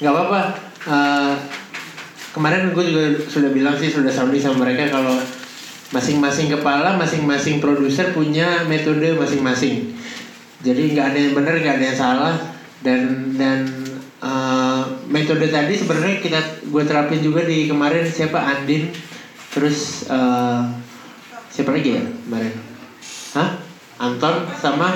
nggak 0.02 0.12
apa-apa. 0.12 0.40
Eh, 0.90 1.34
kemarin 2.34 2.70
gue 2.70 2.84
juga 2.86 3.04
sudah 3.26 3.50
bilang 3.50 3.74
sih 3.78 3.90
sudah 3.90 4.10
sounding 4.10 4.42
sama 4.42 4.66
mereka 4.66 4.90
kalau 4.94 5.18
masing-masing 5.90 6.50
kepala, 6.54 6.94
masing-masing 6.94 7.58
produser 7.58 8.14
punya 8.14 8.62
metode 8.70 9.18
masing-masing. 9.18 9.94
Jadi 10.62 10.94
nggak 10.94 11.06
ada 11.14 11.18
yang 11.18 11.34
benar, 11.34 11.54
nggak 11.58 11.76
ada 11.80 11.86
yang 11.86 11.98
salah 11.98 12.34
dan 12.84 13.34
dan 13.34 13.58
eh, 14.22 14.59
metode 15.10 15.50
tadi 15.50 15.74
sebenarnya 15.74 16.22
kita 16.22 16.40
gue 16.70 16.82
terapin 16.86 17.20
juga 17.20 17.42
di 17.42 17.66
kemarin 17.66 18.06
siapa 18.06 18.38
Andin, 18.38 18.94
terus 19.50 20.06
eh, 20.06 20.60
siapa 21.50 21.74
lagi 21.74 21.98
ya 21.98 22.04
kemarin? 22.06 22.54
Hah? 23.34 23.50
Anton 24.00 24.48
sama 24.56 24.88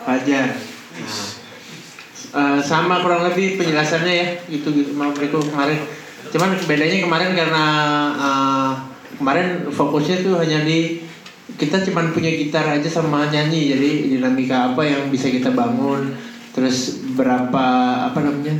Fajar. 0.00 0.56
Eh, 2.30 2.60
sama 2.62 3.02
kurang 3.02 3.26
lebih 3.26 3.58
penjelasannya 3.58 4.14
ya 4.14 4.26
gitu 4.46 4.70
gitu 4.70 4.94
maaf 4.94 5.18
Riko 5.18 5.42
kemarin 5.42 5.82
cuman 6.30 6.54
bedanya 6.62 7.02
kemarin 7.02 7.34
karena 7.34 7.64
eh, 8.14 8.70
kemarin 9.18 9.66
fokusnya 9.66 10.22
tuh 10.22 10.38
hanya 10.38 10.62
di 10.62 11.02
kita 11.58 11.82
cuman 11.90 12.14
punya 12.14 12.30
gitar 12.30 12.62
aja 12.70 12.86
sama 12.86 13.26
nyanyi 13.26 13.74
jadi 13.74 13.90
dinamika 14.14 14.70
apa 14.70 14.86
yang 14.86 15.10
bisa 15.10 15.26
kita 15.26 15.50
bangun 15.50 16.14
terus 16.50 17.06
berapa 17.14 17.66
apa 18.10 18.18
namanya 18.20 18.56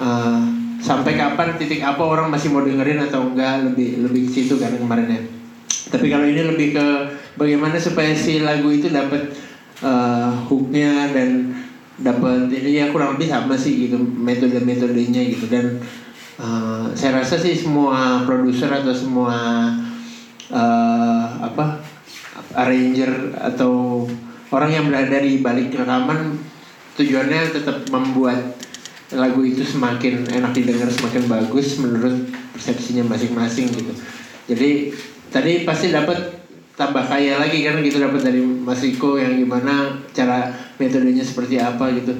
uh, 0.00 0.42
sampai 0.78 1.18
kapan 1.18 1.58
titik 1.58 1.82
apa 1.82 2.00
orang 2.00 2.30
masih 2.30 2.54
mau 2.54 2.62
dengerin 2.62 3.02
atau 3.10 3.28
enggak 3.28 3.66
lebih 3.66 4.08
lebih 4.08 4.30
ke 4.30 4.40
situ 4.40 4.56
kan 4.56 4.72
kemarin 4.78 5.10
ya. 5.10 5.20
Tapi 5.88 6.06
kalau 6.12 6.26
ini 6.28 6.42
lebih 6.44 6.76
ke 6.76 6.86
bagaimana 7.34 7.76
supaya 7.80 8.12
si 8.14 8.44
lagu 8.44 8.68
itu 8.70 8.92
dapat 8.92 9.32
uh, 9.82 10.30
hooknya 10.48 11.12
dan 11.12 11.56
dapat 11.98 12.46
ini 12.52 12.78
ya 12.78 12.94
kurang 12.94 13.18
lebih 13.18 13.26
sama 13.26 13.58
sih 13.58 13.88
gitu 13.88 13.98
metode-metodenya 13.98 15.22
gitu. 15.34 15.50
Dan 15.50 15.82
uh, 16.38 16.92
saya 16.94 17.20
rasa 17.24 17.40
sih 17.40 17.56
semua 17.58 18.22
produser 18.22 18.70
atau 18.70 18.94
semua 18.94 19.36
uh, 20.52 21.26
apa 21.42 21.82
arranger 22.54 23.34
atau 23.36 24.04
orang 24.54 24.70
yang 24.72 24.84
berada 24.88 25.18
di 25.20 25.42
balik 25.42 25.74
rekaman 25.74 26.38
tujuannya 26.98 27.54
tetap 27.54 27.86
membuat 27.94 28.58
lagu 29.14 29.40
itu 29.46 29.64
semakin 29.64 30.28
enak 30.28 30.52
didengar 30.52 30.90
semakin 30.92 31.24
bagus 31.30 31.78
menurut 31.80 32.28
persepsinya 32.52 33.06
masing-masing 33.08 33.70
gitu. 33.72 33.92
Jadi 34.50 34.92
tadi 35.32 35.62
pasti 35.64 35.94
dapat 35.94 36.18
tambah 36.76 37.06
kaya 37.06 37.40
lagi 37.40 37.64
kan 37.64 37.80
gitu 37.80 38.02
dapat 38.02 38.20
dari 38.26 38.42
Mas 38.42 38.84
Riko 38.84 39.16
yang 39.16 39.38
gimana 39.38 39.96
cara 40.12 40.52
metodenya 40.76 41.24
seperti 41.24 41.56
apa 41.56 41.88
gitu. 41.96 42.12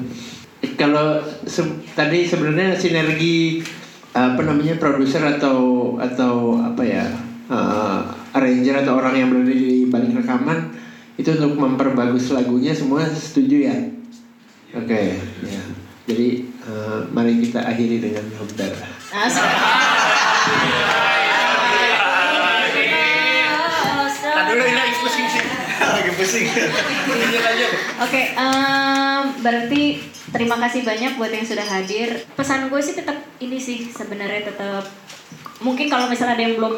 Eh, 0.65 0.73
kalau 0.75 1.21
se- 1.45 1.85
tadi 1.93 2.25
sebenarnya 2.25 2.75
sinergi 2.75 3.61
apa 4.15 4.41
namanya 4.41 4.81
produser 4.81 5.21
atau 5.21 5.95
atau 6.01 6.57
apa 6.57 6.81
ya 6.81 7.05
uh, 7.47 8.01
arranger 8.33 8.81
atau 8.81 8.97
orang 8.97 9.13
yang 9.15 9.27
berada 9.29 9.53
di 9.53 9.85
balik 9.85 10.17
rekaman 10.17 10.73
itu 11.15 11.29
untuk 11.37 11.53
memperbagus 11.55 12.33
lagunya 12.33 12.73
semua 12.73 13.05
setuju 13.05 13.69
ya 13.69 13.77
oke 14.75 15.01
ya 15.45 15.63
jadi 16.09 16.29
uh, 16.65 17.05
mari 17.13 17.37
kita 17.41 17.61
akhiri 17.61 18.01
dengan 18.01 18.25
hamdar 18.33 18.73
dulu 24.49 24.63
ini 24.65 24.75
lagi 24.75 24.95
pusing 24.97 25.27
sih. 25.29 25.43
Lagi 25.79 26.11
pusing. 26.17 26.45
Oke, 28.01 28.21
em, 28.33 29.23
berarti 29.45 29.81
terima 30.33 30.57
kasih 30.57 30.81
banyak 30.81 31.11
buat 31.21 31.31
yang 31.31 31.45
sudah 31.45 31.65
hadir. 31.65 32.25
Pesan 32.33 32.67
gue 32.67 32.81
sih 32.81 32.97
tetap 32.97 33.17
ini 33.37 33.57
sih 33.61 33.89
sebenarnya 33.93 34.49
tetap 34.49 34.89
mungkin 35.61 35.91
kalau 35.91 36.09
misalnya 36.09 36.39
ada 36.39 36.43
yang 36.49 36.55
belum 36.57 36.75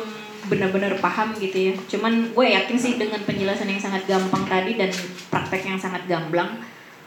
benar-benar 0.49 0.97
paham 0.99 1.31
gitu 1.39 1.71
ya. 1.71 1.73
Cuman 1.87 2.33
gue 2.35 2.45
yakin 2.51 2.77
sih 2.77 2.93
dengan 2.99 3.21
penjelasan 3.23 3.69
yang 3.71 3.81
sangat 3.81 4.03
gampang 4.09 4.43
tadi 4.49 4.75
dan 4.75 4.91
praktek 5.31 5.63
yang 5.63 5.79
sangat 5.79 6.03
gamblang, 6.09 6.59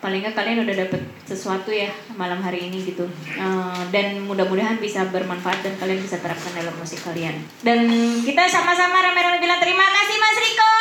paling 0.04 0.20
nggak 0.20 0.36
kalian 0.36 0.68
udah 0.68 0.76
dapet 0.84 1.00
sesuatu 1.24 1.72
ya 1.72 1.88
malam 2.20 2.44
hari 2.44 2.68
ini 2.68 2.84
gitu. 2.84 3.08
Eh, 3.24 3.82
dan 3.88 4.20
mudah-mudahan 4.28 4.76
bisa 4.76 5.08
bermanfaat 5.08 5.64
dan 5.64 5.80
kalian 5.80 6.04
bisa 6.04 6.20
terapkan 6.20 6.52
dalam 6.52 6.76
musik 6.76 7.00
kalian. 7.00 7.40
Dan 7.64 7.88
kita 8.20 8.44
sama-sama 8.52 9.00
rame-rame 9.00 9.40
bilang 9.40 9.56
terima 9.64 9.88
kasih 9.88 10.16
Mas 10.20 10.38
Riko. 10.44 10.72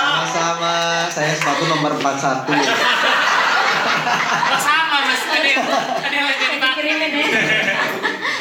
Sama-sama, 0.00 0.74
saya 1.12 1.36
sepatu 1.36 1.68
nomor 1.68 1.92
41. 2.00 2.48
Sama 4.64 5.04
mas, 5.04 5.20
yang 6.08 6.24
lagi 6.24 6.46
dikirimin 6.56 7.12
ya. 7.12 7.28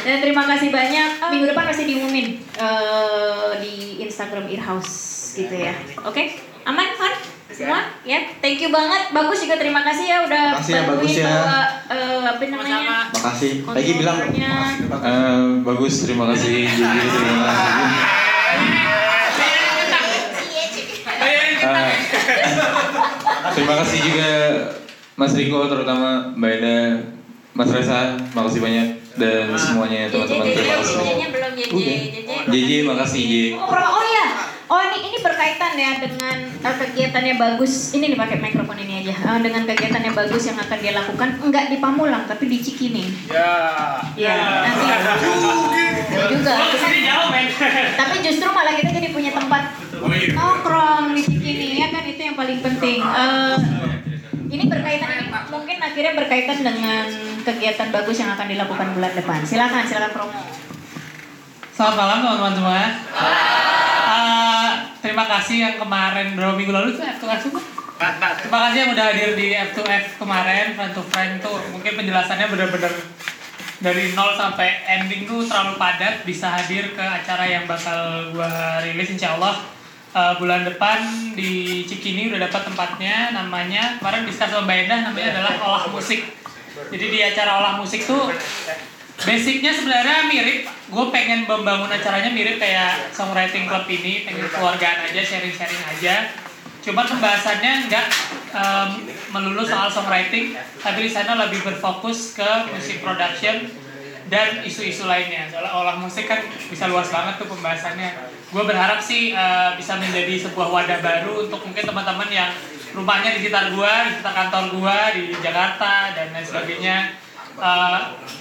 Dan 0.07 0.23
terima 0.23 0.47
kasih 0.47 0.71
banyak. 0.71 1.19
Minggu 1.27 1.51
depan 1.51 1.67
pasti 1.67 1.83
diumumin 1.83 2.39
eh, 2.39 3.51
di 3.59 3.99
Instagram 3.99 4.47
Earhouse 4.47 5.35
gitu 5.35 5.59
ya. 5.59 5.75
Oke, 6.07 6.39
aman 6.63 6.95
Fon? 6.95 7.38
Semua? 7.49 7.81
Ya, 8.03 8.29
thank 8.39 8.57
you 8.57 8.69
banget. 8.69 9.09
Bagus 9.09 9.41
juga 9.41 9.57
terima 9.57 9.81
kasih 9.81 10.05
ya 10.05 10.17
udah 10.21 10.43
Makasih 10.53 10.71
ya, 10.71 10.81
bagus 10.85 11.11
ya. 11.11 11.25
bawa, 11.25 11.59
eh, 11.89 12.21
apa 12.23 12.43
namanya? 12.45 12.79
Makasih. 13.11 13.51
Pagi 13.65 13.91
bilang. 13.95 14.17
Eh, 14.21 15.37
bagus, 15.63 15.93
terima 16.05 16.25
kasih. 16.29 16.69
Jadi 16.69 17.07
terima 17.09 17.43
kasih. 17.43 17.73
Eh, 21.59 21.93
terima 23.51 23.73
kasih 23.77 23.97
juga 23.99 24.31
Mas 25.13 25.33
Riko 25.33 25.67
terutama 25.67 26.31
Mbak 26.33 26.51
Eda, 26.53 26.77
Mas 27.51 27.69
Reza, 27.69 27.99
makasih 28.31 28.61
banyak 28.61 28.87
dan 29.15 29.51
semuanya 29.53 30.07
teman-teman 30.07 30.47
terima 30.47 30.79
kasih. 30.79 30.95
Belum 31.27 31.51
JJ. 31.51 31.73
JJ. 32.13 32.31
JJ 32.47 32.71
makasih 32.85 33.21
J. 33.21 33.33
Oh, 33.53 33.67
pro- 33.67 33.91
oh 33.91 34.05
ya. 34.05 34.25
Oh 34.69 34.77
ini 34.85 35.01
ini 35.01 35.17
berkaitan 35.25 35.73
ya 35.73 35.97
dengan 35.97 36.45
eh, 36.45 36.75
kegiatannya 36.77 37.41
bagus. 37.41 37.89
Ini 37.97 38.13
nih 38.13 38.19
pakai 38.21 38.37
mikrofon 38.37 38.77
ini 38.77 39.01
aja. 39.01 39.17
Eh, 39.17 39.39
dengan 39.41 39.65
kegiatannya 39.65 40.13
bagus 40.13 40.45
yang 40.45 40.61
akan 40.61 40.77
dia 40.77 40.93
lakukan 40.93 41.29
enggak 41.41 41.73
di 41.73 41.81
Pamulang 41.81 42.29
tapi 42.29 42.45
di 42.45 42.61
Cikini. 42.61 43.09
Ya. 43.33 43.97
Ya, 44.13 44.37
nanti. 44.69 44.85
Ya 44.85 46.23
juga. 46.29 46.53
Tapi 47.97 48.15
justru 48.21 48.47
malah 48.53 48.77
kita 48.77 48.93
jadi 48.93 49.09
punya 49.09 49.33
tempat 49.33 49.73
nongkrong 50.37 51.17
di 51.17 51.21
Cikini 51.25 51.81
ya 51.81 51.89
kan 51.89 52.05
itu 52.05 52.21
yang 52.21 52.37
paling 52.37 52.61
penting. 52.61 53.01
Eh, 53.01 53.57
ini 54.53 54.63
berkaitan 54.69 55.09
ini 55.17 55.33
mungkin 55.49 55.77
akhirnya 55.81 56.13
berkaitan 56.13 56.61
dengan 56.61 57.05
kegiatan 57.41 57.89
bagus 57.89 58.21
yang 58.21 58.37
akan 58.37 58.45
dilakukan 58.45 58.87
bulan 58.93 59.17
depan. 59.17 59.41
Silakan, 59.49 59.89
silakan 59.89 60.13
promo. 60.13 60.41
Selamat 61.73 61.95
malam 61.97 62.17
teman-teman 62.21 62.53
semua. 62.53 62.77
Eh, 62.77 64.48
terima 65.09 65.25
kasih 65.25 65.57
yang 65.57 65.75
kemarin 65.81 66.37
berapa 66.37 66.53
minggu 66.53 66.69
lalu 66.69 66.93
tuh 66.93 67.01
F2F 67.01 67.49
tuh. 67.49 67.57
Terima 68.45 68.59
kasih 68.69 68.77
yang 68.77 68.89
udah 68.93 69.05
hadir 69.09 69.29
di 69.33 69.57
F2F 69.57 70.21
kemarin, 70.21 70.77
Friend 70.77 70.93
to 70.93 71.01
Friend 71.09 71.33
tuh. 71.41 71.57
Mungkin 71.73 71.97
penjelasannya 71.97 72.45
benar-benar 72.45 72.93
dari 73.81 74.13
nol 74.13 74.37
sampai 74.37 74.85
ending 74.85 75.25
tuh 75.25 75.49
terlalu 75.49 75.81
padat 75.81 76.21
bisa 76.29 76.53
hadir 76.53 76.93
ke 76.93 77.01
acara 77.01 77.49
yang 77.49 77.65
bakal 77.65 78.29
gua 78.37 78.85
rilis 78.85 79.09
insya 79.09 79.33
Allah. 79.33 79.65
Eh, 80.13 80.33
bulan 80.37 80.61
depan 80.61 81.33
di 81.33 81.81
Cikini 81.89 82.29
udah 82.29 82.45
dapat 82.45 82.69
tempatnya 82.69 83.33
namanya 83.33 83.97
kemarin 83.97 84.29
diskus 84.29 84.45
sama 84.45 84.69
Mbak 84.69 84.77
Endah 84.85 84.99
namanya 85.09 85.27
adalah 85.33 85.53
olah 85.57 85.85
musik. 85.89 86.21
Jadi 86.93 87.05
di 87.09 87.19
acara 87.25 87.65
olah 87.65 87.73
musik 87.81 88.05
tuh 88.05 88.29
Basicnya 89.19 89.75
sebenarnya 89.75 90.31
mirip, 90.31 90.63
gue 90.67 91.05
pengen 91.11 91.43
membangun 91.43 91.91
acaranya 91.91 92.31
mirip 92.31 92.55
kayak 92.55 93.11
songwriting 93.11 93.67
club 93.67 93.83
ini, 93.91 94.23
pengen 94.23 94.47
keluargaan 94.47 95.11
aja, 95.11 95.21
sharing-sharing 95.21 95.83
aja. 95.91 96.31
Cuma 96.79 97.03
pembahasannya 97.03 97.91
nggak 97.91 98.07
em, 98.55 98.89
melulu 99.35 99.67
soal 99.67 99.91
songwriting, 99.91 100.55
tapi 100.79 100.99
di 101.05 101.11
sana 101.11 101.35
lebih 101.35 101.59
berfokus 101.67 102.39
ke 102.39 102.49
musik 102.71 103.03
production 103.03 103.67
dan 104.31 104.63
isu-isu 104.63 105.03
lainnya. 105.03 105.51
Soalnya 105.51 105.75
olah 105.75 105.99
musik 105.99 106.23
kan 106.23 106.39
bisa 106.71 106.87
luas 106.87 107.11
banget 107.11 107.43
tuh 107.43 107.51
pembahasannya. 107.51 108.09
Gue 108.55 108.63
berharap 108.63 109.03
sih 109.03 109.35
eh, 109.35 109.71
bisa 109.75 109.99
menjadi 109.99 110.47
sebuah 110.47 110.71
wadah 110.71 110.99
baru 111.03 111.43
untuk 111.43 111.59
mungkin 111.67 111.83
teman-teman 111.83 112.29
yang 112.31 112.51
rumahnya 112.95 113.37
di 113.37 113.45
sekitar 113.45 113.75
gua, 113.75 114.07
di 114.07 114.17
sekitar 114.17 114.33
kantor 114.33 114.63
gua 114.79 114.97
di 115.13 115.35
Jakarta 115.37 116.15
dan 116.15 116.33
lain 116.33 116.45
sebagainya. 116.45 116.97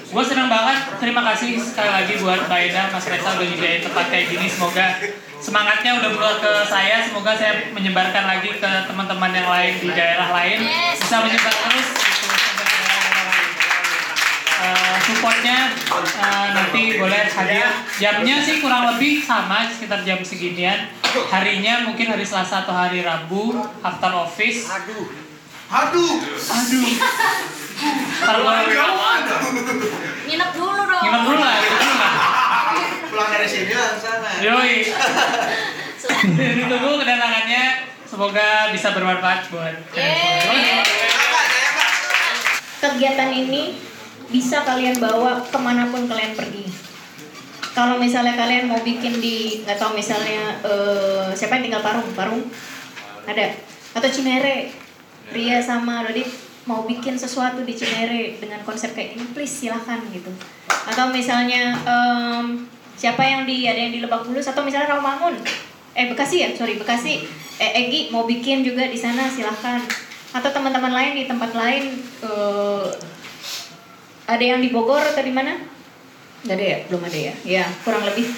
Gue 0.08 0.24
senang 0.24 0.48
banget, 0.48 0.78
terima 1.02 1.20
kasih 1.32 1.58
sekali 1.58 1.90
lagi 1.90 2.14
buat 2.22 2.46
Mbak 2.46 2.60
Eda, 2.70 2.82
Mas 2.94 3.04
Reza 3.04 3.34
udah 3.34 3.46
nyediain 3.46 3.82
tempat 3.82 4.06
kayak 4.08 4.26
gini. 4.30 4.46
Semoga 4.46 4.86
semangatnya 5.42 5.98
udah 5.98 6.10
keluar 6.14 6.36
ke 6.38 6.52
saya, 6.70 7.02
semoga 7.02 7.34
saya 7.34 7.74
menyebarkan 7.74 8.24
lagi 8.24 8.56
ke 8.56 8.70
teman-teman 8.86 9.30
yang 9.34 9.48
lain 9.50 9.74
di 9.82 9.90
daerah 9.90 10.30
lain, 10.30 10.58
bisa 10.94 11.16
menyebar 11.18 11.50
terus. 11.50 11.88
Eh, 14.58 14.96
supportnya 15.06 15.70
eh, 15.70 16.46
nanti 16.54 16.82
boleh 16.98 17.22
hadir. 17.30 17.68
Jamnya 17.98 18.36
sih 18.42 18.58
kurang 18.58 18.94
lebih 18.94 19.22
sama 19.22 19.70
sekitar 19.70 20.02
jam 20.02 20.22
seginian. 20.22 20.90
Harinya 21.30 21.86
mungkin 21.90 22.10
hari 22.10 22.26
Selasa 22.26 22.66
atau 22.66 22.74
hari 22.74 23.02
Rabu 23.02 23.54
after 23.82 24.12
office. 24.14 24.66
Aduh. 24.66 25.06
Aduh. 25.68 26.14
Aduh 26.48 26.90
Nginep 30.38 30.54
dulu 30.54 30.82
dong. 30.86 31.02
nginep 31.02 31.22
dulu 31.26 31.40
lah 31.42 31.54
nginep 31.58 31.78
dulu 31.82 31.94
lah. 31.98 32.14
Pulang 33.10 33.30
dari 33.34 33.48
sini 33.50 33.72
lah 33.74 33.88
ke 33.90 33.98
sana. 33.98 34.30
yoi. 34.38 34.74
Ditunggu 36.62 36.90
kedatangannya. 37.02 37.64
Semoga 38.06 38.70
bisa 38.70 38.94
bermanfaat 38.94 39.50
buat 39.50 39.74
kalian 39.90 40.86
kegiatan 42.78 43.30
ini 43.34 43.74
bisa 44.30 44.62
kalian 44.62 45.02
bawa 45.02 45.42
ke 45.42 45.58
mana 45.58 45.90
pun 45.90 46.06
kalian 46.06 46.38
pergi. 46.38 46.66
Kalau 47.74 47.98
misalnya 47.98 48.34
kalian 48.34 48.70
mau 48.70 48.78
bikin 48.82 49.18
di 49.18 49.62
nggak 49.62 49.78
tahu 49.78 49.94
misalnya 49.94 50.62
eh, 50.62 51.30
siapa 51.34 51.58
yang 51.58 51.70
tinggal 51.70 51.82
Parung, 51.82 52.06
Parung? 52.14 52.42
Ada. 53.26 53.54
Atau 53.98 54.10
Cinere, 54.10 54.70
Ria 55.34 55.58
sama 55.58 56.06
Dodit 56.06 56.47
mau 56.68 56.84
bikin 56.84 57.16
sesuatu 57.16 57.64
di 57.64 57.72
Cinere 57.72 58.36
dengan 58.36 58.60
konsep 58.60 58.92
kayak 58.92 59.16
ini, 59.16 59.24
please 59.32 59.64
silahkan 59.64 60.04
gitu. 60.12 60.28
Atau 60.68 61.08
misalnya 61.08 61.72
em, 61.80 62.68
siapa 62.92 63.24
yang 63.24 63.48
di 63.48 63.64
ada 63.64 63.80
yang 63.88 63.92
di 63.96 64.04
Lebak 64.04 64.28
Bulus 64.28 64.44
atau 64.44 64.60
misalnya 64.60 64.92
Rawamangun. 64.92 65.40
Eh 65.96 66.12
Bekasi 66.12 66.44
ya? 66.44 66.48
Sorry 66.52 66.76
Bekasi. 66.76 67.24
Eh, 67.58 67.72
Egi 67.88 68.12
mau 68.12 68.28
bikin 68.28 68.60
juga 68.60 68.84
di 68.84 69.00
sana 69.00 69.26
silahkan 69.32 69.80
atau 70.28 70.52
teman-teman 70.52 70.92
lain 70.92 71.12
di 71.16 71.24
tempat 71.24 71.56
lain 71.56 72.04
eh, 72.20 72.86
ada 74.28 74.44
yang 74.44 74.60
di 74.60 74.68
Bogor 74.68 75.00
atau 75.00 75.24
di 75.24 75.32
mana? 75.32 75.56
Nggak 76.44 76.54
ada 76.54 76.66
ya? 76.68 76.78
Belum 76.92 77.02
ada 77.02 77.18
ya? 77.18 77.34
Ya 77.48 77.64
kurang 77.82 78.04
lebih. 78.04 78.28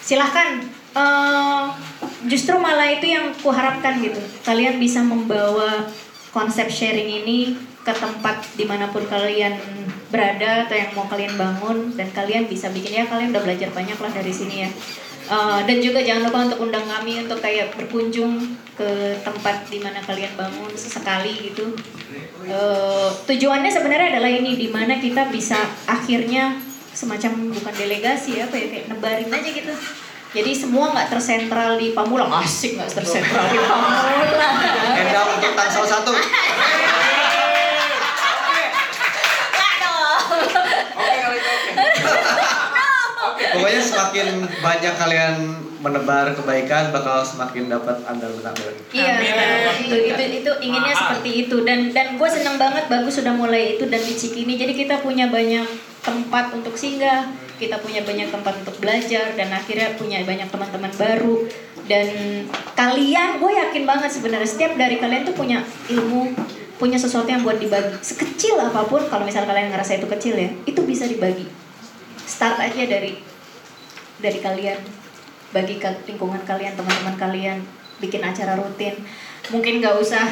Silahkan 0.00 0.62
Eh, 0.92 1.64
justru 2.28 2.52
malah 2.60 2.92
itu 2.92 3.08
yang 3.08 3.32
kuharapkan 3.40 3.96
gitu. 4.04 4.20
Kalian 4.44 4.76
bisa 4.76 5.00
membawa 5.00 5.88
konsep 6.32 6.66
sharing 6.72 7.22
ini 7.22 7.54
ke 7.84 7.92
tempat 7.92 8.42
di 8.56 8.64
mana 8.64 8.88
pun 8.88 9.04
kalian 9.04 9.58
berada 10.08 10.66
atau 10.68 10.76
yang 10.76 10.90
mau 10.96 11.04
kalian 11.08 11.34
bangun 11.36 11.92
dan 11.94 12.08
kalian 12.12 12.48
bisa 12.48 12.72
bikin. 12.72 12.98
Ya 12.98 13.04
kalian 13.06 13.30
udah 13.36 13.42
belajar 13.44 13.68
banyak 13.70 13.98
lah 14.00 14.12
dari 14.12 14.32
sini 14.32 14.66
ya. 14.66 14.70
Eh, 15.22 15.60
dan 15.64 15.76
juga 15.78 16.02
jangan 16.02 16.28
lupa 16.28 16.38
untuk 16.50 16.60
undang 16.66 16.86
kami 16.88 17.22
untuk 17.22 17.38
kayak 17.38 17.72
berkunjung 17.78 18.58
ke 18.74 19.16
tempat 19.22 19.70
di 19.70 19.78
mana 19.78 20.02
kalian 20.02 20.34
bangun 20.34 20.72
sesekali 20.74 21.52
gitu. 21.52 21.72
Eh, 22.42 23.08
tujuannya 23.30 23.70
sebenarnya 23.70 24.18
adalah 24.18 24.32
ini 24.32 24.58
di 24.58 24.68
mana 24.68 24.98
kita 24.98 25.30
bisa 25.30 25.56
akhirnya 25.86 26.58
semacam 26.92 27.48
bukan 27.54 27.72
delegasi 27.72 28.36
apa 28.44 28.52
ya 28.52 28.66
kayak 28.68 28.86
nebarin 28.92 29.32
aja 29.32 29.48
gitu 29.48 29.72
jadi 30.32 30.50
semua 30.56 30.96
nggak 30.96 31.12
tersentral 31.12 31.76
di 31.76 31.92
Pamulang. 31.92 32.32
Asik 32.32 32.80
nggak 32.80 32.88
tersentral 32.88 33.52
di 33.52 33.60
Pamulang. 33.60 34.16
Endang 34.96 35.28
untuk 35.36 35.52
tangsel 35.52 35.84
satu. 35.84 36.12
Pokoknya 43.52 43.82
semakin 43.84 44.48
banyak 44.64 44.94
kalian 44.96 45.34
menebar 45.84 46.32
kebaikan 46.32 46.88
bakal 46.88 47.20
semakin 47.20 47.68
dapat 47.68 48.00
andal 48.08 48.32
benang 48.40 48.56
merah. 48.56 48.76
Iya, 48.88 49.12
itu, 49.84 49.96
itu 50.08 50.22
itu 50.40 50.52
inginnya 50.64 50.94
seperti 50.96 51.30
itu. 51.44 51.60
Dan 51.60 51.92
dan 51.92 52.16
gue 52.16 52.28
seneng 52.32 52.56
banget 52.56 52.88
bagus 52.88 53.20
sudah 53.20 53.36
mulai 53.36 53.76
itu 53.76 53.84
dan 53.92 54.00
di 54.00 54.14
Cikini. 54.16 54.56
Jadi 54.56 54.72
kita 54.72 55.04
punya 55.04 55.28
banyak 55.28 55.68
tempat 56.00 56.56
untuk 56.56 56.80
singgah 56.80 57.28
kita 57.56 57.80
punya 57.80 58.04
banyak 58.04 58.28
tempat 58.32 58.54
untuk 58.64 58.76
belajar 58.78 59.32
dan 59.36 59.48
akhirnya 59.52 59.96
punya 59.96 60.22
banyak 60.24 60.48
teman-teman 60.48 60.92
baru. 60.96 61.36
Dan 61.82 62.08
kalian 62.78 63.42
gue 63.42 63.52
yakin 63.52 63.84
banget 63.84 64.10
sebenarnya 64.14 64.48
setiap 64.48 64.72
dari 64.78 65.02
kalian 65.02 65.26
tuh 65.26 65.34
punya 65.34 65.66
ilmu 65.90 66.32
punya 66.78 66.98
sesuatu 66.98 67.30
yang 67.30 67.46
buat 67.46 67.62
dibagi. 67.62 67.98
Sekecil 68.02 68.58
apa 68.58 68.86
pun 68.86 69.06
kalau 69.06 69.22
misal 69.22 69.46
kalian 69.46 69.70
ngerasa 69.70 70.02
itu 70.02 70.06
kecil 70.10 70.34
ya 70.34 70.50
itu 70.66 70.80
bisa 70.82 71.06
dibagi. 71.06 71.46
Start 72.26 72.58
aja 72.58 72.82
dari 72.86 73.18
dari 74.18 74.38
kalian. 74.42 74.78
Bagi 75.52 75.76
ke 75.76 76.08
lingkungan 76.08 76.42
kalian 76.48 76.74
teman-teman 76.74 77.14
kalian 77.20 77.58
bikin 78.02 78.24
acara 78.24 78.58
rutin. 78.58 78.98
Mungkin 79.52 79.78
nggak 79.78 79.94
usah 80.00 80.26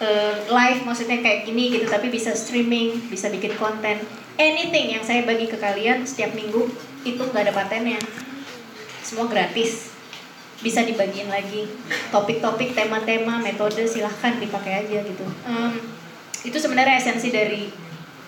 eh, 0.00 0.34
live 0.48 0.80
maksudnya 0.82 1.20
kayak 1.20 1.44
gini 1.44 1.76
gitu 1.76 1.86
tapi 1.86 2.08
bisa 2.08 2.32
streaming 2.32 3.12
bisa 3.12 3.28
bikin 3.28 3.52
konten 3.60 4.00
anything 4.36 4.98
yang 4.98 5.04
saya 5.06 5.26
bagi 5.26 5.50
ke 5.50 5.56
kalian 5.58 6.06
setiap 6.06 6.34
minggu 6.36 6.70
itu 7.02 7.20
nggak 7.20 7.48
ada 7.48 7.54
patennya. 7.54 8.00
Semua 9.02 9.26
gratis. 9.26 9.90
Bisa 10.60 10.84
dibagiin 10.84 11.32
lagi. 11.32 11.66
Topik-topik 12.12 12.76
tema-tema 12.76 13.40
metode 13.40 13.88
silahkan 13.88 14.36
dipakai 14.36 14.84
aja 14.86 15.00
gitu. 15.00 15.24
Em, 15.48 15.80
itu 16.44 16.58
sebenarnya 16.60 17.00
esensi 17.00 17.32
dari 17.32 17.72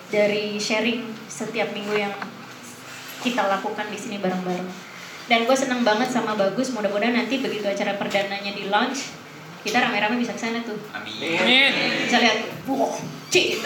dari 0.09 0.57
sharing 0.57 1.29
setiap 1.29 1.69
minggu 1.71 1.93
yang 1.93 2.13
kita 3.21 3.45
lakukan 3.45 3.87
di 3.87 3.97
sini 3.97 4.17
bareng-bareng. 4.17 4.69
Dan 5.29 5.47
gue 5.47 5.55
seneng 5.55 5.85
banget 5.87 6.11
sama 6.11 6.35
bagus. 6.35 6.73
Mudah-mudahan 6.73 7.15
nanti 7.15 7.39
begitu 7.39 7.69
acara 7.69 7.95
perdananya 7.95 8.51
di 8.51 8.67
launch 8.67 9.22
kita 9.63 9.77
rame-rame 9.79 10.19
bisa 10.19 10.35
ke 10.35 10.41
sana 10.43 10.59
tuh. 10.67 10.75
Amin. 10.91 11.71
bisa 12.03 12.19
lihat 12.19 12.37
wow 12.67 12.91
cik 13.31 13.63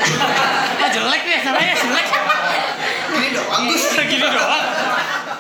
Ah 0.80 0.90
jelek 0.94 1.22
deh 1.28 1.40
caranya 1.44 1.74
jelek. 1.76 2.06
Ini 3.18 3.28
doang. 3.36 3.64
Gus. 3.68 3.84
Gini 3.98 4.22
doang. 4.24 4.66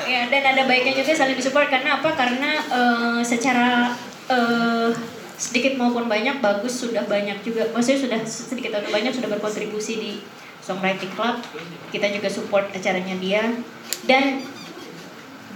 ya 0.08 0.22
dan 0.32 0.44
ada 0.56 0.62
baiknya 0.68 0.98
juga 0.98 1.14
saling 1.14 1.38
disupport. 1.38 1.70
Karena 1.70 2.02
apa? 2.02 2.10
Karena 2.18 2.52
eh, 2.60 3.20
secara 3.24 3.96
eh, 4.28 4.90
sedikit 5.38 5.78
maupun 5.78 6.10
banyak 6.10 6.42
bagus 6.42 6.82
sudah 6.82 7.06
banyak 7.06 7.38
juga 7.46 7.70
maksudnya 7.70 8.02
sudah 8.02 8.20
sedikit 8.26 8.82
atau 8.82 8.90
banyak 8.90 9.14
sudah 9.14 9.30
berkontribusi 9.30 9.94
di 10.02 10.12
songwriting 10.60 11.14
club. 11.16 11.40
Kita 11.94 12.12
juga 12.12 12.28
support 12.28 12.68
acaranya 12.74 13.16
dia. 13.22 13.46
Dan 14.04 14.44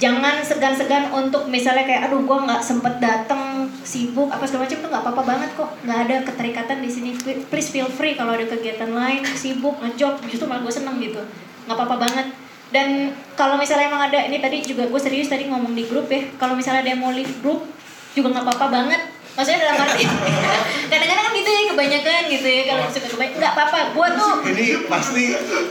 jangan 0.01 0.41
segan-segan 0.41 1.13
untuk 1.13 1.45
misalnya 1.45 1.85
kayak 1.85 2.09
aduh 2.09 2.25
gua 2.25 2.41
nggak 2.41 2.61
sempet 2.65 2.97
dateng 2.97 3.69
sibuk 3.85 4.33
apa 4.33 4.41
segala 4.49 4.65
macam 4.65 4.77
tuh 4.81 4.89
nggak 4.89 5.03
apa-apa 5.05 5.23
banget 5.23 5.49
kok. 5.53 5.69
Nggak 5.85 5.99
ada 6.09 6.15
keterikatan 6.25 6.77
di 6.81 6.89
sini. 6.89 7.09
Please 7.21 7.69
feel 7.69 7.85
free 7.85 8.17
kalau 8.17 8.33
ada 8.33 8.49
kegiatan 8.49 8.89
lain 8.89 9.21
sibuk 9.37 9.77
ngejob 9.77 10.17
justru 10.25 10.49
malah 10.49 10.65
gue 10.65 10.73
seneng 10.73 10.97
gitu. 10.97 11.21
Nggak 11.69 11.77
apa-apa 11.77 11.95
banget. 12.01 12.27
Dan 12.73 13.13
kalau 13.37 13.61
misalnya 13.61 13.93
emang 13.93 14.09
ada 14.09 14.25
ini 14.25 14.41
tadi 14.41 14.65
juga 14.65 14.89
gue 14.89 14.99
serius 14.99 15.29
tadi 15.29 15.45
ngomong 15.45 15.77
di 15.77 15.85
grup 15.85 16.09
ya 16.09 16.23
kalau 16.41 16.57
misalnya 16.57 16.81
ada 16.81 16.89
yang 16.97 17.03
mau 17.03 17.13
leave 17.13 17.37
grup 17.45 17.69
juga 18.17 18.33
nggak 18.33 18.45
apa-apa 18.49 18.67
banget. 18.73 19.01
Maksudnya 19.31 19.63
dalam 19.63 19.85
arti 19.85 20.03
kadang-kadang 20.91 21.25
kan 21.29 21.33
gitu 21.37 21.49
ya 21.53 21.61
kebanyakan 21.71 22.21
gitu 22.27 22.47
ya 22.51 22.63
kalau 22.67 22.83
suka 22.89 23.07
kebanyakan 23.07 23.37
nggak 23.37 23.53
apa-apa. 23.53 23.79
Gue 23.93 24.07
tuh 24.17 24.33
Ini 24.49 24.65
pasti 24.89 25.23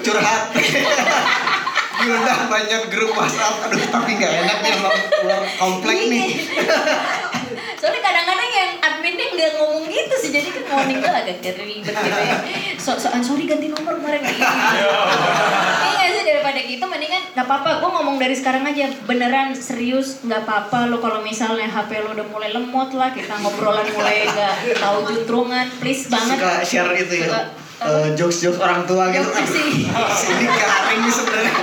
curhat. 0.06 0.42
Diundang 2.00 2.42
banyak 2.48 2.82
grup 2.88 3.12
WhatsApp. 3.12 3.68
Aduh, 3.68 3.80
tapi 3.92 4.10
nggak 4.16 4.32
enak 4.44 4.56
nih 4.64 4.72
sama 4.76 4.90
keluar 5.12 5.42
komplek 5.60 5.98
nih. 6.08 6.28
Soalnya 7.80 8.00
kadang-kadang 8.04 8.50
yang 8.52 8.70
adminnya 8.84 9.26
nggak 9.32 9.50
ngomong 9.56 9.84
gitu 9.88 10.14
sih, 10.20 10.30
jadi 10.36 10.48
kan 10.52 10.64
warning 10.68 11.00
gue 11.00 11.08
agak 11.08 11.40
ribet 11.64 11.96
gitu 11.96 12.20
ya. 12.20 12.36
So 12.76 13.00
soan 13.00 13.24
sorry 13.24 13.48
ganti 13.48 13.72
nomor 13.72 13.96
kemarin 13.96 14.20
gitu. 14.20 14.44
Iya 15.90 16.06
sih 16.16 16.24
daripada 16.24 16.60
gitu, 16.60 16.84
mendingan 16.84 17.22
nggak 17.32 17.46
apa-apa. 17.48 17.80
Gue 17.80 17.90
ngomong 17.92 18.16
dari 18.20 18.36
sekarang 18.36 18.68
aja, 18.68 18.92
beneran 19.08 19.56
serius 19.56 20.20
nggak 20.20 20.44
apa-apa 20.44 20.92
lo 20.92 21.00
kalau 21.00 21.24
misalnya 21.24 21.68
HP 21.72 22.04
lo 22.04 22.12
udah 22.12 22.26
mulai 22.28 22.52
lemot 22.52 22.92
lah, 22.92 23.16
kita 23.16 23.40
ngobrolan 23.40 23.88
mulai 23.96 24.28
nggak 24.28 24.76
tahu 24.76 24.98
juntrungan, 25.08 25.66
please 25.80 26.04
banget. 26.12 26.36
Suka 26.36 26.52
share 26.64 26.92
itu 27.00 27.14
ya. 27.16 27.28
Suka, 27.32 27.42
eh, 27.80 28.08
jokes-jokes 28.14 28.60
orang 28.60 28.84
tua 28.84 29.08
gitu. 29.10 29.24
Jokes 29.24 29.50
sih. 29.50 29.88
Ini 30.36 30.46
garing 30.46 31.00
nih 31.04 31.12
sebenarnya. 31.12 31.54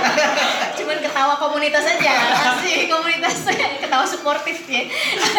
cuman 0.78 1.04
ketawa 1.04 1.34
komunitas 1.36 1.84
aja 1.84 2.14
asik 2.54 2.88
komunitasnya 2.88 3.82
ketawa 3.82 4.06
suportif 4.06 4.62
ya 4.70 4.86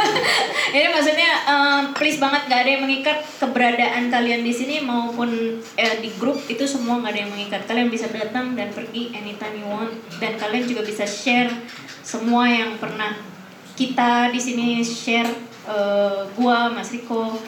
jadi 0.76 0.94
maksudnya 0.94 1.32
em, 1.48 1.84
please 1.96 2.20
banget 2.20 2.46
gak 2.52 2.60
ada 2.68 2.70
yang 2.70 2.84
mengikat 2.86 3.18
keberadaan 3.40 4.12
kalian 4.12 4.44
di 4.44 4.54
sini 4.54 4.84
maupun 4.84 5.58
eh, 5.80 5.96
di 6.04 6.12
grup 6.20 6.44
itu 6.52 6.68
semua 6.68 7.00
nggak 7.02 7.12
ada 7.16 7.22
yang 7.24 7.32
mengikat 7.32 7.62
kalian 7.66 7.90
bisa 7.90 8.12
datang 8.12 8.54
dan 8.54 8.70
pergi 8.76 9.16
anytime 9.16 9.56
you 9.58 9.66
want 9.66 9.96
dan 10.20 10.36
kalian 10.36 10.68
juga 10.68 10.84
bisa 10.84 11.08
share 11.08 11.50
semua 12.04 12.46
yang 12.46 12.76
pernah 12.78 13.16
kita 13.74 14.30
di 14.30 14.38
sini 14.38 14.84
share 14.84 15.32
eh, 15.66 16.30
gua 16.36 16.68
Mas 16.70 16.92
Riko 16.92 17.40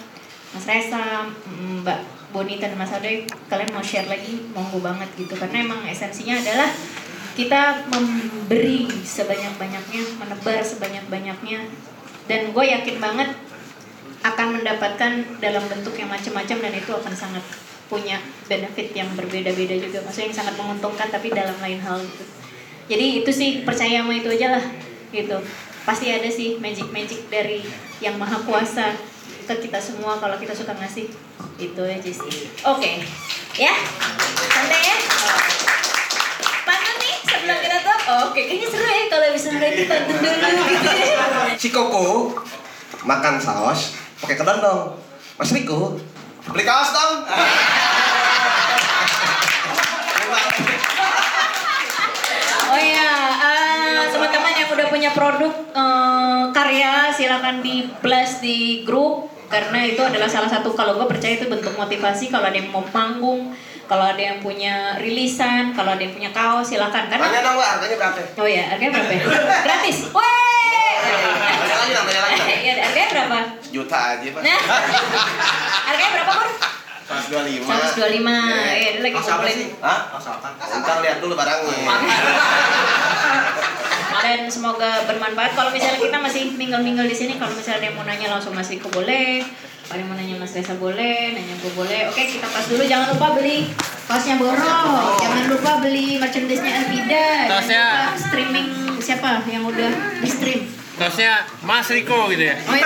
Mas 0.56 0.66
Resa 0.66 1.28
Mbak 1.84 2.21
Bonita 2.32 2.68
dan 2.68 2.80
Mas 2.80 2.92
Adoy 2.96 3.28
kalian 3.52 3.72
mau 3.76 3.84
share 3.84 4.08
lagi? 4.08 4.48
Monggo 4.56 4.80
banget 4.80 5.08
gitu. 5.20 5.36
Karena 5.36 5.68
emang 5.68 5.84
esensinya 5.84 6.40
adalah 6.40 6.72
kita 7.32 7.88
memberi 7.88 8.92
sebanyak-banyaknya, 8.92 10.20
menebar 10.20 10.60
sebanyak-banyaknya, 10.60 11.60
dan 12.28 12.52
gue 12.52 12.66
yakin 12.68 13.00
banget 13.00 13.30
akan 14.22 14.60
mendapatkan 14.60 15.12
dalam 15.40 15.64
bentuk 15.66 15.96
yang 15.96 16.12
macam-macam 16.12 16.58
dan 16.60 16.74
itu 16.76 16.92
akan 16.92 17.14
sangat 17.16 17.42
punya 17.88 18.20
benefit 18.48 18.92
yang 18.96 19.08
berbeda-beda 19.16 19.76
juga, 19.80 20.00
maksudnya 20.04 20.32
yang 20.32 20.38
sangat 20.44 20.56
menguntungkan 20.56 21.08
tapi 21.12 21.28
dalam 21.32 21.56
lain 21.60 21.80
hal 21.80 22.00
gitu. 22.04 22.24
Jadi 22.92 23.06
itu 23.24 23.32
sih 23.32 23.50
percaya 23.64 24.04
sama 24.04 24.16
itu 24.16 24.32
aja 24.32 24.60
lah, 24.60 24.64
gitu. 25.12 25.40
Pasti 25.88 26.12
ada 26.12 26.28
sih 26.28 26.60
magic-magic 26.60 27.32
dari 27.32 27.64
yang 28.04 28.20
maha 28.20 28.44
kuasa 28.44 28.96
ke 29.48 29.56
kita 29.68 29.80
semua 29.80 30.20
kalau 30.20 30.36
kita 30.38 30.56
suka 30.56 30.76
ngasih 30.76 31.10
itu 31.62 31.82
aja 31.86 32.10
sih. 32.10 32.50
Oke, 32.66 33.06
ya, 33.54 33.74
santai 34.50 34.82
ya. 34.82 34.98
Pantun 36.66 36.96
nih 36.98 37.16
sebelum 37.22 37.58
kita 37.62 37.78
tutup. 37.86 38.00
Oke, 38.26 38.42
kayaknya 38.50 38.68
seru 38.74 38.88
ya 38.90 39.06
kalau 39.14 39.28
bisa 39.30 39.50
ready 39.62 39.84
pantun 39.86 40.18
dulu 40.18 40.62
gitu. 40.74 40.90
Si 41.62 41.70
Koko 41.70 42.34
makan 43.06 43.38
saus 43.38 43.94
pakai 44.26 44.42
kedondong. 44.42 44.98
Mas 45.38 45.54
Riko 45.54 45.98
beli 46.50 46.66
kaos 46.66 46.90
dong. 46.94 47.26
Oh 52.72 52.80
ya, 52.80 53.14
eh, 53.36 54.08
teman-teman 54.10 54.54
yang 54.56 54.70
udah 54.72 54.88
punya 54.90 55.10
produk 55.12 55.54
eh, 55.76 56.42
karya 56.56 57.14
silakan 57.14 57.62
di 57.62 57.90
blast 58.00 58.40
di 58.42 58.82
grup 58.88 59.30
karena 59.52 59.80
itu 59.84 60.02
adalah 60.02 60.32
salah 60.32 60.48
satu 60.48 60.72
kalau 60.72 60.96
gue 60.96 61.08
percaya 61.12 61.36
itu 61.36 61.52
bentuk 61.52 61.76
motivasi 61.76 62.32
kalau 62.32 62.48
ada 62.48 62.56
yang 62.56 62.72
mau 62.72 62.82
panggung 62.88 63.52
kalau 63.92 64.08
ada 64.08 64.24
yang 64.24 64.40
punya 64.40 64.96
rilisan, 65.04 65.76
kalau 65.76 65.92
ada 65.92 66.00
yang 66.00 66.16
punya 66.16 66.32
kaos 66.32 66.64
silakan 66.64 67.12
Tanya 67.12 67.28
karena 67.28 67.44
dong 67.44 67.60
mbak, 67.60 67.70
harganya 67.76 67.96
berapa? 68.00 68.20
Oh 68.40 68.48
ya, 68.48 68.64
harganya 68.72 68.92
berapa? 68.96 69.12
ya? 69.12 69.24
Gratis. 69.68 69.98
Weh. 70.16 70.96
Tanya 71.52 71.76
lagi 71.76 71.92
tanya 71.92 72.22
lagi. 72.24 72.40
Iya, 72.64 72.74
harganya 72.88 73.10
berapa? 73.12 73.38
Juta 73.68 73.98
aja 74.16 74.28
pak. 74.32 74.42
Nah. 74.48 74.60
harganya 75.92 76.12
berapa, 76.16 76.32
Pur? 76.40 76.50
125. 77.12 77.68
125. 77.68 78.24
Iya, 78.72 78.90
lagi 78.98 79.12
Kaos 79.12 79.26
apa 79.26 79.34
ngumpulin. 79.38 79.58
sih? 79.58 79.70
Hah? 79.80 80.00
Ntar 80.80 80.98
lihat 81.00 81.18
dulu 81.20 81.34
barangnya. 81.34 81.76
dan 84.22 84.46
semoga 84.48 85.04
bermanfaat. 85.04 85.52
Kalau 85.52 85.70
misalnya 85.70 85.98
kita 85.98 86.18
masih 86.18 86.54
minggal-minggal 86.54 87.04
di 87.04 87.16
sini 87.16 87.34
kalau 87.36 87.52
misalnya 87.52 87.78
ada 87.80 87.88
yang 87.88 87.96
mau 87.96 88.06
nanya 88.06 88.28
langsung 88.30 88.54
masih 88.54 88.78
ke 88.78 88.88
boleh. 88.88 89.42
Kalau 89.84 89.98
yang 89.98 90.08
mau 90.08 90.16
nanya 90.16 90.36
Mas 90.38 90.54
Reza 90.54 90.76
boleh. 90.76 91.34
Nanya 91.34 91.56
gue 91.58 91.72
boleh. 91.74 92.08
Oke 92.08 92.30
kita 92.30 92.46
pas 92.46 92.64
dulu. 92.64 92.84
Jangan 92.84 93.12
lupa 93.12 93.28
beli 93.34 93.74
kaosnya 94.06 94.36
Boro. 94.38 94.78
Jangan 95.18 95.46
lupa 95.48 95.72
beli 95.80 96.16
merchandise-nya 96.16 96.72
Elvida 96.78 97.28
jangan 97.42 97.52
Tasnya- 97.58 97.90
lupa 97.90 98.16
streaming 98.20 98.68
siapa 99.02 99.42
yang 99.46 99.66
udah 99.66 99.92
di 100.22 100.30
stream 100.30 100.62
Tosnya 101.02 101.34
Mas 101.66 101.90
Riko 101.90 102.30
gitu 102.30 102.46
ya. 102.46 102.56
oh 102.62 102.78
ya 102.78 102.86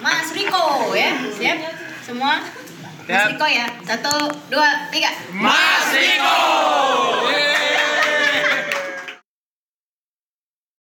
Mas 0.00 0.28
Riko 0.32 0.64
ya 0.96 1.12
siap 1.36 1.58
semua 2.00 2.40
Mas. 3.04 3.28
Riko 3.36 3.44
ya 3.44 3.66
satu 3.84 4.32
dua 4.48 4.88
tiga 4.88 5.12
Mas 5.36 5.92
Riko. 5.92 6.40